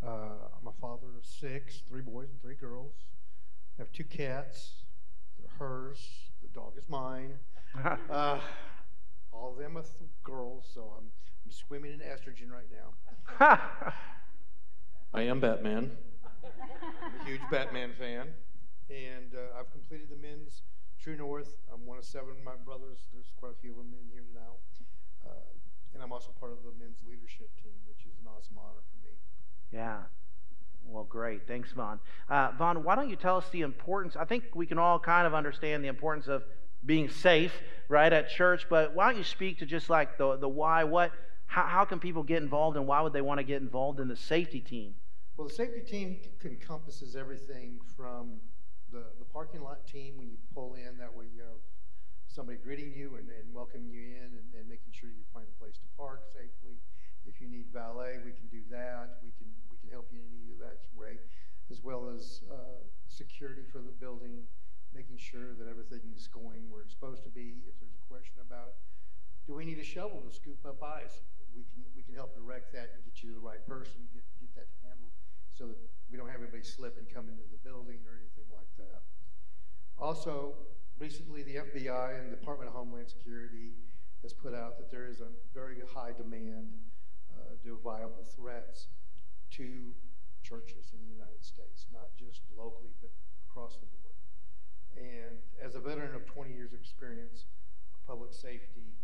Uh, 0.06 0.50
I'm 0.60 0.68
a 0.68 0.74
father 0.80 1.08
of 1.18 1.26
six, 1.26 1.82
three 1.88 2.02
boys 2.02 2.30
and 2.30 2.42
three 2.42 2.56
girls. 2.56 2.94
I 3.78 3.82
have 3.82 3.92
two 3.92 4.04
cats. 4.04 4.84
They're 5.40 5.50
hers. 5.58 6.00
The 6.42 6.50
dog 6.50 6.74
is 6.78 6.90
mine. 6.90 7.34
uh, 8.10 8.40
all 9.32 9.54
of 9.54 9.58
them 9.58 9.78
are 9.78 9.82
th- 9.82 10.10
girls, 10.24 10.68
so 10.74 10.94
I'm, 10.98 11.06
I'm 11.46 11.52
swimming 11.52 11.94
in 11.94 12.00
estrogen 12.00 12.52
right 12.52 12.68
now. 12.72 13.54
I 15.14 15.22
am 15.24 15.40
Batman. 15.40 15.92
I'm 16.44 17.22
a 17.22 17.26
huge 17.26 17.42
Batman 17.52 17.92
fan. 17.98 18.28
And 18.90 19.34
uh, 19.34 19.60
I've 19.60 19.72
completed 19.72 20.10
the 20.10 20.16
men's 20.16 20.62
True 21.02 21.16
North. 21.16 21.54
I'm 21.74 21.86
one 21.86 21.98
of 21.98 22.06
seven 22.06 22.32
of 22.32 22.44
my 22.44 22.56
brothers. 22.66 23.00
There's 23.14 23.32
quite 23.38 23.52
a 23.52 23.62
few 23.62 23.72
of 23.72 23.78
them 23.78 23.94
in 23.94 24.10
here 24.12 24.26
now. 24.34 24.56
Uh, 25.26 25.58
and 25.98 26.04
I'm 26.04 26.14
also 26.14 26.30
part 26.40 26.52
of 26.52 26.60
the 26.64 26.72
men's 26.80 27.00
leadership 27.10 27.50
team, 27.64 27.74
which 27.88 28.06
is 28.06 28.14
an 28.22 28.28
awesome 28.28 28.56
honor 28.60 28.84
for 28.92 29.04
me. 29.04 29.14
Yeah. 29.72 30.04
Well, 30.86 31.06
great. 31.06 31.48
Thanks, 31.48 31.72
Vaughn. 31.72 32.00
Uh, 32.30 32.52
Vaughn, 32.56 32.84
why 32.84 32.96
don't 32.96 33.10
you 33.10 33.16
tell 33.16 33.38
us 33.38 33.50
the 33.50 33.62
importance? 33.62 34.16
I 34.16 34.26
think 34.26 34.44
we 34.54 34.68
can 34.68 34.78
all 34.78 35.00
kind 35.00 35.26
of 35.26 35.34
understand 35.34 35.84
the 35.84 35.88
importance 35.88 36.28
of 36.28 36.44
being 36.86 37.10
safe, 37.10 37.52
right, 37.90 38.14
at 38.14 38.30
church, 38.30 38.68
but 38.70 38.94
why 38.94 39.10
don't 39.10 39.18
you 39.18 39.24
speak 39.24 39.58
to 39.60 39.66
just 39.66 39.90
like 39.90 40.20
the, 40.20 40.38
the 40.38 40.48
why, 40.48 40.84
what, 40.84 41.12
how, 41.48 41.64
how 41.64 41.84
can 41.84 42.00
people 42.00 42.22
get 42.22 42.44
involved, 42.44 42.78
and 42.78 42.86
why 42.86 43.02
would 43.02 43.12
they 43.12 43.22
want 43.22 43.40
to 43.40 43.44
get 43.44 43.60
involved 43.60 44.00
in 44.00 44.08
the 44.08 44.16
safety 44.16 44.62
team? 44.62 44.94
Well, 45.36 45.48
the 45.48 45.54
safety 45.54 45.82
team 45.82 46.20
encompasses 46.46 47.16
everything 47.16 47.80
from 47.98 48.40
the, 48.92 49.04
the 49.18 49.26
parking 49.26 49.64
lot 49.64 49.88
team 49.88 50.18
when 50.18 50.30
you 50.30 50.38
pull 50.54 50.76
in, 50.76 51.00
that 51.00 51.14
way 51.14 51.26
you 51.36 51.42
have 51.42 51.58
somebody 52.38 52.62
greeting 52.62 52.94
you 52.94 53.18
and, 53.18 53.26
and 53.34 53.50
welcoming 53.50 53.90
you 53.90 54.14
in 54.14 54.30
and, 54.38 54.46
and 54.54 54.70
making 54.70 54.94
sure 54.94 55.10
you 55.10 55.26
find 55.34 55.50
a 55.50 55.58
place 55.58 55.82
to 55.82 55.90
park 55.98 56.22
safely. 56.30 56.78
If 57.26 57.42
you 57.42 57.50
need 57.50 57.74
valet, 57.74 58.22
we 58.22 58.30
can 58.30 58.46
do 58.54 58.62
that. 58.70 59.18
We 59.26 59.34
can 59.42 59.50
we 59.74 59.82
can 59.82 59.90
help 59.90 60.14
you 60.14 60.22
in 60.22 60.30
any 60.30 60.54
of 60.54 60.62
that 60.62 60.86
way, 60.94 61.18
as 61.74 61.82
well 61.82 62.06
as 62.14 62.46
uh, 62.46 62.86
security 63.10 63.66
for 63.66 63.82
the 63.82 63.90
building, 63.90 64.46
making 64.94 65.18
sure 65.18 65.58
that 65.58 65.66
everything 65.66 66.06
is 66.14 66.30
going 66.30 66.70
where 66.70 66.86
it's 66.86 66.94
supposed 66.94 67.26
to 67.26 67.34
be. 67.34 67.66
If 67.66 67.74
there's 67.82 67.98
a 67.98 68.06
question 68.06 68.38
about 68.38 68.78
do 69.50 69.58
we 69.58 69.66
need 69.66 69.82
a 69.82 69.90
shovel 69.90 70.22
to 70.22 70.30
scoop 70.30 70.62
up 70.62 70.78
ice, 70.86 71.26
we 71.58 71.66
can 71.74 71.82
we 71.98 72.06
can 72.06 72.14
help 72.14 72.38
direct 72.38 72.70
that 72.78 72.94
and 72.94 73.02
get 73.02 73.18
you 73.26 73.34
to 73.34 73.36
the 73.42 73.42
right 73.42 73.66
person, 73.66 74.06
get 74.14 74.22
get 74.38 74.54
that 74.54 74.70
handled, 74.86 75.10
so 75.58 75.74
that 75.74 75.80
we 76.14 76.22
don't 76.22 76.30
have 76.30 76.46
anybody 76.46 76.62
slip 76.62 77.02
and 77.02 77.10
come 77.10 77.34
into 77.34 77.50
the 77.50 77.58
building 77.66 77.98
or 78.06 78.14
anything 78.14 78.46
like 78.54 78.70
that. 78.78 79.02
Also, 79.98 80.54
recently 81.00 81.44
the 81.44 81.56
FBI 81.56 82.20
and 82.20 82.32
the 82.32 82.36
Department 82.36 82.70
of 82.70 82.76
Homeland 82.76 83.10
Security 83.10 83.74
has 84.24 84.34
put 84.34 84.54
out 84.54 84.78
that 84.78 84.90
there 84.90 85.08
is 85.08 85.22
a 85.22 85.30
very 85.54 85.78
high 85.94 86.12
demand 86.12 86.74
uh, 87.30 87.54
due 87.64 87.78
to 87.78 87.82
viable 87.84 88.26
threats 88.36 88.88
to 89.52 89.94
churches 90.42 90.90
in 90.94 91.00
the 91.06 91.14
United 91.14 91.44
States, 91.44 91.86
not 91.94 92.10
just 92.18 92.42
locally, 92.58 92.94
but 93.02 93.12
across 93.50 93.78
the 93.78 93.86
board. 93.86 94.18
And 94.98 95.38
as 95.62 95.76
a 95.76 95.80
veteran 95.80 96.16
of 96.16 96.26
20 96.26 96.54
years' 96.54 96.74
experience 96.74 97.46
of 97.94 98.02
public 98.08 98.34
safety, 98.34 98.98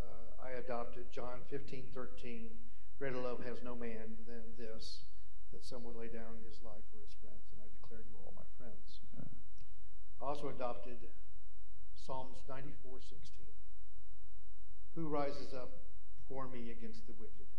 uh, 0.00 0.44
I 0.44 0.60
adopted 0.60 1.10
John 1.10 1.40
15, 1.48 1.88
13. 1.94 2.50
Greater 2.98 3.16
love 3.16 3.40
has 3.44 3.62
no 3.64 3.74
man 3.74 4.20
than 4.26 4.44
this, 4.58 5.04
that 5.52 5.64
someone 5.64 5.96
lay 5.96 6.08
down 6.08 6.44
his 6.44 6.60
life 6.60 6.84
for 6.92 7.00
his 7.00 7.16
friends, 7.24 7.48
and 7.56 7.62
I 7.64 7.72
declare 7.80 8.04
you 8.04 8.20
all 8.20 8.34
my 8.36 8.44
friends. 8.58 9.00
I 10.20 10.26
also 10.26 10.48
adopted 10.48 10.98
Psalms 11.98 12.38
94, 12.46 13.02
16. 13.02 13.42
Who 14.94 15.10
rises 15.10 15.50
up 15.50 15.90
for 16.30 16.46
me 16.46 16.70
against 16.70 17.10
the 17.10 17.14
wicked? 17.18 17.50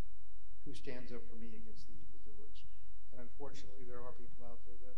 Who 0.64 0.72
stands 0.72 1.12
up 1.12 1.28
for 1.28 1.36
me 1.36 1.60
against 1.60 1.88
the 1.92 1.96
evildoers? 2.00 2.64
And 3.12 3.20
unfortunately, 3.20 3.84
there 3.84 4.00
are 4.00 4.16
people 4.16 4.48
out 4.48 4.64
there 4.64 4.80
that 4.80 4.98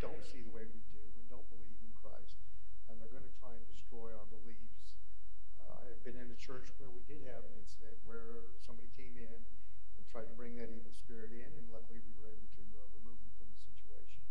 don't 0.00 0.24
see 0.24 0.40
the 0.40 0.50
way 0.50 0.64
we 0.64 0.80
do 0.88 1.04
and 1.20 1.24
don't 1.28 1.46
believe 1.52 1.78
in 1.84 1.92
Christ, 1.92 2.40
and 2.88 2.96
they're 2.96 3.12
going 3.12 3.28
to 3.28 3.36
try 3.38 3.52
and 3.52 3.64
destroy 3.68 4.10
our 4.16 4.26
beliefs. 4.32 4.96
Uh, 5.60 5.84
I 5.84 5.92
have 5.92 6.02
been 6.02 6.16
in 6.16 6.32
a 6.32 6.38
church 6.40 6.72
where 6.80 6.90
we 6.90 7.04
did 7.04 7.22
have 7.28 7.44
an 7.44 7.54
incident 7.60 8.00
where 8.08 8.56
somebody 8.64 8.88
came 8.96 9.20
in 9.20 9.36
and 9.36 10.02
tried 10.08 10.32
to 10.32 10.34
bring 10.34 10.56
that 10.58 10.72
evil 10.72 10.92
spirit 10.96 11.30
in, 11.30 11.50
and 11.60 11.68
luckily 11.68 12.00
we 12.00 12.12
were 12.16 12.32
able 12.32 12.48
to 12.56 12.64
uh, 12.78 12.88
remove 12.96 13.20
them 13.20 13.32
from 13.36 13.48
the 13.52 13.60
situation 13.60 14.24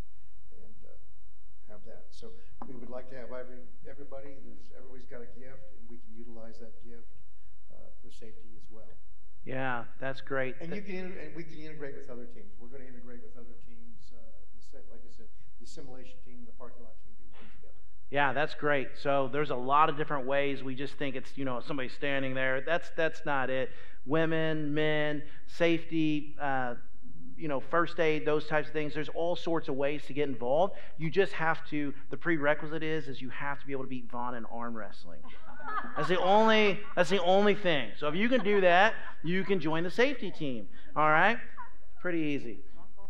and 0.51 0.77
uh, 0.83 0.97
have 1.71 1.81
that. 1.87 2.11
So 2.11 2.35
we 2.67 2.75
would 2.75 2.91
like 2.91 3.07
to 3.09 3.17
have 3.17 3.31
every, 3.31 3.63
everybody. 3.87 4.35
There's 4.43 4.67
everybody's 4.75 5.07
got 5.07 5.23
a 5.23 5.31
gift, 5.39 5.71
and 5.79 5.87
we 5.87 5.97
can 6.03 6.11
utilize 6.11 6.59
that 6.59 6.75
gift 6.83 7.07
uh, 7.71 7.95
for 8.03 8.11
safety 8.11 8.51
as 8.59 8.67
well. 8.67 8.91
Yeah, 9.47 9.85
that's 9.99 10.21
great. 10.21 10.55
And 10.61 10.75
you 10.75 10.81
can 10.83 11.15
and 11.17 11.33
we 11.35 11.43
can 11.43 11.57
integrate 11.57 11.95
with 11.95 12.09
other 12.11 12.27
teams. 12.29 12.53
We're 12.59 12.69
going 12.69 12.83
to 12.83 12.91
integrate 12.91 13.23
with 13.23 13.33
other 13.39 13.55
teams. 13.65 14.11
Uh, 14.13 14.19
the 14.53 14.61
sa- 14.61 14.85
like 14.91 15.01
I 15.01 15.11
said, 15.15 15.25
the 15.57 15.65
assimilation 15.65 16.19
team 16.27 16.45
and 16.45 16.47
the 16.47 16.57
parking 16.59 16.83
lot 16.83 16.93
team 17.01 17.15
do 17.17 17.25
work 17.33 17.49
together. 17.55 17.73
Yeah, 18.11 18.33
that's 18.33 18.53
great. 18.53 18.89
So 19.01 19.29
there's 19.31 19.49
a 19.49 19.55
lot 19.55 19.89
of 19.89 19.97
different 19.97 20.27
ways. 20.27 20.61
We 20.61 20.75
just 20.75 20.93
think 20.95 21.15
it's 21.15 21.31
you 21.37 21.45
know 21.45 21.59
somebody 21.59 21.89
standing 21.89 22.35
there. 22.35 22.61
That's 22.61 22.91
that's 22.95 23.25
not 23.25 23.49
it. 23.49 23.71
Women, 24.05 24.73
men, 24.73 25.23
safety, 25.47 26.35
uh, 26.41 26.75
you 27.41 27.47
know, 27.47 27.59
first 27.59 27.99
aid, 27.99 28.25
those 28.25 28.45
types 28.45 28.67
of 28.67 28.73
things. 28.73 28.93
There's 28.93 29.09
all 29.09 29.35
sorts 29.35 29.67
of 29.67 29.75
ways 29.75 30.03
to 30.05 30.13
get 30.13 30.29
involved. 30.29 30.75
You 30.97 31.09
just 31.09 31.33
have 31.33 31.67
to. 31.69 31.93
The 32.11 32.17
prerequisite 32.17 32.83
is 32.83 33.07
is 33.07 33.19
you 33.21 33.29
have 33.29 33.59
to 33.59 33.65
be 33.65 33.73
able 33.73 33.83
to 33.83 33.89
beat 33.89 34.09
Vaughn 34.11 34.35
in 34.35 34.45
arm 34.45 34.77
wrestling. 34.77 35.19
That's 35.97 36.07
the 36.07 36.19
only. 36.19 36.79
That's 36.95 37.09
the 37.09 37.21
only 37.23 37.55
thing. 37.55 37.89
So 37.97 38.07
if 38.07 38.15
you 38.15 38.29
can 38.29 38.43
do 38.43 38.61
that, 38.61 38.93
you 39.23 39.43
can 39.43 39.59
join 39.59 39.83
the 39.83 39.91
safety 39.91 40.29
team. 40.29 40.67
All 40.95 41.09
right, 41.09 41.37
pretty 41.99 42.19
easy. 42.19 42.59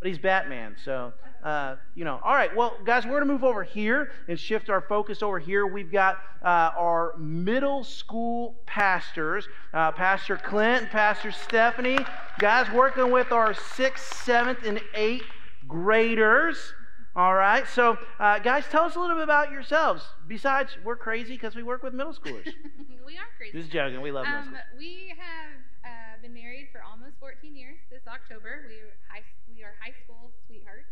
But 0.01 0.07
he's 0.07 0.17
Batman, 0.17 0.75
so 0.83 1.13
uh, 1.43 1.75
you 1.93 2.03
know. 2.05 2.19
All 2.23 2.33
right, 2.33 2.55
well, 2.55 2.75
guys, 2.85 3.05
we're 3.05 3.19
gonna 3.19 3.31
move 3.31 3.43
over 3.43 3.63
here 3.63 4.11
and 4.27 4.39
shift 4.39 4.67
our 4.67 4.81
focus 4.81 5.21
over 5.21 5.37
here. 5.37 5.67
We've 5.67 5.91
got 5.91 6.17
uh, 6.43 6.71
our 6.75 7.13
middle 7.17 7.83
school 7.83 8.55
pastors, 8.65 9.47
uh, 9.75 9.91
Pastor 9.91 10.37
Clint 10.37 10.81
and 10.83 10.91
Pastor 10.91 11.31
Stephanie, 11.31 11.99
guys, 12.39 12.67
working 12.71 13.11
with 13.11 13.31
our 13.31 13.53
sixth, 13.53 14.23
seventh, 14.23 14.65
and 14.65 14.81
eighth 14.95 15.25
graders. 15.67 16.73
All 17.15 17.35
right, 17.35 17.67
so 17.67 17.97
uh, 18.19 18.39
guys, 18.39 18.63
tell 18.71 18.85
us 18.85 18.95
a 18.95 18.99
little 18.99 19.17
bit 19.17 19.23
about 19.25 19.51
yourselves. 19.51 20.01
Besides, 20.27 20.77
we're 20.83 20.95
crazy 20.95 21.33
because 21.33 21.55
we 21.55 21.61
work 21.61 21.83
with 21.83 21.93
middle 21.93 22.13
schoolers. 22.13 22.45
we 23.05 23.17
are 23.17 23.27
crazy. 23.37 23.51
Just 23.59 23.69
joking. 23.69 24.01
We 24.01 24.11
love 24.11 24.25
middle 24.25 24.39
Um, 24.39 24.45
school. 24.47 24.57
we 24.79 25.13
have 25.19 25.51
uh, 25.83 26.21
been 26.23 26.33
married 26.33 26.69
for 26.71 26.81
almost 26.81 27.19
14 27.19 27.53
years 27.53 27.75
this 27.91 28.01
October. 28.07 28.63
We 28.69 28.75
high, 29.11 29.23
we 29.61 29.65
are 29.69 29.77
high 29.77 29.93
school 30.01 30.33
sweethearts. 30.47 30.89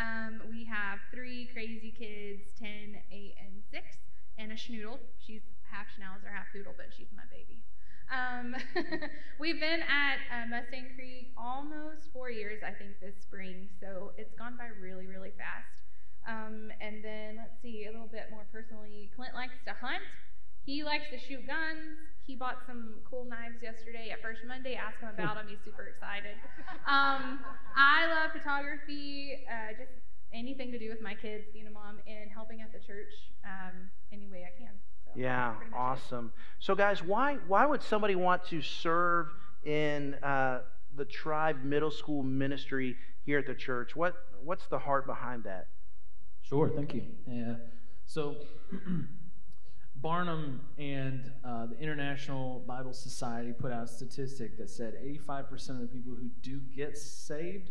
Um, 0.00 0.40
we 0.48 0.64
have 0.64 1.04
three 1.12 1.52
crazy 1.52 1.92
kids 1.92 2.48
10, 2.58 2.96
8, 3.12 3.34
and 3.44 3.60
6, 3.68 3.84
and 4.40 4.52
a 4.52 4.54
schnoodle. 4.56 4.96
She's 5.20 5.44
half 5.68 5.84
schnauzer, 5.92 6.32
half 6.32 6.48
poodle, 6.48 6.72
but 6.80 6.96
she's 6.96 7.12
my 7.12 7.28
baby. 7.28 7.60
Um, 8.08 8.56
we've 9.40 9.60
been 9.60 9.84
at 9.84 10.16
uh, 10.32 10.48
Mustang 10.48 10.96
Creek 10.96 11.36
almost 11.36 12.08
four 12.10 12.30
years, 12.30 12.64
I 12.64 12.72
think, 12.72 12.96
this 13.04 13.20
spring, 13.20 13.68
so 13.84 14.16
it's 14.16 14.32
gone 14.32 14.56
by 14.56 14.72
really, 14.80 15.04
really 15.04 15.36
fast. 15.36 15.84
Um, 16.24 16.72
and 16.80 17.04
then 17.04 17.36
let's 17.36 17.60
see 17.60 17.84
a 17.84 17.92
little 17.92 18.08
bit 18.08 18.32
more 18.32 18.48
personally. 18.50 19.12
Clint 19.14 19.34
likes 19.34 19.60
to 19.68 19.76
hunt. 19.76 20.00
He 20.64 20.84
likes 20.84 21.04
to 21.12 21.20
shoot 21.20 21.46
guns. 21.46 22.00
He 22.26 22.34
bought 22.34 22.58
some 22.66 22.94
cool 23.08 23.24
knives 23.24 23.62
yesterday 23.62 24.10
at 24.10 24.20
First 24.20 24.40
Monday. 24.46 24.74
Ask 24.74 24.98
him 25.00 25.10
about 25.14 25.36
them. 25.36 25.46
He's 25.48 25.58
super 25.64 25.86
excited. 25.86 26.34
Um, 26.86 27.38
I 27.76 28.06
love 28.08 28.32
photography. 28.32 29.44
Uh, 29.50 29.72
just 29.78 29.92
anything 30.32 30.72
to 30.72 30.78
do 30.78 30.88
with 30.90 31.00
my 31.00 31.14
kids, 31.14 31.44
being 31.52 31.66
a 31.68 31.70
mom, 31.70 31.98
and 32.06 32.30
helping 32.32 32.60
at 32.60 32.72
the 32.72 32.78
church 32.80 33.12
um, 33.44 33.90
any 34.12 34.26
way 34.28 34.44
I 34.44 34.58
can. 34.58 34.72
So 35.04 35.12
Yeah, 35.14 35.50
that's 35.50 35.56
pretty 35.58 35.70
much 35.70 35.78
it. 35.78 35.82
awesome. 35.82 36.32
So, 36.58 36.74
guys, 36.74 37.02
why 37.02 37.36
why 37.46 37.64
would 37.64 37.82
somebody 37.82 38.16
want 38.16 38.44
to 38.46 38.60
serve 38.60 39.28
in 39.64 40.14
uh, 40.22 40.62
the 40.96 41.04
Tribe 41.04 41.62
Middle 41.62 41.90
School 41.92 42.22
ministry 42.24 42.96
here 43.24 43.38
at 43.38 43.46
the 43.46 43.54
church? 43.54 43.94
What 43.94 44.14
what's 44.42 44.66
the 44.66 44.78
heart 44.80 45.06
behind 45.06 45.44
that? 45.44 45.68
Sure, 46.42 46.68
thank 46.74 46.92
you. 46.94 47.02
Yeah. 47.28 47.54
So, 48.04 48.36
Barna 50.02 50.58
and 50.78 51.32
uh, 51.44 51.66
the 51.66 51.78
International 51.78 52.60
Bible 52.60 52.92
Society 52.92 53.52
put 53.52 53.72
out 53.72 53.84
a 53.84 53.88
statistic 53.88 54.58
that 54.58 54.70
said 54.70 54.94
85% 55.28 55.70
of 55.70 55.80
the 55.80 55.86
people 55.86 56.14
who 56.14 56.28
do 56.42 56.60
get 56.74 56.96
saved 56.96 57.70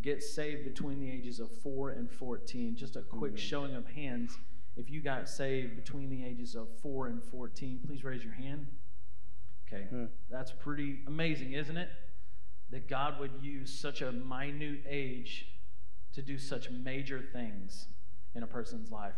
get 0.00 0.22
saved 0.22 0.64
between 0.64 0.98
the 0.98 1.10
ages 1.10 1.38
of 1.38 1.50
4 1.62 1.90
and 1.90 2.10
14. 2.10 2.76
Just 2.76 2.96
a 2.96 3.02
quick 3.02 3.38
showing 3.38 3.74
of 3.74 3.86
hands. 3.86 4.36
If 4.76 4.90
you 4.90 5.00
got 5.00 5.28
saved 5.28 5.76
between 5.76 6.10
the 6.10 6.24
ages 6.24 6.54
of 6.54 6.68
4 6.80 7.06
and 7.08 7.22
14, 7.22 7.80
please 7.86 8.04
raise 8.04 8.24
your 8.24 8.32
hand. 8.32 8.66
Okay, 9.66 9.86
that's 10.30 10.52
pretty 10.52 11.00
amazing, 11.06 11.52
isn't 11.52 11.76
it? 11.76 11.88
That 12.70 12.88
God 12.88 13.20
would 13.20 13.32
use 13.40 13.72
such 13.72 14.02
a 14.02 14.12
minute 14.12 14.82
age 14.88 15.46
to 16.14 16.22
do 16.22 16.36
such 16.36 16.70
major 16.70 17.22
things 17.32 17.86
in 18.34 18.42
a 18.42 18.46
person's 18.46 18.90
life. 18.90 19.14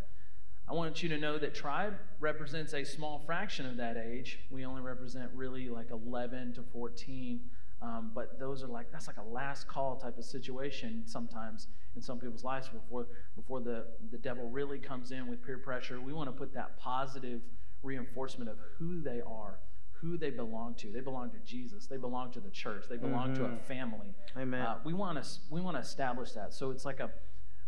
I 0.69 0.73
want 0.73 1.03
you 1.03 1.09
to 1.11 1.19
know 1.19 1.39
that 1.39 1.55
tribe 1.55 1.95
represents 2.21 2.73
a 2.73 2.85
small 2.85 3.23
fraction 3.27 3.67
of 3.67 3.77
that 3.77 3.97
age. 3.97 4.39
We 4.51 4.65
only 4.65 4.81
represent 4.81 5.31
really 5.35 5.69
like 5.69 5.91
11 5.91 6.55
to 6.55 6.63
14. 6.73 7.41
Um, 7.83 8.13
but 8.15 8.39
those 8.39 8.63
are 8.63 8.67
like 8.67 8.91
that's 8.91 9.07
like 9.07 9.19
a 9.19 9.35
last 9.35 9.69
call 9.69 9.97
type 9.97 10.17
of 10.17 10.25
situation 10.25 11.03
sometimes 11.05 11.67
in 11.97 12.03
some 12.03 12.19
people's 12.19 12.45
lives 12.45 12.69
before 12.69 13.07
before 13.37 13.61
the 13.61 13.85
the 14.11 14.17
devil 14.17 14.49
really 14.49 14.79
comes 14.79 15.11
in 15.13 15.27
with 15.27 15.45
peer 15.45 15.59
pressure. 15.59 16.01
We 16.01 16.15
want 16.15 16.29
to 16.29 16.33
put 16.33 16.55
that 16.55 16.79
positive 16.79 17.43
reinforcement 17.83 18.49
of 18.49 18.57
who 18.79 19.03
they 19.03 19.21
are, 19.27 19.59
who 19.93 20.17
they 20.17 20.31
belong 20.31 20.75
to. 20.77 20.91
They 20.91 21.01
belong 21.01 21.31
to 21.33 21.39
Jesus. 21.45 21.87
They 21.87 21.99
belong 21.99 22.33
to 22.33 22.41
the 22.41 22.51
church. 22.51 22.87
They 22.89 22.97
belong 22.97 23.33
mm-hmm. 23.33 23.43
to 23.43 23.45
a 23.45 23.49
mm-hmm. 23.49 23.67
family. 23.67 24.15
Amen. 24.39 24.63
Uh, 24.63 24.79
we 24.85 24.95
want 24.95 25.23
to 25.23 25.31
we 25.51 25.61
want 25.61 25.77
to 25.77 25.81
establish 25.81 26.33
that. 26.33 26.55
So 26.55 26.71
it's 26.71 26.87
like 26.87 27.01
a 27.01 27.11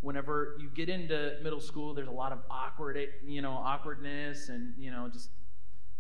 whenever 0.01 0.57
you 0.61 0.71
get 0.71 0.89
into 0.89 1.37
middle 1.43 1.61
school, 1.61 1.95
there's 1.95 2.09
a 2.09 2.13
lot 2.13 2.33
of 2.33 2.41
awkward, 2.51 2.99
you 3.25 3.43
know, 3.43 3.53
awkwardness 3.53 4.49
and 4.49 4.75
you 4.79 4.91
know 4.91 5.09
just 5.13 5.31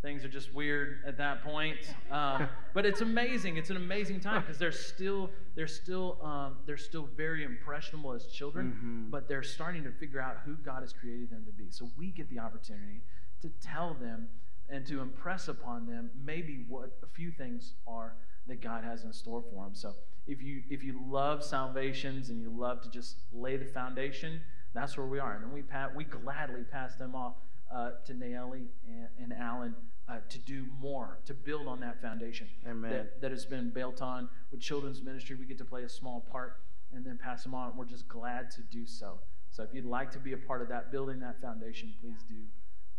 things 0.02 0.24
are 0.24 0.28
just 0.28 0.54
weird 0.54 0.98
at 1.06 1.16
that 1.18 1.42
point. 1.42 1.78
Um, 2.10 2.48
but 2.74 2.86
it's 2.86 3.00
amazing. 3.00 3.56
It's 3.56 3.70
an 3.70 3.76
amazing 3.76 4.20
time 4.20 4.42
because 4.42 4.58
they're 4.58 4.72
still 4.72 5.30
they're 5.54 5.66
still 5.66 6.18
um, 6.22 6.58
they're 6.66 6.76
still 6.76 7.08
very 7.16 7.44
impressionable 7.44 8.12
as 8.12 8.26
children, 8.26 8.72
mm-hmm. 8.72 9.10
but 9.10 9.28
they're 9.28 9.42
starting 9.42 9.84
to 9.84 9.90
figure 9.90 10.20
out 10.20 10.38
who 10.44 10.54
God 10.54 10.82
has 10.82 10.92
created 10.92 11.30
them 11.30 11.44
to 11.44 11.52
be. 11.52 11.70
So 11.70 11.88
we 11.96 12.10
get 12.10 12.30
the 12.30 12.38
opportunity 12.38 13.02
to 13.42 13.48
tell 13.60 13.94
them 13.94 14.28
and 14.68 14.86
to 14.86 15.00
impress 15.00 15.48
upon 15.48 15.86
them 15.86 16.10
maybe 16.24 16.64
what 16.68 16.98
a 17.02 17.06
few 17.06 17.30
things 17.30 17.74
are 17.86 18.14
that 18.46 18.60
God 18.60 18.84
has 18.84 19.04
in 19.04 19.12
store 19.12 19.42
for 19.50 19.64
them. 19.64 19.74
So 19.74 19.94
if 20.26 20.42
you 20.42 20.62
if 20.70 20.82
you 20.82 21.00
love 21.06 21.44
salvations 21.44 22.30
and 22.30 22.40
you 22.40 22.50
love 22.50 22.82
to 22.82 22.90
just 22.90 23.16
lay 23.32 23.56
the 23.56 23.64
foundation, 23.64 24.40
that's 24.74 24.96
where 24.96 25.06
we 25.06 25.18
are. 25.18 25.34
And 25.34 25.44
then 25.44 25.52
we 25.52 25.62
pat, 25.62 25.94
we 25.94 26.04
gladly 26.04 26.62
pass 26.70 26.96
them 26.96 27.14
off 27.14 27.34
uh, 27.74 27.90
to 28.06 28.14
Naeli 28.14 28.66
and, 28.86 29.08
and 29.18 29.32
Alan 29.32 29.74
uh, 30.08 30.18
to 30.28 30.38
do 30.38 30.66
more, 30.80 31.18
to 31.26 31.34
build 31.34 31.66
on 31.66 31.80
that 31.80 32.00
foundation 32.00 32.48
that, 32.90 33.20
that 33.20 33.30
has 33.30 33.44
been 33.44 33.70
built 33.70 34.02
on. 34.02 34.28
With 34.50 34.60
children's 34.60 35.02
ministry, 35.02 35.36
we 35.36 35.46
get 35.46 35.58
to 35.58 35.64
play 35.64 35.84
a 35.84 35.88
small 35.88 36.20
part 36.30 36.60
and 36.92 37.04
then 37.04 37.18
pass 37.22 37.42
them 37.42 37.54
on. 37.54 37.76
We're 37.76 37.84
just 37.86 38.06
glad 38.08 38.50
to 38.52 38.62
do 38.62 38.86
so. 38.86 39.18
So 39.50 39.62
if 39.62 39.70
you'd 39.72 39.86
like 39.86 40.10
to 40.12 40.18
be 40.18 40.32
a 40.32 40.36
part 40.36 40.62
of 40.62 40.68
that, 40.68 40.92
building 40.92 41.18
that 41.20 41.40
foundation, 41.40 41.94
please 42.00 42.22
do 42.28 42.36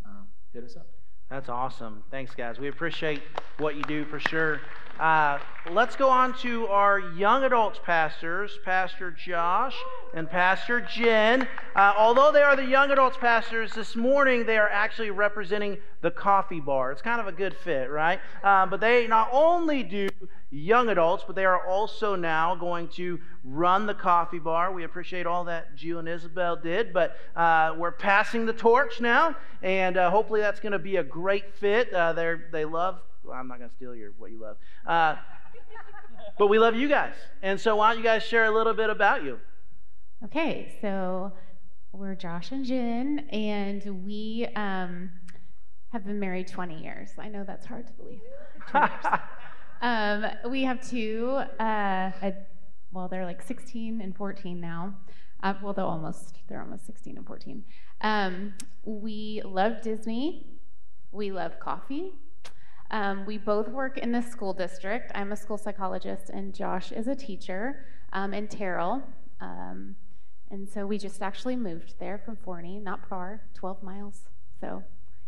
um, 0.06 0.28
hit 0.54 0.64
us 0.64 0.76
up. 0.76 0.88
That's 1.30 1.50
awesome. 1.50 2.04
Thanks, 2.10 2.34
guys. 2.34 2.58
We 2.58 2.70
appreciate 2.70 3.22
what 3.58 3.76
you 3.76 3.84
do 3.84 4.06
for 4.06 4.18
sure. 4.18 4.62
Uh, 4.98 5.40
let's 5.70 5.98
go 5.98 6.10
on 6.10 6.34
to 6.40 6.66
our 6.68 7.00
young 7.00 7.44
adults 7.44 7.80
pastors, 7.84 8.58
Pastor 8.64 9.12
Josh 9.12 9.76
and 10.14 10.30
Pastor 10.30 10.80
Jen. 10.80 11.46
Uh, 11.76 11.94
although 11.98 12.32
they 12.32 12.42
are 12.42 12.56
the 12.56 12.66
young 12.66 12.92
adults 12.92 13.18
pastors, 13.18 13.74
this 13.74 13.96
morning 13.96 14.46
they 14.46 14.58
are 14.58 14.70
actually 14.70 15.12
representing 15.12 15.78
the 16.02 16.12
coffee 16.12 16.60
bar. 16.60 16.91
It's 16.91 17.02
kind 17.02 17.20
of 17.20 17.28
a 17.28 17.32
good 17.32 17.56
fit, 17.56 17.89
right? 17.89 18.20
Uh, 18.43 18.66
but 18.66 18.80
they 18.80 19.08
not 19.08 19.30
only 19.32 19.84
do 19.84 20.10
young 20.50 20.89
adults, 20.89 21.24
but 21.26 21.36
they 21.36 21.45
are 21.45 21.66
also 21.68 22.16
now 22.16 22.56
going 22.56 22.88
to 22.88 23.20
run 23.43 23.86
the 23.86 23.93
coffee 23.93 24.39
bar. 24.39 24.72
We 24.72 24.84
appreciate 24.84 25.26
all 25.26 25.43
that 25.45 25.76
Jill 25.76 26.00
and 26.00 26.08
Isabel 26.08 26.56
did, 26.56 26.93
but 26.93 27.18
uh, 27.36 27.74
we're 27.78 27.91
passing 27.91 28.45
the 28.45 28.54
torch 28.54 29.02
now, 29.02 29.36
and 29.62 29.98
uh, 29.98 30.10
hopefully 30.10 30.41
that's 30.41 30.60
going 30.60 30.72
to 30.72 30.80
be 30.80 30.98
a 30.98 31.04
great 31.04 31.56
fit. 31.56 31.91
Uh, 31.93 32.14
they 32.14 32.36
they 32.52 32.66
love. 32.66 33.00
Well, 33.24 33.36
I'm 33.36 33.48
not 33.48 33.58
going 33.58 33.70
to 33.70 33.76
steal 33.76 33.93
your 33.93 34.12
what 34.18 34.32
you 34.32 34.39
love, 34.39 34.58
uh, 34.86 35.16
but 36.38 36.48
we 36.48 36.60
love 36.60 36.76
you 36.76 36.88
guys, 36.88 37.16
and 37.41 37.60
so 37.60 37.76
why 37.76 37.89
don't 37.89 37.98
you 37.98 38.04
guys 38.04 38.24
share 38.24 38.45
a 38.45 38.52
little 38.52 38.74
bit 38.74 38.89
about 38.89 39.24
you? 39.24 39.39
Okay, 40.24 40.78
so 40.82 41.34
we're 41.91 42.16
Josh 42.16 42.52
and 42.52 42.64
Jen, 42.64 43.28
and 43.32 44.06
we 44.06 44.48
um, 44.56 45.12
have 45.90 46.06
been 46.06 46.20
married 46.20 46.48
20 46.48 46.82
years. 46.82 47.12
I 47.18 47.30
know 47.30 47.44
that's 47.44 47.66
hard 47.66 47.88
to 47.88 47.94
believe. 47.94 48.22
Um, 49.82 50.26
we 50.50 50.64
have 50.64 50.82
two, 50.82 51.40
uh, 51.60 52.12
a, 52.22 52.34
well, 52.92 53.08
they're 53.08 53.26
like 53.26 53.42
16 53.42 54.02
and 54.02 54.16
14 54.16 54.60
now. 54.60 54.96
Uh, 55.44 55.54
well, 55.62 55.74
they're 55.74 55.86
almost, 55.86 56.38
they're 56.48 56.62
almost 56.62 56.86
16 56.88 57.18
and 57.18 57.28
14. 57.28 57.64
Um, 58.02 58.54
we 58.84 59.42
love 59.46 59.82
Disney. 59.82 60.48
We 61.12 61.32
love 61.32 61.60
coffee. 61.60 62.14
Um, 62.90 63.26
we 63.26 63.38
both 63.38 63.68
work 63.68 63.98
in 63.98 64.12
the 64.12 64.22
school 64.22 64.54
district. 64.54 65.12
I'm 65.14 65.32
a 65.32 65.36
school 65.36 65.58
psychologist, 65.58 66.30
and 66.30 66.54
Josh 66.56 66.92
is 66.92 67.08
a 67.08 67.16
teacher, 67.16 67.86
um, 68.14 68.34
and 68.34 68.50
Terrell. 68.50 69.04
Um, 69.42 69.96
and 70.50 70.68
so 70.68 70.88
we 70.88 70.98
just 70.98 71.22
actually 71.22 71.56
moved 71.56 71.96
there 72.00 72.18
from 72.18 72.38
Forney, 72.38 72.80
not 72.80 73.08
far, 73.08 73.42
12 73.54 73.84
miles. 73.84 74.30
So, 74.60 74.84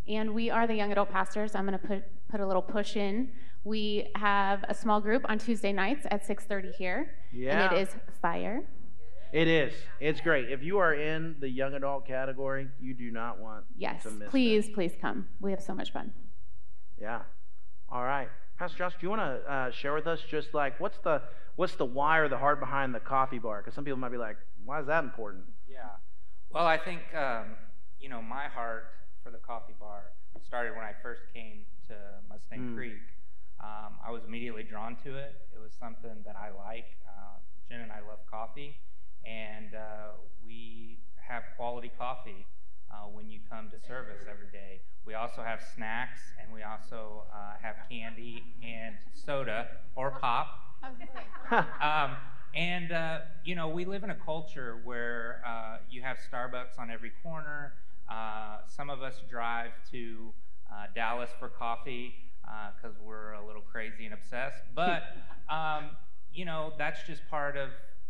and 0.10 0.34
we 0.34 0.50
are 0.50 0.68
the 0.68 0.76
young 0.76 0.92
adult 0.92 1.10
pastors. 1.10 1.56
I'm 1.56 1.66
going 1.66 1.80
to 1.80 1.88
put 1.88 2.04
put 2.30 2.40
a 2.40 2.46
little 2.46 2.62
push 2.62 2.96
in 2.96 3.32
we 3.64 4.10
have 4.16 4.64
a 4.68 4.74
small 4.74 5.02
group 5.02 5.26
on 5.28 5.38
Tuesday 5.38 5.74
nights 5.74 6.06
at 6.10 6.28
6:30 6.28 6.76
here, 6.76 7.16
yeah. 7.32 7.70
and 7.70 7.76
it 7.76 7.82
is 7.82 7.96
fire. 8.22 8.64
It 9.32 9.48
is. 9.48 9.74
It's 10.00 10.22
great. 10.22 10.50
If 10.50 10.64
you 10.64 10.80
are 10.80 10.94
in 10.94 11.36
the 11.40 11.50
young 11.50 11.76
adult 11.76 12.08
category, 12.08 12.68
you 12.80 12.94
do 12.94 13.12
not 13.12 13.40
want 13.40 13.66
yes, 13.78 14.04
to 14.04 14.12
miss 14.12 14.30
please, 14.30 14.66
that. 14.66 14.74
please 14.74 14.94
come. 15.00 15.28
We 15.40 15.52
have 15.52 15.62
so 15.62 15.76
much 15.76 15.92
fun. 15.92 16.14
Yeah. 17.00 17.22
All 17.92 18.04
right, 18.04 18.30
Pastor 18.58 18.78
Josh, 18.78 18.94
do 18.94 19.06
you 19.06 19.10
want 19.10 19.22
to 19.22 19.52
uh, 19.52 19.72
share 19.72 19.94
with 19.94 20.08
us 20.08 20.22
just 20.28 20.54
like 20.54 20.80
what's 20.80 20.98
the 21.00 21.22
what's 21.56 21.76
the 21.76 21.86
why 21.86 22.18
or 22.18 22.30
the 22.30 22.38
heart 22.38 22.60
behind 22.60 22.96
the 22.96 23.00
coffee 23.00 23.40
bar? 23.40 23.62
Because 23.62 23.74
some 23.74 23.84
people 23.84 24.00
might 24.00 24.12
be 24.12 24.18
like, 24.18 24.38
why 24.64 24.80
is 24.80 24.88
that 24.88 25.04
important? 25.04 25.44
Yeah. 25.70 25.90
Well, 26.52 26.66
I 26.66 26.78
think 26.78 27.02
um, 27.14 27.56
you 28.00 28.10
know 28.10 28.22
my 28.22 28.48
heart 28.48 28.86
for 29.24 29.32
the 29.32 29.38
coffee 29.38 29.76
bar 29.80 30.12
started 30.46 30.76
when 30.76 30.86
I 30.86 30.94
first 31.02 31.22
came 31.34 31.66
to 31.88 31.96
Mustang 32.30 32.72
mm. 32.72 32.76
Creek 32.76 33.02
um, 33.62 33.96
I 34.06 34.12
was 34.12 34.24
immediately 34.24 34.64
drawn 34.64 34.96
to 35.04 35.18
it. 35.18 35.36
It 35.54 35.60
was 35.60 35.74
something 35.78 36.24
that 36.26 36.36
I 36.36 36.50
like. 36.52 36.86
Uh, 37.06 37.40
Jen 37.70 37.82
and 37.82 37.92
I 37.92 38.00
love 38.00 38.20
coffee, 38.30 38.76
and 39.26 39.76
uh, 39.76 40.16
we 40.46 41.00
have 41.16 41.44
quality 41.58 41.92
coffee 41.98 42.48
uh, 42.90 43.08
when 43.12 43.30
you 43.30 43.40
come 43.50 43.70
to 43.70 43.80
service 43.86 44.22
every 44.30 44.48
day. 44.52 44.82
We 45.06 45.14
also 45.14 45.42
have 45.42 45.62
snacks, 45.76 46.22
and 46.42 46.54
we 46.54 46.64
also 46.64 47.24
uh, 47.34 47.56
have 47.62 47.76
candy 47.90 48.44
and 48.64 48.96
soda 49.14 49.68
or 49.96 50.12
pop. 50.12 50.48
um, 51.82 52.16
and 52.56 52.94
uh, 52.94 53.20
you 53.44 53.56
know, 53.56 53.68
we 53.68 53.84
live 53.84 54.04
in 54.04 54.10
a 54.10 54.16
culture 54.16 54.80
where 54.86 55.42
uh, 55.46 55.78
you 55.90 56.02
have 56.02 56.18
Starbucks 56.32 56.80
on 56.80 56.90
every 56.90 57.12
corner. 57.22 57.74
Some 58.68 58.90
of 58.90 59.02
us 59.02 59.22
drive 59.30 59.72
to 59.92 60.34
Dallas 60.96 61.30
for 61.40 61.50
coffee 61.50 62.14
because 62.76 62.96
uh, 62.98 63.04
we're 63.04 63.34
a 63.34 63.46
little 63.46 63.62
crazy 63.62 64.06
and 64.06 64.14
obsessed. 64.14 64.64
But, 64.76 65.04
um, 65.50 65.92
you 66.34 66.46
know, 66.46 66.74
that's 66.78 67.06
just 67.06 67.22
part 67.30 67.58
of 67.58 67.70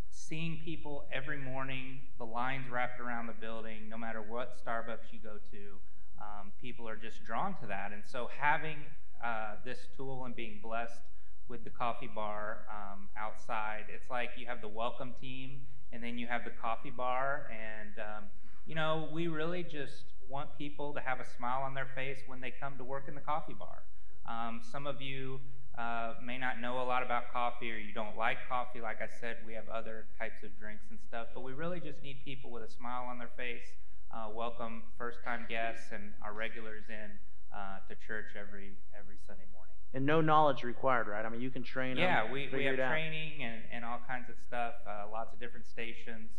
seeing 0.09 0.59
people 0.63 1.05
every 1.11 1.37
morning, 1.37 1.99
the 2.17 2.25
lines 2.25 2.69
wrapped 2.69 2.99
around 2.99 3.27
the 3.27 3.33
building, 3.33 3.89
no 3.89 3.97
matter 3.97 4.21
what 4.21 4.57
Starbucks 4.63 5.11
you 5.11 5.19
go 5.23 5.37
to, 5.51 5.79
um, 6.21 6.51
people 6.61 6.87
are 6.87 6.95
just 6.95 7.23
drawn 7.23 7.55
to 7.61 7.67
that. 7.67 7.91
And 7.93 8.03
so 8.05 8.29
having 8.39 8.77
uh, 9.23 9.55
this 9.63 9.79
tool 9.95 10.25
and 10.25 10.35
being 10.35 10.59
blessed 10.61 11.01
with 11.47 11.63
the 11.63 11.69
coffee 11.69 12.09
bar 12.13 12.59
um, 12.69 13.09
outside, 13.17 13.85
it's 13.93 14.09
like 14.09 14.29
you 14.37 14.45
have 14.45 14.61
the 14.61 14.67
welcome 14.67 15.13
team 15.21 15.61
and 15.91 16.03
then 16.03 16.17
you 16.17 16.27
have 16.27 16.43
the 16.43 16.51
coffee 16.51 16.91
bar. 16.91 17.49
And, 17.51 17.97
um, 17.99 18.23
you 18.69 18.75
know, 18.75 19.09
we 19.11 19.27
really 19.27 19.63
just 19.63 20.03
want 20.29 20.55
people 20.55 20.93
to 20.93 21.01
have 21.01 21.19
a 21.19 21.25
smile 21.37 21.63
on 21.63 21.73
their 21.73 21.87
face 21.95 22.19
when 22.27 22.39
they 22.39 22.53
come 22.61 22.77
to 22.77 22.83
work 22.83 23.05
in 23.07 23.15
the 23.15 23.21
coffee 23.21 23.55
bar. 23.57 23.81
Um, 24.29 24.61
some 24.71 24.85
of 24.85 25.01
you 25.01 25.39
uh, 25.75 26.13
may 26.23 26.37
not 26.37 26.61
know 26.61 26.79
a 26.79 26.85
lot 26.85 27.01
about 27.01 27.33
coffee 27.33 27.71
or 27.71 27.77
you 27.77 27.93
don't 27.95 28.15
like 28.15 28.37
coffee. 28.47 28.79
Like 28.79 29.01
I 29.01 29.09
said, 29.19 29.37
we 29.43 29.53
have 29.53 29.67
other 29.69 30.05
types 30.19 30.43
of 30.43 30.55
drinks 30.59 30.83
and 30.91 30.99
stuff, 31.07 31.29
but 31.33 31.41
we 31.41 31.53
really 31.53 31.79
just 31.79 32.03
need 32.03 32.17
people 32.23 32.51
with 32.51 32.61
a 32.61 32.69
smile 32.69 33.05
on 33.09 33.17
their 33.17 33.31
face. 33.35 33.65
Uh, 34.13 34.29
welcome 34.35 34.83
first 34.99 35.17
time 35.25 35.47
guests 35.49 35.87
and 35.91 36.13
our 36.23 36.33
regulars 36.33 36.83
in 36.89 37.09
uh, 37.51 37.79
to 37.89 37.95
church 38.05 38.37
every 38.37 38.73
every 38.93 39.17
Sunday 39.25 39.49
morning. 39.51 39.73
And 39.95 40.05
no 40.05 40.21
knowledge 40.21 40.61
required, 40.61 41.07
right? 41.07 41.25
I 41.25 41.29
mean, 41.29 41.41
you 41.41 41.49
can 41.49 41.63
train 41.63 41.97
yeah, 41.97 42.21
them. 42.21 42.31
we, 42.31 42.47
we 42.53 42.65
have 42.65 42.75
training 42.75 43.41
and, 43.41 43.61
and 43.73 43.83
all 43.83 43.99
kinds 44.07 44.29
of 44.29 44.35
stuff, 44.45 44.75
uh, 44.85 45.09
lots 45.11 45.33
of 45.33 45.39
different 45.39 45.65
stations. 45.65 46.29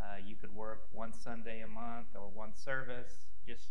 Uh, 0.00 0.16
you 0.26 0.34
could 0.34 0.54
work 0.54 0.88
one 0.92 1.12
Sunday 1.12 1.60
a 1.62 1.68
month 1.68 2.06
or 2.14 2.30
one 2.34 2.52
service, 2.54 3.12
just 3.46 3.68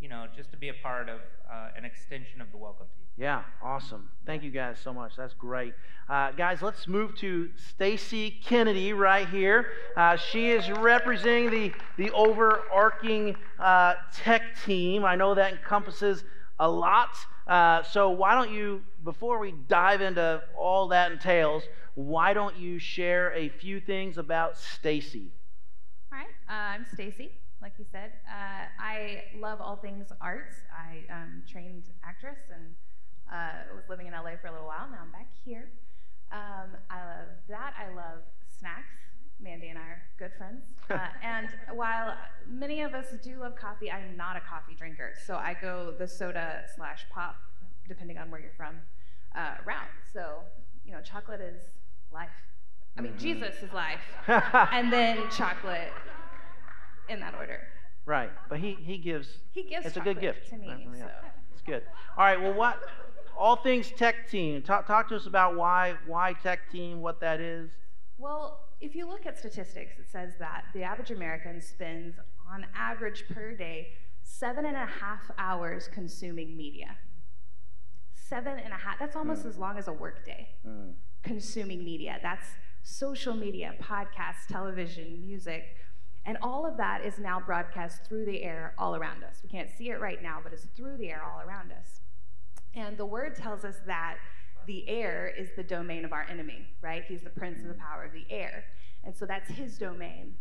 you 0.00 0.08
know, 0.08 0.26
just 0.36 0.50
to 0.50 0.56
be 0.56 0.68
a 0.68 0.74
part 0.74 1.08
of 1.08 1.20
uh, 1.50 1.68
an 1.76 1.84
extension 1.84 2.40
of 2.40 2.50
the 2.50 2.56
welcome 2.58 2.86
team. 2.94 3.06
Yeah, 3.16 3.42
awesome. 3.62 4.10
Thank 4.26 4.42
you 4.42 4.50
guys 4.50 4.78
so 4.78 4.92
much. 4.92 5.16
That's 5.16 5.34
great. 5.34 5.72
Uh, 6.08 6.32
guys, 6.32 6.60
let's 6.62 6.86
move 6.86 7.16
to 7.18 7.48
Stacy 7.56 8.38
Kennedy 8.44 8.92
right 8.92 9.28
here. 9.28 9.68
Uh, 9.96 10.16
she 10.16 10.50
is 10.50 10.70
representing 10.70 11.50
the, 11.50 11.72
the 11.96 12.10
overarching 12.10 13.36
uh, 13.58 13.94
tech 14.12 14.42
team. 14.66 15.04
I 15.04 15.14
know 15.16 15.34
that 15.34 15.52
encompasses 15.52 16.24
a 16.58 16.68
lot. 16.68 17.16
Uh, 17.46 17.82
so, 17.82 18.10
why 18.10 18.34
don't 18.34 18.52
you, 18.52 18.82
before 19.04 19.38
we 19.38 19.54
dive 19.68 20.00
into 20.00 20.42
all 20.58 20.88
that 20.88 21.12
entails, 21.12 21.62
why 21.94 22.34
don't 22.34 22.56
you 22.56 22.78
share 22.78 23.32
a 23.32 23.48
few 23.48 23.80
things 23.80 24.18
about 24.18 24.58
Stacy? 24.58 25.30
Right. 26.54 26.74
I'm 26.74 26.86
Stacy, 26.92 27.30
like 27.60 27.76
he 27.76 27.84
said. 27.90 28.12
Uh, 28.28 28.66
I 28.78 29.22
love 29.38 29.60
all 29.60 29.76
things 29.76 30.06
arts. 30.20 30.54
I 30.72 31.12
um, 31.12 31.42
trained 31.50 31.84
actress 32.04 32.38
and 32.54 32.74
uh, 33.32 33.74
was 33.74 33.84
living 33.88 34.06
in 34.06 34.12
LA 34.12 34.36
for 34.40 34.46
a 34.48 34.52
little 34.52 34.66
while. 34.66 34.88
Now 34.90 34.98
I'm 35.02 35.10
back 35.10 35.28
here. 35.44 35.68
Um, 36.32 36.76
I 36.90 36.96
love 37.04 37.28
that. 37.48 37.74
I 37.78 37.88
love 37.94 38.22
snacks. 38.58 38.94
Mandy 39.40 39.68
and 39.68 39.78
I 39.78 39.82
are 39.82 40.02
good 40.18 40.32
friends. 40.38 40.62
Uh, 40.90 40.98
and 41.22 41.48
while 41.72 42.14
many 42.46 42.82
of 42.82 42.92
us 42.92 43.06
do 43.24 43.38
love 43.40 43.56
coffee, 43.56 43.90
I'm 43.90 44.18
not 44.18 44.36
a 44.36 44.40
coffee 44.40 44.74
drinker. 44.76 45.14
So 45.26 45.34
I 45.36 45.56
go 45.58 45.94
the 45.98 46.06
soda 46.06 46.64
slash 46.76 47.06
pop, 47.10 47.36
depending 47.88 48.18
on 48.18 48.30
where 48.30 48.38
you're 48.38 48.52
from, 48.54 48.76
uh, 49.34 49.54
route. 49.64 49.88
So, 50.12 50.40
you 50.84 50.92
know, 50.92 51.00
chocolate 51.00 51.40
is 51.40 51.62
life. 52.12 52.28
I 52.98 53.00
mean, 53.00 53.14
Mhm. 53.14 53.18
Jesus 53.18 53.54
is 53.62 53.72
life. 53.72 54.02
and 54.28 54.92
then 54.92 55.18
chocolate 55.30 55.90
in 57.08 57.20
that 57.20 57.34
order. 57.34 57.60
Right, 58.06 58.30
but 58.48 58.58
he 58.58 58.74
he 58.74 58.98
gives. 58.98 59.38
He 59.52 59.62
gives 59.64 59.86
It's 59.86 59.96
a 59.96 60.00
good 60.00 60.20
gift 60.20 60.48
to 60.50 60.56
me, 60.56 60.68
Right, 60.68 60.86
yeah. 60.96 61.06
so. 61.06 61.10
It's 61.52 61.62
good. 61.62 61.82
All 62.18 62.24
right. 62.24 62.40
Well, 62.40 62.52
what? 62.54 62.80
All 63.36 63.56
things 63.56 63.90
tech 63.90 64.28
team. 64.28 64.62
Talk 64.62 64.86
talk 64.86 65.08
to 65.08 65.16
us 65.16 65.26
about 65.26 65.56
why 65.56 65.94
why 66.06 66.34
tech 66.34 66.70
team. 66.70 67.00
What 67.00 67.20
that 67.20 67.40
is. 67.40 67.70
Well, 68.18 68.60
if 68.80 68.94
you 68.94 69.06
look 69.08 69.24
at 69.26 69.38
statistics, 69.38 69.98
it 69.98 70.08
says 70.10 70.34
that 70.38 70.64
the 70.74 70.82
average 70.82 71.10
American 71.10 71.60
spends, 71.62 72.16
on 72.52 72.66
average 72.76 73.24
per 73.32 73.54
day, 73.54 73.88
seven 74.22 74.66
and 74.66 74.76
a 74.76 74.86
half 74.86 75.30
hours 75.38 75.88
consuming 75.88 76.56
media. 76.56 76.96
Seven 78.14 78.58
and 78.58 78.72
a 78.72 78.76
half, 78.76 78.98
that's 78.98 79.16
almost 79.16 79.44
Mm. 79.44 79.48
as 79.48 79.58
long 79.58 79.78
as 79.78 79.88
a 79.88 79.92
workday 79.92 80.48
Mm. 80.66 80.94
consuming 81.22 81.84
media. 81.84 82.18
That's 82.22 82.54
social 82.82 83.34
media, 83.34 83.74
podcasts, 83.80 84.46
television, 84.48 85.20
music. 85.26 85.76
And 86.26 86.38
all 86.42 86.66
of 86.66 86.76
that 86.78 87.04
is 87.04 87.18
now 87.18 87.40
broadcast 87.40 88.04
through 88.06 88.24
the 88.24 88.42
air 88.42 88.74
all 88.78 88.96
around 88.96 89.22
us. 89.24 89.40
We 89.42 89.48
can't 89.50 89.68
see 89.76 89.90
it 89.90 90.00
right 90.00 90.22
now, 90.22 90.38
but 90.42 90.52
it's 90.52 90.66
through 90.76 90.96
the 90.96 91.10
air 91.10 91.22
all 91.22 91.46
around 91.46 91.70
us. 91.72 92.00
And 92.74 92.96
the 92.96 93.06
word 93.06 93.36
tells 93.36 93.64
us 93.64 93.76
that 93.86 94.16
the 94.66 94.88
air 94.88 95.32
is 95.36 95.50
the 95.56 95.62
domain 95.62 96.04
of 96.04 96.12
our 96.12 96.26
enemy, 96.30 96.66
right? 96.80 97.04
He's 97.06 97.22
the 97.22 97.30
prince 97.30 97.60
of 97.60 97.68
the 97.68 97.74
power 97.74 98.04
of 98.04 98.12
the 98.12 98.24
air. 98.30 98.64
And 99.04 99.14
so 99.14 99.26
that's 99.26 99.50
his 99.50 99.76
domain. 99.76 100.34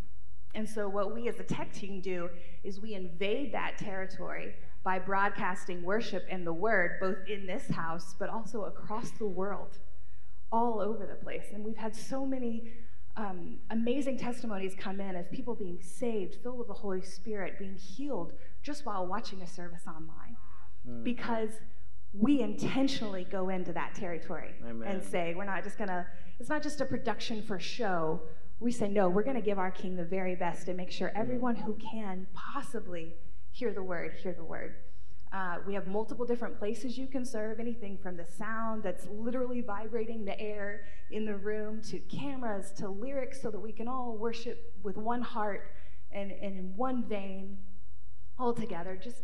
And 0.56 0.70
so 0.70 0.88
what 0.88 1.14
we 1.14 1.28
as 1.28 1.40
a 1.40 1.44
tech 1.44 1.74
team 1.74 2.00
do 2.00 2.30
is 2.64 2.80
we 2.80 2.94
invade 2.94 3.54
that 3.54 3.78
territory 3.78 4.54
by 4.84 5.00
broadcasting 5.00 5.84
worship 5.84 6.26
and 6.30 6.46
the 6.46 6.54
word 6.54 7.00
both 7.00 7.18
in 7.28 7.46
this 7.48 7.68
house 7.70 8.16
but 8.18 8.30
also 8.30 8.66
across 8.66 9.12
the 9.12 9.26
world, 9.26 9.80
all 10.52 10.80
over 10.80 11.06
the 11.06 11.16
place. 11.16 11.46
And 11.54 11.64
we've 11.66 11.78
had 11.78 11.96
so 11.96 12.26
many 12.26 12.72
um, 13.16 13.58
amazing 13.70 14.18
testimonies 14.18 14.74
come 14.78 15.00
in 15.00 15.16
of 15.16 15.30
people 15.32 15.54
being 15.56 15.80
saved, 15.82 16.38
filled 16.42 16.58
with 16.58 16.68
the 16.68 16.74
Holy 16.74 17.02
Spirit, 17.02 17.60
being 17.60 17.76
healed 17.76 18.34
just 18.64 18.86
while 18.86 19.06
watching 19.06 19.42
a 19.42 19.48
service 19.48 19.84
online 19.88 20.36
Mm. 20.88 21.02
because 21.02 21.52
we 22.12 22.42
intentionally 22.42 23.24
go 23.24 23.48
into 23.48 23.72
that 23.72 23.96
territory 23.96 24.52
Amen. 24.68 24.86
and 24.86 25.02
say 25.02 25.34
we're 25.34 25.46
not 25.46 25.64
just 25.64 25.78
gonna 25.78 26.06
it's 26.42 26.50
not 26.50 26.62
just 26.62 26.82
a 26.82 26.86
production 26.86 27.42
for 27.42 27.58
show 27.58 28.20
we 28.60 28.70
say 28.70 28.90
no 28.90 29.08
we're 29.08 29.24
gonna 29.24 29.40
give 29.42 29.58
our 29.58 29.72
king 29.72 29.96
the 29.96 30.04
very 30.04 30.36
best 30.36 30.68
and 30.68 30.76
make 30.76 30.92
sure 30.92 31.10
everyone 31.16 31.56
who 31.56 31.74
can 31.76 32.28
possibly 32.34 33.16
hear 33.52 33.72
the 33.74 33.82
word 33.82 34.12
hear 34.22 34.34
the 34.34 34.44
word 34.44 34.76
uh, 35.34 35.58
we 35.66 35.74
have 35.74 35.88
multiple 35.88 36.26
different 36.26 36.60
places 36.60 36.96
you 36.96 37.08
can 37.08 37.26
serve 37.26 37.60
anything 37.60 37.98
from 37.98 38.16
the 38.16 38.26
sound 38.26 38.84
that's 38.84 39.08
literally 39.08 39.62
vibrating 39.62 40.24
the 40.24 40.40
air 40.40 40.82
in 41.10 41.26
the 41.26 41.36
room 41.36 41.82
to 41.82 41.98
cameras 42.02 42.72
to 42.72 42.88
lyrics 42.88 43.42
so 43.42 43.50
that 43.50 43.60
we 43.60 43.72
can 43.72 43.88
all 43.88 44.16
worship 44.16 44.74
with 44.84 44.96
one 44.96 45.24
heart 45.24 45.72
and, 46.12 46.32
and 46.32 46.60
in 46.60 46.74
one 46.76 47.04
vein 47.10 47.58
all 48.38 48.54
together. 48.54 48.96
Just 49.02 49.24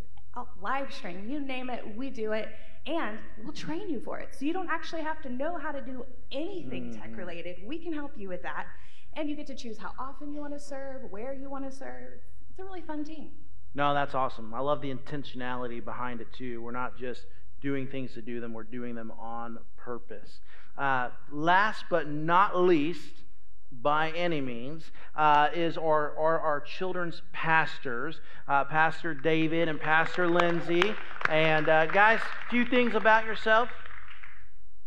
live 0.62 0.92
stream 0.94 1.30
you 1.30 1.40
name 1.40 1.70
it 1.70 1.84
we 1.96 2.10
do 2.10 2.32
it. 2.32 2.48
And 2.88 3.20
we'll 3.44 3.54
train 3.54 3.90
you 3.90 4.00
for 4.00 4.20
it. 4.20 4.30
So 4.32 4.46
you 4.46 4.54
don't 4.54 4.70
actually 4.70 5.02
have 5.02 5.22
to 5.24 5.30
know 5.30 5.58
how 5.58 5.72
to 5.72 5.82
do 5.82 6.06
anything 6.32 6.94
tech 6.94 7.12
Mhm. 7.12 7.18
related 7.18 7.58
we 7.68 7.78
can 7.78 7.94
help 7.94 8.18
you 8.18 8.30
with 8.30 8.42
that. 8.42 8.66
And 9.14 9.30
you 9.30 9.36
get 9.36 9.48
to 9.48 9.56
choose 9.56 9.78
how 9.78 9.92
often 10.00 10.34
you 10.34 10.42
want 10.42 10.54
to 10.54 10.60
serve 10.60 11.12
where 11.12 11.34
you 11.34 11.50
want 11.52 11.70
to 11.70 11.72
serve. 11.72 12.22
It's 12.50 12.60
a 12.60 12.64
really 12.64 12.82
fun 12.82 13.04
team 13.04 13.32
No, 13.76 13.94
that's 13.94 14.16
awesome. 14.16 14.54
I 14.54 14.60
love 14.60 14.82
the 14.82 14.94
intentionality 14.94 15.84
behind 15.84 16.22
it 16.22 16.32
too. 16.34 16.62
We're 16.62 16.72
not 16.72 16.98
just 16.98 17.26
doing 17.62 17.88
things 17.88 18.14
to 18.14 18.22
do 18.22 18.40
them; 18.40 18.54
we're 18.54 18.64
doing 18.64 18.96
them 18.96 19.12
on 19.20 19.60
purpose. 19.78 20.40
Uh, 20.78 21.10
last 21.32 21.86
but 21.90 22.10
not 22.10 22.58
least, 22.58 23.24
by 23.72 24.12
any 24.12 24.42
means, 24.42 24.92
uh, 25.16 25.50
is 25.54 25.78
our, 25.78 26.18
our, 26.18 26.40
our 26.40 26.62
children's 26.62 27.22
pastors, 27.34 28.22
uh, 28.48 28.64
Pastor 28.66 29.14
David 29.14 29.68
and 29.68 29.80
Pastor 29.80 30.28
Lindsay. 30.28 30.96
And 31.30 31.70
uh, 31.70 31.86
guys, 31.88 32.20
a 32.20 32.50
few 32.50 32.66
things 32.66 32.96
about 32.96 33.26
yourself. 33.26 33.70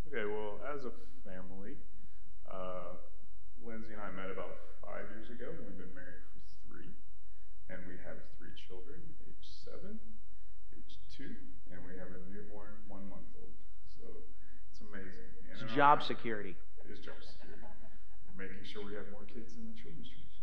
Okay, 0.07 0.25
well, 0.25 0.59
as 0.75 0.83
a 0.83 0.91
family, 1.23 1.77
uh, 2.51 2.99
Lindsay 3.63 3.93
and 3.93 4.01
I 4.01 4.11
met 4.11 4.29
about 4.29 4.81
five 4.83 5.07
years 5.15 5.29
ago. 5.29 5.47
We've 5.55 5.77
been 5.79 5.95
married 5.95 6.27
for 6.35 6.41
three, 6.67 6.91
and 7.69 7.79
we 7.87 7.95
have 8.03 8.19
three 8.37 8.51
children, 8.67 8.99
age 9.23 9.47
seven, 9.63 9.95
age 10.75 10.99
two, 11.07 11.33
and 11.71 11.79
we 11.87 11.95
have 11.97 12.11
a 12.11 12.19
newborn, 12.29 12.83
one 12.91 13.07
month 13.09 13.31
old. 13.39 13.55
So 13.95 14.03
it's 14.69 14.83
amazing. 14.83 15.23
And 15.47 15.55
It's 15.55 15.62
in 15.62 15.62
our 15.62 15.62
job 15.73 16.03
security. 16.03 16.55
It 16.85 16.91
is 16.93 16.99
job 16.99 17.17
security. 17.19 17.61
We're 18.29 18.45
making 18.47 18.63
sure 18.65 18.85
we 18.85 18.93
have 18.95 19.09
more 19.11 19.25
kids 19.25 19.53
in 19.57 19.65
the 19.69 19.75
children's 19.77 20.07
church. 20.09 20.35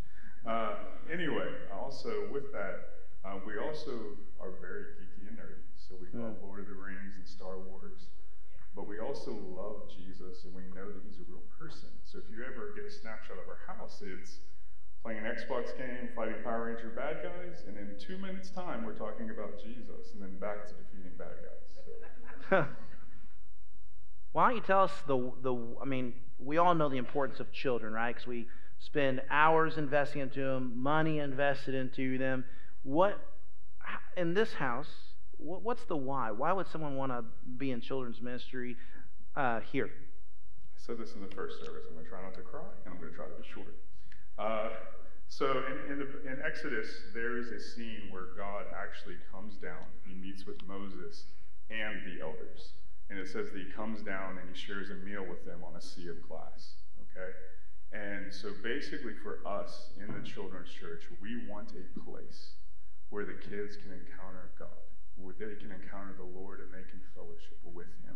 Uh, 0.47 0.75
anyway, 1.13 1.49
also 1.73 2.29
with 2.33 2.51
that, 2.53 3.07
uh, 3.25 3.39
we 3.47 3.59
also 3.59 4.17
are 4.41 4.53
very 4.61 4.97
geeky 4.99 5.29
and 5.29 5.39
nerdy. 5.39 5.63
So 5.77 5.95
we 6.01 6.07
love 6.19 6.39
Mm. 6.39 6.43
Lord 6.47 6.61
of 6.61 6.69
the 6.69 6.75
Rings 6.79 7.15
and 7.19 7.27
Star 7.29 7.59
Wars. 7.59 8.09
But 8.75 8.87
we 8.87 8.99
also 9.01 9.35
love 9.35 9.91
Jesus 9.91 10.45
and 10.45 10.55
we 10.55 10.63
know 10.75 10.87
that 10.91 11.03
he's 11.05 11.19
a 11.19 11.27
real 11.29 11.43
person. 11.59 11.91
So 12.05 12.19
if 12.19 12.25
you 12.31 12.45
ever 12.47 12.73
get 12.75 12.85
a 12.87 12.91
snapshot 12.91 13.37
of 13.39 13.47
our 13.51 13.59
house, 13.67 14.01
it's 14.01 14.39
playing 15.03 15.19
an 15.19 15.27
Xbox 15.27 15.77
game, 15.77 16.09
fighting 16.15 16.39
Power 16.45 16.67
Ranger 16.71 16.91
bad 16.95 17.23
guys, 17.23 17.65
and 17.67 17.77
in 17.77 17.99
two 17.99 18.17
minutes' 18.19 18.51
time, 18.51 18.85
we're 18.85 18.95
talking 18.99 19.31
about 19.31 19.59
Jesus 19.59 20.13
and 20.15 20.23
then 20.23 20.39
back 20.39 20.67
to 20.69 20.75
defeating 20.75 21.13
bad 21.19 21.35
guys. 21.43 21.67
So. 22.49 22.67
Why 24.33 24.49
don't 24.49 24.57
you 24.57 24.63
tell 24.63 24.83
us 24.83 24.93
the 25.07 25.33
the? 25.43 25.55
I 25.83 25.85
mean, 25.85 26.15
we 26.39 26.59
all 26.59 26.75
know 26.75 26.89
the 26.89 26.99
importance 26.99 27.41
of 27.41 27.53
children, 27.53 27.93
right? 27.93 28.15
Because 28.15 28.27
we 28.27 28.47
spend 28.79 29.23
hours 29.31 29.77
investing 29.77 30.23
into 30.23 30.41
them, 30.41 30.73
money 30.77 31.19
invested 31.19 31.75
into 31.75 32.19
them. 32.19 32.45
What 32.83 33.19
in 34.17 34.35
this 34.35 34.55
house? 34.55 34.89
What, 35.37 35.63
what's 35.63 35.85
the 35.85 35.97
why? 35.97 36.31
Why 36.31 36.53
would 36.53 36.69
someone 36.69 36.97
want 36.97 37.13
to 37.13 37.25
be 37.57 37.71
in 37.71 37.81
children's 37.81 38.21
ministry 38.21 38.77
uh, 39.37 39.61
here? 39.73 39.91
I 39.91 40.87
said 40.87 40.99
this 40.99 41.15
in 41.15 41.21
the 41.21 41.35
first 41.35 41.65
service. 41.65 41.85
I'm 41.89 41.95
going 41.95 42.05
to 42.05 42.11
try 42.11 42.23
not 42.23 42.35
to 42.35 42.43
cry, 42.43 42.61
and 42.85 42.95
I'm 42.95 43.01
going 43.01 43.11
to 43.11 43.17
try 43.17 43.27
to 43.27 43.43
be 43.43 43.49
short. 43.49 43.75
Uh, 44.39 44.69
so 45.29 45.63
in, 45.69 45.93
in, 45.93 45.99
the, 45.99 46.33
in 46.33 46.39
Exodus, 46.45 46.89
there 47.15 47.39
is 47.39 47.49
a 47.49 47.61
scene 47.61 48.09
where 48.11 48.35
God 48.37 48.65
actually 48.75 49.17
comes 49.31 49.57
down. 49.57 49.85
He 50.05 50.15
meets 50.15 50.47
with 50.47 50.57
Moses 50.67 51.25
and 51.71 52.01
the 52.05 52.23
elders. 52.23 52.73
And 53.11 53.19
it 53.19 53.29
says 53.29 53.51
that 53.51 53.59
he 53.59 53.71
comes 53.75 54.03
down 54.03 54.39
and 54.39 54.49
he 54.49 54.57
shares 54.57 54.91
a 54.91 54.95
meal 54.95 55.27
with 55.29 55.45
them 55.45 55.61
on 55.67 55.75
a 55.75 55.83
sea 55.83 56.09
of 56.09 56.23
glass. 56.23 56.79
Okay? 57.03 57.31
And 57.93 58.33
so 58.33 58.55
basically, 58.63 59.15
for 59.19 59.43
us 59.43 59.91
in 59.99 60.07
the 60.15 60.23
children's 60.23 60.71
church, 60.71 61.03
we 61.21 61.51
want 61.51 61.75
a 61.75 62.01
place 62.01 62.55
where 63.11 63.27
the 63.27 63.35
kids 63.35 63.75
can 63.75 63.91
encounter 63.91 64.55
God, 64.57 64.87
where 65.17 65.35
they 65.35 65.59
can 65.59 65.75
encounter 65.75 66.15
the 66.15 66.31
Lord 66.39 66.61
and 66.63 66.71
they 66.71 66.87
can 66.87 67.03
fellowship 67.15 67.59
with 67.67 67.91
Him. 68.07 68.15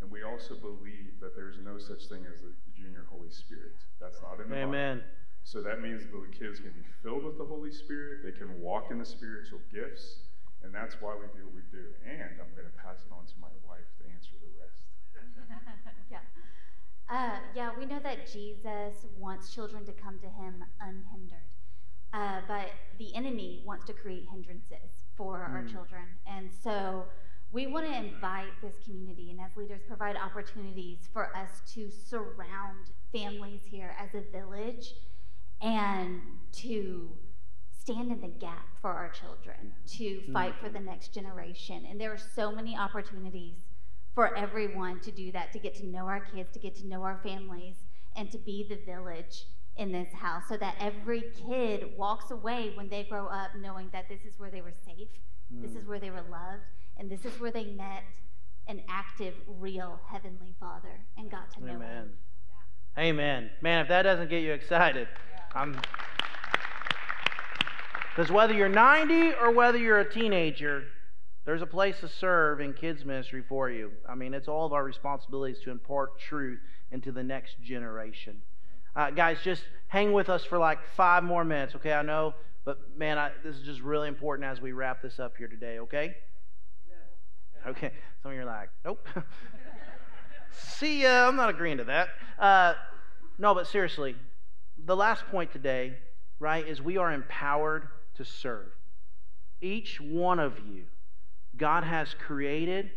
And 0.00 0.10
we 0.10 0.22
also 0.22 0.54
believe 0.54 1.18
that 1.20 1.34
there's 1.34 1.58
no 1.58 1.78
such 1.78 2.06
thing 2.06 2.22
as 2.30 2.38
the 2.40 2.54
junior 2.70 3.04
Holy 3.10 3.30
Spirit. 3.30 3.74
That's 3.98 4.22
not 4.22 4.38
in 4.38 4.46
the 4.46 4.54
Bible. 4.54 4.70
Amen. 4.70 5.02
So 5.42 5.62
that 5.62 5.80
means 5.80 6.02
that 6.02 6.12
the 6.12 6.30
kids 6.30 6.60
can 6.60 6.70
be 6.70 6.86
filled 7.02 7.24
with 7.24 7.38
the 7.38 7.44
Holy 7.44 7.72
Spirit, 7.72 8.22
they 8.22 8.36
can 8.36 8.60
walk 8.60 8.90
in 8.90 8.98
the 8.98 9.04
spiritual 9.04 9.58
gifts, 9.72 10.27
and 10.62 10.74
that's 10.74 11.00
why 11.00 11.14
we 11.14 11.26
do 11.38 11.46
what 11.46 11.54
we 11.54 11.62
do. 11.70 11.94
And 12.04 12.40
I'm 12.40 12.54
going 12.54 12.66
to 12.66 12.76
pass 12.82 13.04
it 13.06 13.12
on 13.12 13.26
to 13.26 13.34
my 13.40 13.52
wife 13.66 13.86
to 13.98 14.04
answer 14.10 14.32
the 14.40 14.50
rest. 14.58 14.86
yeah. 16.10 16.18
Uh, 17.08 17.38
yeah, 17.54 17.70
we 17.78 17.86
know 17.86 18.00
that 18.00 18.30
Jesus 18.30 19.06
wants 19.18 19.54
children 19.54 19.84
to 19.86 19.92
come 19.92 20.18
to 20.20 20.28
him 20.28 20.64
unhindered. 20.80 21.54
Uh, 22.12 22.40
but 22.48 22.72
the 22.98 23.14
enemy 23.14 23.62
wants 23.66 23.84
to 23.86 23.92
create 23.92 24.26
hindrances 24.30 25.04
for 25.16 25.42
our 25.42 25.62
Mm. 25.62 25.70
children. 25.72 26.06
And 26.26 26.52
so 26.52 27.06
we 27.50 27.66
want 27.66 27.86
to 27.86 27.94
invite 27.94 28.60
this 28.60 28.78
community 28.84 29.30
and 29.30 29.40
as 29.40 29.56
leaders 29.56 29.82
provide 29.86 30.16
opportunities 30.16 31.08
for 31.12 31.34
us 31.36 31.60
to 31.74 31.90
surround 31.90 32.90
families 33.12 33.62
here 33.64 33.94
as 33.98 34.14
a 34.14 34.20
village 34.20 34.94
and 35.60 36.20
to 36.52 37.16
stand 37.88 38.12
in 38.12 38.20
the 38.20 38.28
gap 38.28 38.66
for 38.82 38.90
our 38.90 39.08
children, 39.08 39.72
to 39.86 40.20
fight 40.32 40.54
for 40.60 40.68
the 40.68 40.80
next 40.80 41.14
generation. 41.14 41.86
And 41.90 41.98
there 41.98 42.12
are 42.12 42.18
so 42.18 42.52
many 42.52 42.76
opportunities 42.76 43.54
for 44.14 44.36
everyone 44.36 45.00
to 45.00 45.10
do 45.10 45.32
that, 45.32 45.52
to 45.52 45.58
get 45.58 45.74
to 45.76 45.86
know 45.86 46.06
our 46.06 46.20
kids, 46.20 46.52
to 46.52 46.58
get 46.58 46.74
to 46.76 46.86
know 46.86 47.02
our 47.02 47.18
families, 47.22 47.76
and 48.16 48.30
to 48.30 48.38
be 48.38 48.66
the 48.68 48.78
village 48.84 49.44
in 49.76 49.92
this 49.92 50.12
house 50.12 50.42
so 50.48 50.56
that 50.56 50.74
every 50.80 51.22
kid 51.46 51.96
walks 51.96 52.30
away 52.30 52.72
when 52.74 52.88
they 52.88 53.04
grow 53.04 53.26
up 53.26 53.50
knowing 53.56 53.88
that 53.92 54.08
this 54.08 54.20
is 54.24 54.38
where 54.38 54.50
they 54.50 54.60
were 54.60 54.74
safe, 54.84 55.08
mm. 55.54 55.62
this 55.62 55.72
is 55.72 55.84
Hmm. 55.84 55.88
where 55.88 56.00
they 56.00 56.10
were 56.10 56.24
loved, 56.30 56.64
and 56.96 57.08
this 57.08 57.24
is 57.24 57.38
where 57.40 57.52
they 57.52 57.64
met 57.64 58.02
an 58.66 58.82
active, 58.88 59.34
real 59.46 60.00
Heavenly 60.10 60.54
Father 60.60 61.00
and 61.16 61.30
got 61.30 61.50
to 61.52 61.64
know 61.64 61.74
Amen. 61.74 61.96
Him. 61.96 62.12
Amen. 62.98 63.50
Man, 63.62 63.80
if 63.80 63.88
that 63.88 64.02
doesn't 64.02 64.28
get 64.28 64.42
you 64.42 64.52
excited, 64.52 65.08
I'm. 65.54 65.80
Because 68.14 68.32
whether 68.32 68.54
you're 68.54 68.68
90 68.68 69.34
or 69.40 69.52
whether 69.52 69.78
you're 69.78 70.00
a 70.00 70.12
teenager, 70.12 70.84
there's 71.44 71.62
a 71.62 71.66
place 71.66 72.00
to 72.00 72.08
serve 72.08 72.60
in 72.60 72.72
kids' 72.72 73.04
ministry 73.04 73.42
for 73.48 73.70
you. 73.70 73.92
I 74.08 74.14
mean, 74.14 74.34
it's 74.34 74.48
all 74.48 74.66
of 74.66 74.72
our 74.72 74.84
responsibilities 74.84 75.58
to 75.64 75.70
impart 75.70 76.18
truth 76.20 76.58
into 76.90 77.12
the 77.12 77.22
next 77.22 77.60
generation. 77.62 78.42
Uh, 78.96 79.10
guys, 79.10 79.38
just 79.42 79.62
hang 79.86 80.12
with 80.12 80.28
us 80.28 80.44
for 80.44 80.58
like 80.58 80.78
five 80.96 81.22
more 81.22 81.44
minutes, 81.44 81.74
okay? 81.76 81.92
I 81.92 82.02
know, 82.02 82.34
but 82.64 82.78
man, 82.96 83.18
I, 83.18 83.30
this 83.44 83.56
is 83.56 83.62
just 83.62 83.80
really 83.80 84.08
important 84.08 84.48
as 84.48 84.60
we 84.60 84.72
wrap 84.72 85.00
this 85.00 85.18
up 85.18 85.36
here 85.36 85.48
today, 85.48 85.78
okay? 85.78 86.16
Okay. 87.66 87.92
Some 88.22 88.32
of 88.32 88.36
you 88.36 88.42
are 88.42 88.46
like, 88.46 88.70
nope. 88.84 89.06
See 90.50 91.02
ya. 91.02 91.28
I'm 91.28 91.36
not 91.36 91.50
agreeing 91.50 91.78
to 91.78 91.84
that. 91.84 92.08
Uh, 92.38 92.74
no, 93.38 93.54
but 93.54 93.66
seriously, 93.66 94.16
the 94.84 94.96
last 94.96 95.26
point 95.26 95.52
today, 95.52 95.96
right, 96.38 96.66
is 96.66 96.80
we 96.80 96.96
are 96.96 97.12
empowered 97.12 97.88
to 98.18 98.24
serve. 98.24 98.72
Each 99.60 100.00
one 100.00 100.38
of 100.38 100.58
you, 100.58 100.84
God 101.56 101.84
has 101.84 102.14
created 102.14 102.90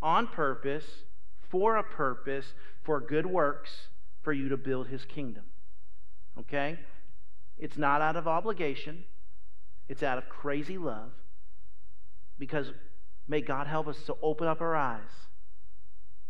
on 0.00 0.26
purpose, 0.26 0.84
for 1.50 1.76
a 1.76 1.82
purpose, 1.82 2.54
for 2.82 3.00
good 3.00 3.26
works, 3.26 3.70
for 4.22 4.32
you 4.32 4.48
to 4.48 4.56
build 4.56 4.86
his 4.88 5.04
kingdom. 5.04 5.44
Okay? 6.38 6.78
It's 7.58 7.76
not 7.76 8.00
out 8.00 8.16
of 8.16 8.26
obligation, 8.26 9.04
it's 9.88 10.02
out 10.02 10.18
of 10.18 10.28
crazy 10.28 10.78
love. 10.78 11.12
Because 12.38 12.72
may 13.28 13.42
God 13.42 13.66
help 13.66 13.86
us 13.86 14.02
to 14.04 14.16
open 14.22 14.48
up 14.48 14.60
our 14.60 14.74
eyes 14.74 15.28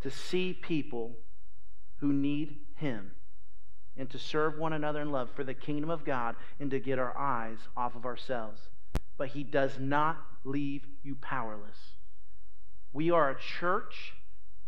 to 0.01 0.11
see 0.11 0.53
people 0.53 1.17
who 1.99 2.13
need 2.13 2.57
him 2.77 3.13
and 4.01 4.09
to 4.09 4.19
serve 4.19 4.57
one 4.57 4.73
another 4.73 5.03
in 5.03 5.13
love 5.13 5.29
for 5.37 5.45
the 5.45 5.53
kingdom 5.53 5.91
of 5.91 6.07
God 6.07 6.35
and 6.59 6.71
to 6.71 6.81
get 6.81 6.99
our 6.99 7.17
eyes 7.19 7.59
off 7.77 7.95
of 7.95 8.07
ourselves. 8.07 8.59
But 9.19 9.29
he 9.29 9.45
does 9.45 9.79
not 9.79 10.17
leave 10.43 10.87
you 11.03 11.17
powerless. 11.17 11.77
We 12.95 13.11
are 13.11 13.29
a 13.29 13.39
church 13.39 14.15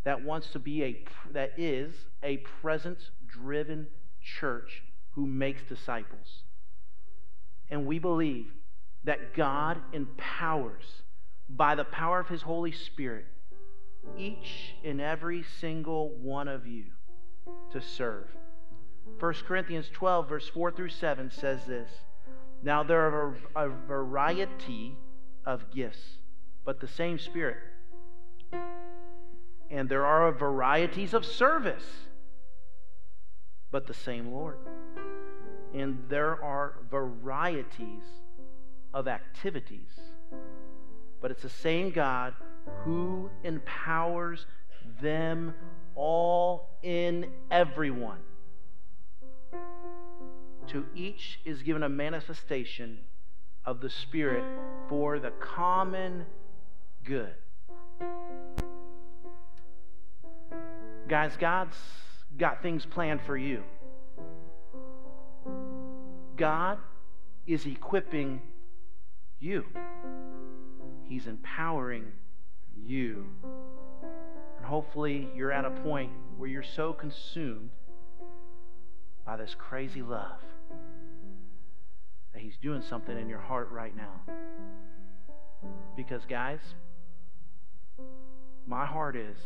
that 0.05 0.23
wants 0.23 0.51
to 0.51 0.59
be 0.59 0.85
a 0.85 1.05
that 1.33 1.53
is 1.57 1.95
a 2.23 2.37
presence 2.61 3.11
driven 3.27 3.87
church 4.23 4.83
who 5.13 5.27
makes 5.27 5.63
disciples. 5.63 6.43
And 7.71 7.87
we 7.87 7.99
believe 7.99 8.53
that 9.05 9.33
God 9.33 9.79
empowers 9.95 10.85
by 11.49 11.75
the 11.75 11.85
power 11.85 12.21
of 12.21 12.29
his 12.29 12.43
Holy 12.43 12.73
Spirit 12.73 13.25
each 14.19 14.75
and 14.85 15.01
every 15.01 15.43
single 15.59 16.11
one 16.21 16.49
of 16.49 16.67
you 16.67 16.85
to 17.71 17.81
serve. 17.81 18.29
1 19.19 19.35
Corinthians 19.47 19.89
12, 19.93 20.29
verse 20.29 20.49
4 20.49 20.73
through 20.73 20.89
7 20.89 21.31
says 21.31 21.65
this 21.65 21.89
Now 22.63 22.83
there 22.83 23.01
are 23.01 23.37
a 23.55 23.69
variety 23.69 24.97
of 25.45 25.71
gifts, 25.71 26.19
but 26.65 26.81
the 26.81 26.89
same 26.89 27.19
Spirit. 27.19 27.59
And 29.71 29.89
there 29.89 30.05
are 30.05 30.31
varieties 30.33 31.15
of 31.15 31.25
service, 31.25 31.85
but 33.71 33.87
the 33.87 33.95
same 33.95 34.33
Lord. 34.33 34.59
And 35.73 35.99
there 36.09 36.43
are 36.45 36.75
varieties 36.91 38.03
of 38.93 39.09
activities, 39.09 39.99
but 41.21 41.31
it's 41.31 41.43
the 41.43 41.49
same 41.49 41.91
God 41.91 42.35
who 42.85 43.31
empowers 43.45 44.47
them 45.01 45.55
all 45.95 46.69
in 46.83 47.31
everyone. 47.51 48.19
To 50.69 50.87
each 50.95 51.41
is 51.45 51.63
given 51.63 51.83
a 51.83 51.89
manifestation 51.89 52.99
of 53.65 53.81
the 53.81 53.91
Spirit 53.91 54.45
for 54.89 55.19
the 55.19 55.31
common 55.41 56.25
good. 57.05 57.35
Guys, 61.09 61.37
God's 61.39 61.77
got 62.39 62.63
things 62.63 62.87
planned 62.87 63.21
for 63.27 63.37
you. 63.37 63.63
God 66.37 66.79
is 67.47 67.67
equipping 67.67 68.41
you, 69.41 69.65
He's 71.05 71.27
empowering 71.27 72.07
you. 72.77 73.27
And 74.57 74.65
hopefully, 74.65 75.29
you're 75.35 75.53
at 75.53 75.65
a 75.65 75.71
point 75.71 76.13
where 76.39 76.49
you're 76.49 76.63
so 76.63 76.93
consumed 76.93 77.71
by 79.25 79.37
this 79.37 79.55
crazy 79.59 80.03
love 80.03 80.41
that 82.33 82.43
He's 82.43 82.57
doing 82.63 82.83
something 82.83 83.17
in 83.19 83.29
your 83.29 83.39
heart 83.39 83.71
right 83.71 83.95
now. 83.97 84.21
Because, 85.97 86.23
guys, 86.29 86.61
my 88.67 88.87
heart 88.87 89.17
is 89.17 89.37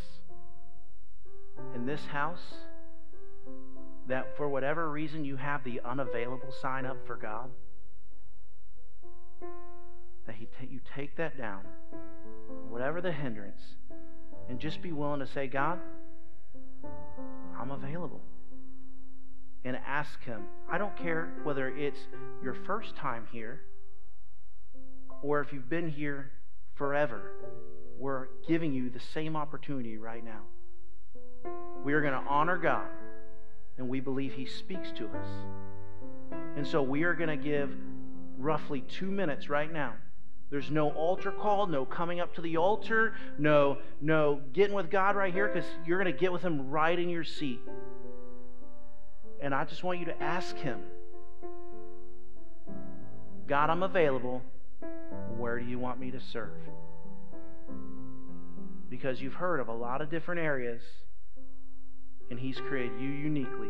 in 1.75 1.85
this 1.85 2.01
house 2.05 2.43
that 4.07 4.37
for 4.37 4.47
whatever 4.47 4.89
reason 4.89 5.25
you 5.25 5.35
have 5.35 5.63
the 5.63 5.81
unavailable 5.83 6.53
sign 6.61 6.85
up 6.85 6.97
for 7.05 7.15
God, 7.15 7.49
that 10.25 10.35
he 10.35 10.45
ta- 10.45 10.67
you 10.69 10.79
take 10.95 11.17
that 11.17 11.37
down, 11.37 11.61
whatever 12.69 13.01
the 13.01 13.11
hindrance, 13.11 13.61
and 14.49 14.59
just 14.59 14.81
be 14.81 14.91
willing 14.91 15.19
to 15.19 15.27
say, 15.27 15.47
God, 15.47 15.79
I'm 17.59 17.71
available. 17.71 18.21
And 19.65 19.77
ask 19.85 20.23
Him. 20.23 20.43
I 20.71 20.77
don't 20.77 20.95
care 20.95 21.33
whether 21.43 21.69
it's 21.69 21.99
your 22.41 22.53
first 22.53 22.95
time 22.95 23.27
here 23.31 23.61
or 25.21 25.41
if 25.41 25.51
you've 25.51 25.69
been 25.69 25.89
here 25.89 26.31
forever. 26.75 27.31
We're 27.97 28.27
giving 28.47 28.73
you 28.73 28.89
the 28.89 28.99
same 28.99 29.35
opportunity 29.35 29.97
right 29.97 30.23
now. 30.23 30.41
We 31.83 31.93
are 31.93 32.01
going 32.01 32.13
to 32.13 32.29
honor 32.29 32.57
God, 32.57 32.87
and 33.77 33.89
we 33.89 33.99
believe 33.99 34.33
He 34.33 34.45
speaks 34.45 34.91
to 34.93 35.07
us. 35.07 35.27
And 36.55 36.65
so 36.65 36.81
we 36.81 37.03
are 37.03 37.13
going 37.13 37.29
to 37.29 37.37
give 37.37 37.71
roughly 38.37 38.81
two 38.81 39.09
minutes 39.09 39.49
right 39.49 39.71
now. 39.71 39.93
There's 40.49 40.71
no 40.71 40.91
altar 40.91 41.31
call, 41.31 41.67
no 41.67 41.85
coming 41.85 42.19
up 42.19 42.33
to 42.35 42.41
the 42.41 42.57
altar, 42.57 43.15
no 43.37 43.79
no 43.99 44.41
getting 44.53 44.73
with 44.73 44.89
God 44.89 45.15
right 45.15 45.33
here 45.33 45.47
because 45.47 45.69
you're 45.85 46.01
going 46.01 46.13
to 46.13 46.17
get 46.17 46.31
with 46.31 46.41
Him 46.41 46.69
right 46.69 46.97
in 46.97 47.09
your 47.09 47.25
seat. 47.25 47.59
And 49.41 49.53
I 49.53 49.65
just 49.65 49.83
want 49.83 49.99
you 49.99 50.05
to 50.05 50.21
ask 50.21 50.55
Him, 50.57 50.79
God, 53.47 53.69
I'm 53.69 53.83
available. 53.83 54.41
Where 55.37 55.59
do 55.59 55.65
you 55.65 55.79
want 55.79 55.99
me 55.99 56.11
to 56.11 56.19
serve? 56.19 56.57
Because 58.89 59.21
you've 59.21 59.33
heard 59.33 59.59
of 59.59 59.67
a 59.67 59.73
lot 59.73 60.01
of 60.01 60.09
different 60.09 60.41
areas, 60.41 60.81
and 62.29 62.39
He's 62.39 62.57
created 62.57 62.99
you 62.99 63.09
uniquely. 63.09 63.69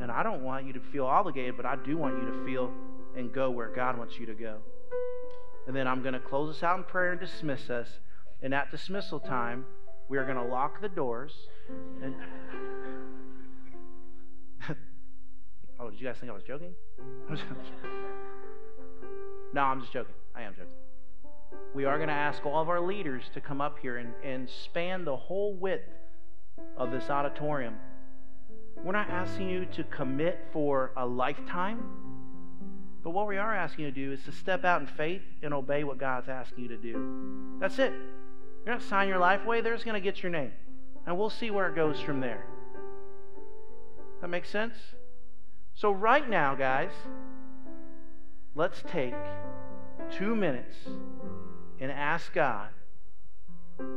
And 0.00 0.10
I 0.10 0.22
don't 0.22 0.42
want 0.42 0.66
you 0.66 0.72
to 0.74 0.80
feel 0.92 1.06
obligated, 1.06 1.56
but 1.56 1.66
I 1.66 1.76
do 1.76 1.96
want 1.96 2.22
you 2.22 2.30
to 2.30 2.44
feel 2.44 2.72
and 3.16 3.32
go 3.32 3.50
where 3.50 3.68
God 3.68 3.98
wants 3.98 4.18
you 4.18 4.26
to 4.26 4.34
go. 4.34 4.58
And 5.66 5.76
then 5.76 5.86
I'm 5.86 6.02
going 6.02 6.14
to 6.14 6.20
close 6.20 6.56
us 6.56 6.62
out 6.62 6.78
in 6.78 6.84
prayer 6.84 7.12
and 7.12 7.20
dismiss 7.20 7.68
us. 7.68 7.88
And 8.42 8.54
at 8.54 8.70
dismissal 8.70 9.20
time, 9.20 9.64
we 10.08 10.16
are 10.16 10.24
going 10.24 10.36
to 10.36 10.44
lock 10.50 10.80
the 10.80 10.88
doors. 10.88 11.34
And 12.02 12.14
oh, 15.80 15.90
did 15.90 16.00
you 16.00 16.06
guys 16.06 16.16
think 16.18 16.30
I 16.30 16.34
was 16.34 16.42
joking? 16.44 16.72
no, 19.52 19.60
I'm 19.60 19.80
just 19.80 19.92
joking. 19.92 20.14
I 20.34 20.42
am 20.42 20.52
joking. 20.52 20.72
We 21.74 21.84
are 21.84 21.96
going 21.96 22.08
to 22.08 22.14
ask 22.14 22.44
all 22.44 22.60
of 22.60 22.68
our 22.68 22.80
leaders 22.80 23.24
to 23.34 23.40
come 23.40 23.60
up 23.60 23.78
here 23.78 23.98
and, 23.98 24.12
and 24.24 24.48
span 24.48 25.04
the 25.04 25.16
whole 25.16 25.54
width 25.54 25.88
of 26.76 26.90
this 26.90 27.08
auditorium. 27.10 27.74
We're 28.82 28.92
not 28.92 29.10
asking 29.10 29.50
you 29.50 29.66
to 29.66 29.84
commit 29.84 30.38
for 30.52 30.92
a 30.96 31.06
lifetime. 31.06 31.80
But 33.02 33.10
what 33.10 33.26
we 33.26 33.38
are 33.38 33.54
asking 33.54 33.86
you 33.86 33.90
to 33.90 33.94
do 33.94 34.12
is 34.12 34.22
to 34.24 34.32
step 34.32 34.64
out 34.64 34.80
in 34.80 34.86
faith 34.86 35.22
and 35.42 35.54
obey 35.54 35.84
what 35.84 35.98
God's 35.98 36.28
asking 36.28 36.64
you 36.64 36.68
to 36.68 36.76
do. 36.76 37.56
That's 37.60 37.78
it. 37.78 37.92
You're 38.64 38.74
not 38.74 38.82
signing 38.82 39.08
your 39.08 39.18
life 39.18 39.44
away, 39.44 39.60
they're 39.60 39.74
just 39.74 39.84
going 39.84 39.94
to 39.94 40.00
get 40.00 40.22
your 40.22 40.30
name. 40.30 40.52
And 41.06 41.18
we'll 41.18 41.30
see 41.30 41.50
where 41.50 41.68
it 41.68 41.74
goes 41.74 42.00
from 42.00 42.20
there. 42.20 42.44
That 44.20 44.28
makes 44.28 44.50
sense? 44.50 44.74
So, 45.78 45.92
right 45.92 46.28
now, 46.28 46.56
guys, 46.56 46.90
let's 48.56 48.82
take 48.90 49.14
two 50.10 50.34
minutes 50.34 50.74
and 51.78 51.92
ask 51.92 52.32
God, 52.32 52.70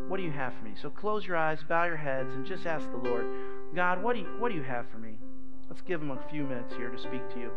what 0.08 0.18
do 0.18 0.24
you 0.24 0.30
have 0.30 0.54
for 0.54 0.64
me? 0.64 0.74
So, 0.80 0.92
close 0.92 1.26
your 1.26 1.38
eyes, 1.38 1.64
bow 1.68 1.86
your 1.86 1.96
heads, 1.96 2.36
and 2.36 2.46
just 2.46 2.68
ask 2.68 2.88
the 2.92 2.98
Lord, 2.98 3.26
God, 3.74 4.04
what 4.04 4.14
do 4.14 4.20
you, 4.20 4.28
what 4.38 4.52
do 4.52 4.56
you 4.60 4.64
have 4.64 4.86
for 4.92 5.00
me? 5.00 5.16
Let's 5.70 5.82
give 5.82 6.00
him 6.00 6.12
a 6.12 6.20
few 6.30 6.44
minutes 6.44 6.76
here 6.76 6.90
to 6.90 7.00
speak 7.00 7.28
to 7.34 7.40
you. 7.40 7.52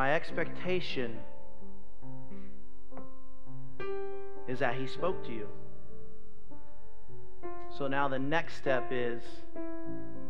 My 0.00 0.14
expectation 0.14 1.14
is 4.48 4.58
that 4.58 4.74
He 4.74 4.86
spoke 4.86 5.22
to 5.26 5.30
you. 5.30 5.46
So 7.76 7.86
now 7.86 8.08
the 8.08 8.18
next 8.18 8.56
step 8.56 8.88
is 8.90 9.22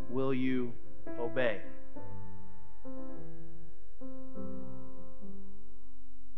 will 0.09 0.35
you 0.35 0.73
obey? 1.21 1.61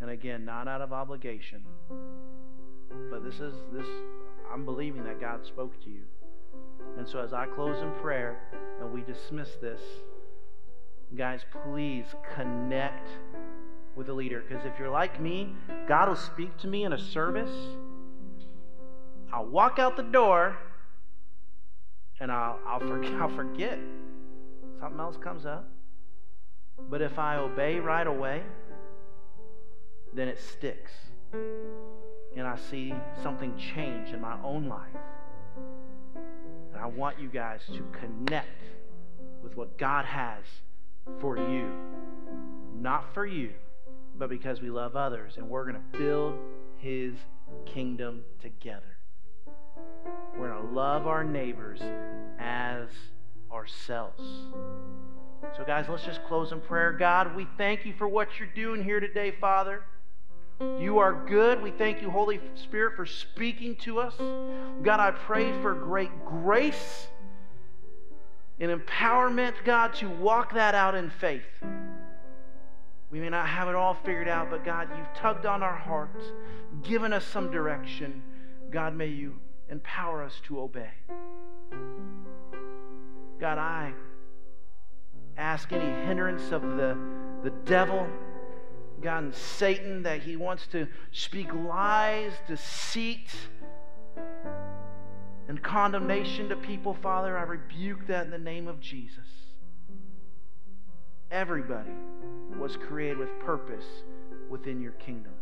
And 0.03 0.11
again, 0.11 0.45
not 0.45 0.69
out 0.69 0.83
of 0.83 0.93
obligation, 0.93 1.65
but 3.11 3.25
this 3.25 3.41
is 3.41 3.55
this 3.73 3.87
I'm 4.53 4.67
believing 4.67 5.05
that 5.05 5.19
God 5.19 5.47
spoke 5.47 5.83
to 5.85 5.89
you. 5.89 6.03
And 6.99 7.09
so 7.09 7.21
as 7.21 7.33
I 7.33 7.47
close 7.47 7.81
in 7.83 7.93
prayer 8.03 8.37
and 8.79 8.93
we 8.93 9.01
dismiss 9.01 9.55
this, 9.63 9.81
guys, 11.17 11.45
please 11.65 12.07
connect 12.35 13.09
with 13.95 14.09
a 14.09 14.13
leader. 14.13 14.43
Because 14.47 14.65
if 14.65 14.79
you're 14.79 14.91
like 14.91 15.21
me, 15.21 15.55
God 15.87 16.09
will 16.09 16.17
speak 16.17 16.57
to 16.59 16.67
me 16.67 16.85
in 16.85 16.93
a 16.93 16.99
service. 16.99 17.55
I'll 19.33 19.47
walk 19.47 19.79
out 19.79 19.97
the 19.97 20.03
door 20.03 20.57
and 22.21 22.31
I'll, 22.31 22.59
I'll, 22.67 22.81
forget, 22.89 23.13
I'll 23.15 23.29
forget. 23.29 23.79
Something 24.81 25.01
else 25.01 25.17
comes 25.17 25.47
up. 25.47 25.69
But 26.91 27.03
if 27.03 27.19
I 27.19 27.37
obey 27.37 27.79
right 27.79 28.07
away, 28.07 28.43
then 30.15 30.29
it 30.29 30.41
sticks. 30.41 30.93
And 31.33 32.47
I 32.47 32.57
see 32.57 32.95
something 33.23 33.57
change 33.57 34.11
in 34.11 34.21
my 34.21 34.37
own 34.43 34.69
life. 34.69 34.89
And 36.73 36.81
I 36.81 36.87
want 36.87 37.21
you 37.21 37.29
guys 37.29 37.61
to 37.75 37.85
connect 37.93 38.49
with 39.43 39.57
what 39.57 39.77
God 39.77 40.05
has 40.05 40.45
for 41.21 41.37
you. 41.37 41.71
Not 42.79 43.13
for 43.15 43.27
you, 43.27 43.51
but 44.19 44.29
because 44.29 44.61
we 44.61 44.71
love 44.71 44.97
others. 44.97 45.35
And 45.37 45.49
we're 45.49 45.65
going 45.65 45.77
to 45.77 45.99
build 45.99 46.39
His 46.79 47.15
kingdom 47.67 48.23
together. 48.41 48.97
We're 50.37 50.51
going 50.51 50.69
to 50.69 50.75
love 50.75 51.07
our 51.07 51.25
neighbors 51.25 51.81
as 52.39 52.89
ourselves. 53.53 54.23
So, 55.57 55.65
guys, 55.65 55.87
let's 55.89 56.05
just 56.05 56.25
close 56.25 56.53
in 56.53 56.61
prayer. 56.61 56.93
God, 56.93 57.37
we 57.37 57.47
thank 57.59 57.85
you 57.85 57.93
for 57.93 58.09
what 58.09 58.29
you're 58.39 58.49
doing 58.49 58.83
here 58.83 59.01
today, 59.01 59.33
Father. 59.41 59.83
You 60.79 60.99
are 60.99 61.25
good. 61.27 61.61
We 61.61 61.73
thank 61.73 62.01
you, 62.01 62.11
Holy 62.11 62.41
Spirit, 62.55 62.95
for 62.97 63.05
speaking 63.05 63.75
to 63.77 63.99
us. 63.99 64.15
God, 64.83 65.01
I 65.01 65.11
pray 65.11 65.51
for 65.61 65.75
great 65.75 66.25
grace 66.25 67.09
and 68.63 68.81
empowerment, 68.81 69.55
God, 69.65 69.93
to 69.95 70.09
walk 70.09 70.55
that 70.55 70.77
out 70.77 70.95
in 70.95 71.11
faith. 71.11 71.43
We 73.11 73.19
may 73.19 73.29
not 73.29 73.49
have 73.49 73.69
it 73.69 73.75
all 73.75 73.95
figured 74.05 74.29
out, 74.29 74.51
but 74.51 74.65
God, 74.65 74.89
you've 74.97 75.13
tugged 75.15 75.47
on 75.47 75.65
our 75.65 75.75
hearts, 75.75 76.25
given 76.85 77.13
us 77.13 77.25
some 77.25 77.51
direction. 77.51 78.23
God, 78.71 78.95
may 78.95 79.09
you 79.09 79.35
empower 79.69 80.23
us 80.23 80.41
to 80.45 80.61
obey. 80.61 80.91
God, 83.41 83.59
I 83.59 83.93
ask 85.37 85.73
any 85.73 86.07
hindrance 86.07 86.53
of 86.53 86.63
the, 86.63 86.97
the 87.43 87.51
devil, 87.65 88.07
God, 89.01 89.25
and 89.25 89.35
Satan, 89.35 90.05
that 90.05 90.23
he 90.23 90.37
wants 90.37 90.69
to 90.69 90.87
speak 91.11 91.53
lies, 91.53 92.31
deceit, 92.47 93.29
and 95.49 95.63
condemnation 95.63 96.49
to 96.49 96.57
people, 96.57 96.95
Father, 97.03 97.37
I 97.37 97.43
rebuke 97.43 98.07
that 98.07 98.25
in 98.25 98.31
the 98.31 98.39
name 98.39 98.69
of 98.69 98.81
Jesus. 98.81 99.27
Everybody 101.31 101.93
was 102.59 102.77
created 102.77 103.19
with 103.19 103.31
purpose 103.41 103.85
within 104.51 104.81
your 104.81 104.93
kingdom. 104.93 105.33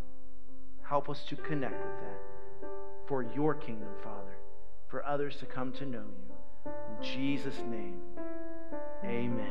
Help 0.83 1.09
us 1.09 1.23
to 1.29 1.37
connect 1.37 1.75
with 1.75 2.01
that 2.01 2.69
for 3.07 3.23
your 3.35 3.55
kingdom, 3.55 3.89
Father, 4.03 4.37
for 4.89 5.05
others 5.05 5.37
to 5.37 5.47
come 5.47 5.73
to 5.73 5.87
know 5.87 5.99
you. 6.03 6.73
In 6.97 7.05
Jesus' 7.05 7.59
name, 7.69 8.01
amen. 9.05 9.51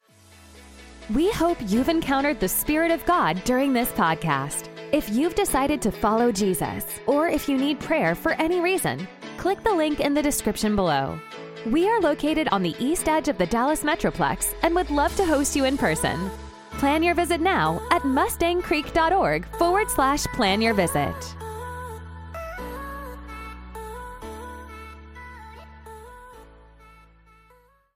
We 1.13 1.31
hope 1.31 1.57
you've 1.65 1.89
encountered 1.89 2.39
the 2.39 2.47
Spirit 2.47 2.91
of 2.91 3.03
God 3.05 3.43
during 3.43 3.73
this 3.73 3.89
podcast. 3.91 4.69
If 4.91 5.09
you've 5.09 5.35
decided 5.35 5.81
to 5.81 5.91
follow 5.91 6.31
Jesus, 6.31 6.85
or 7.07 7.27
if 7.27 7.49
you 7.49 7.57
need 7.57 7.79
prayer 7.79 8.15
for 8.15 8.33
any 8.33 8.59
reason, 8.59 9.07
click 9.39 9.63
the 9.63 9.73
link 9.73 10.01
in 10.01 10.13
the 10.13 10.21
description 10.21 10.75
below. 10.75 11.17
We 11.65 11.87
are 11.87 12.01
located 12.01 12.49
on 12.49 12.61
the 12.61 12.75
east 12.77 13.07
edge 13.07 13.29
of 13.29 13.37
the 13.37 13.45
Dallas 13.45 13.83
Metroplex 13.83 14.53
and 14.63 14.75
would 14.75 14.89
love 14.91 15.15
to 15.15 15.25
host 15.25 15.55
you 15.55 15.63
in 15.63 15.77
person. 15.77 16.29
Plan 16.71 17.01
your 17.01 17.15
visit 17.15 17.39
now 17.39 17.81
at 17.89 18.01
mustangcreek.org 18.01 19.45
forward 19.55 19.89
slash 19.89 20.25
plan 20.25 20.61
your 20.61 20.73
visit. 20.73 21.15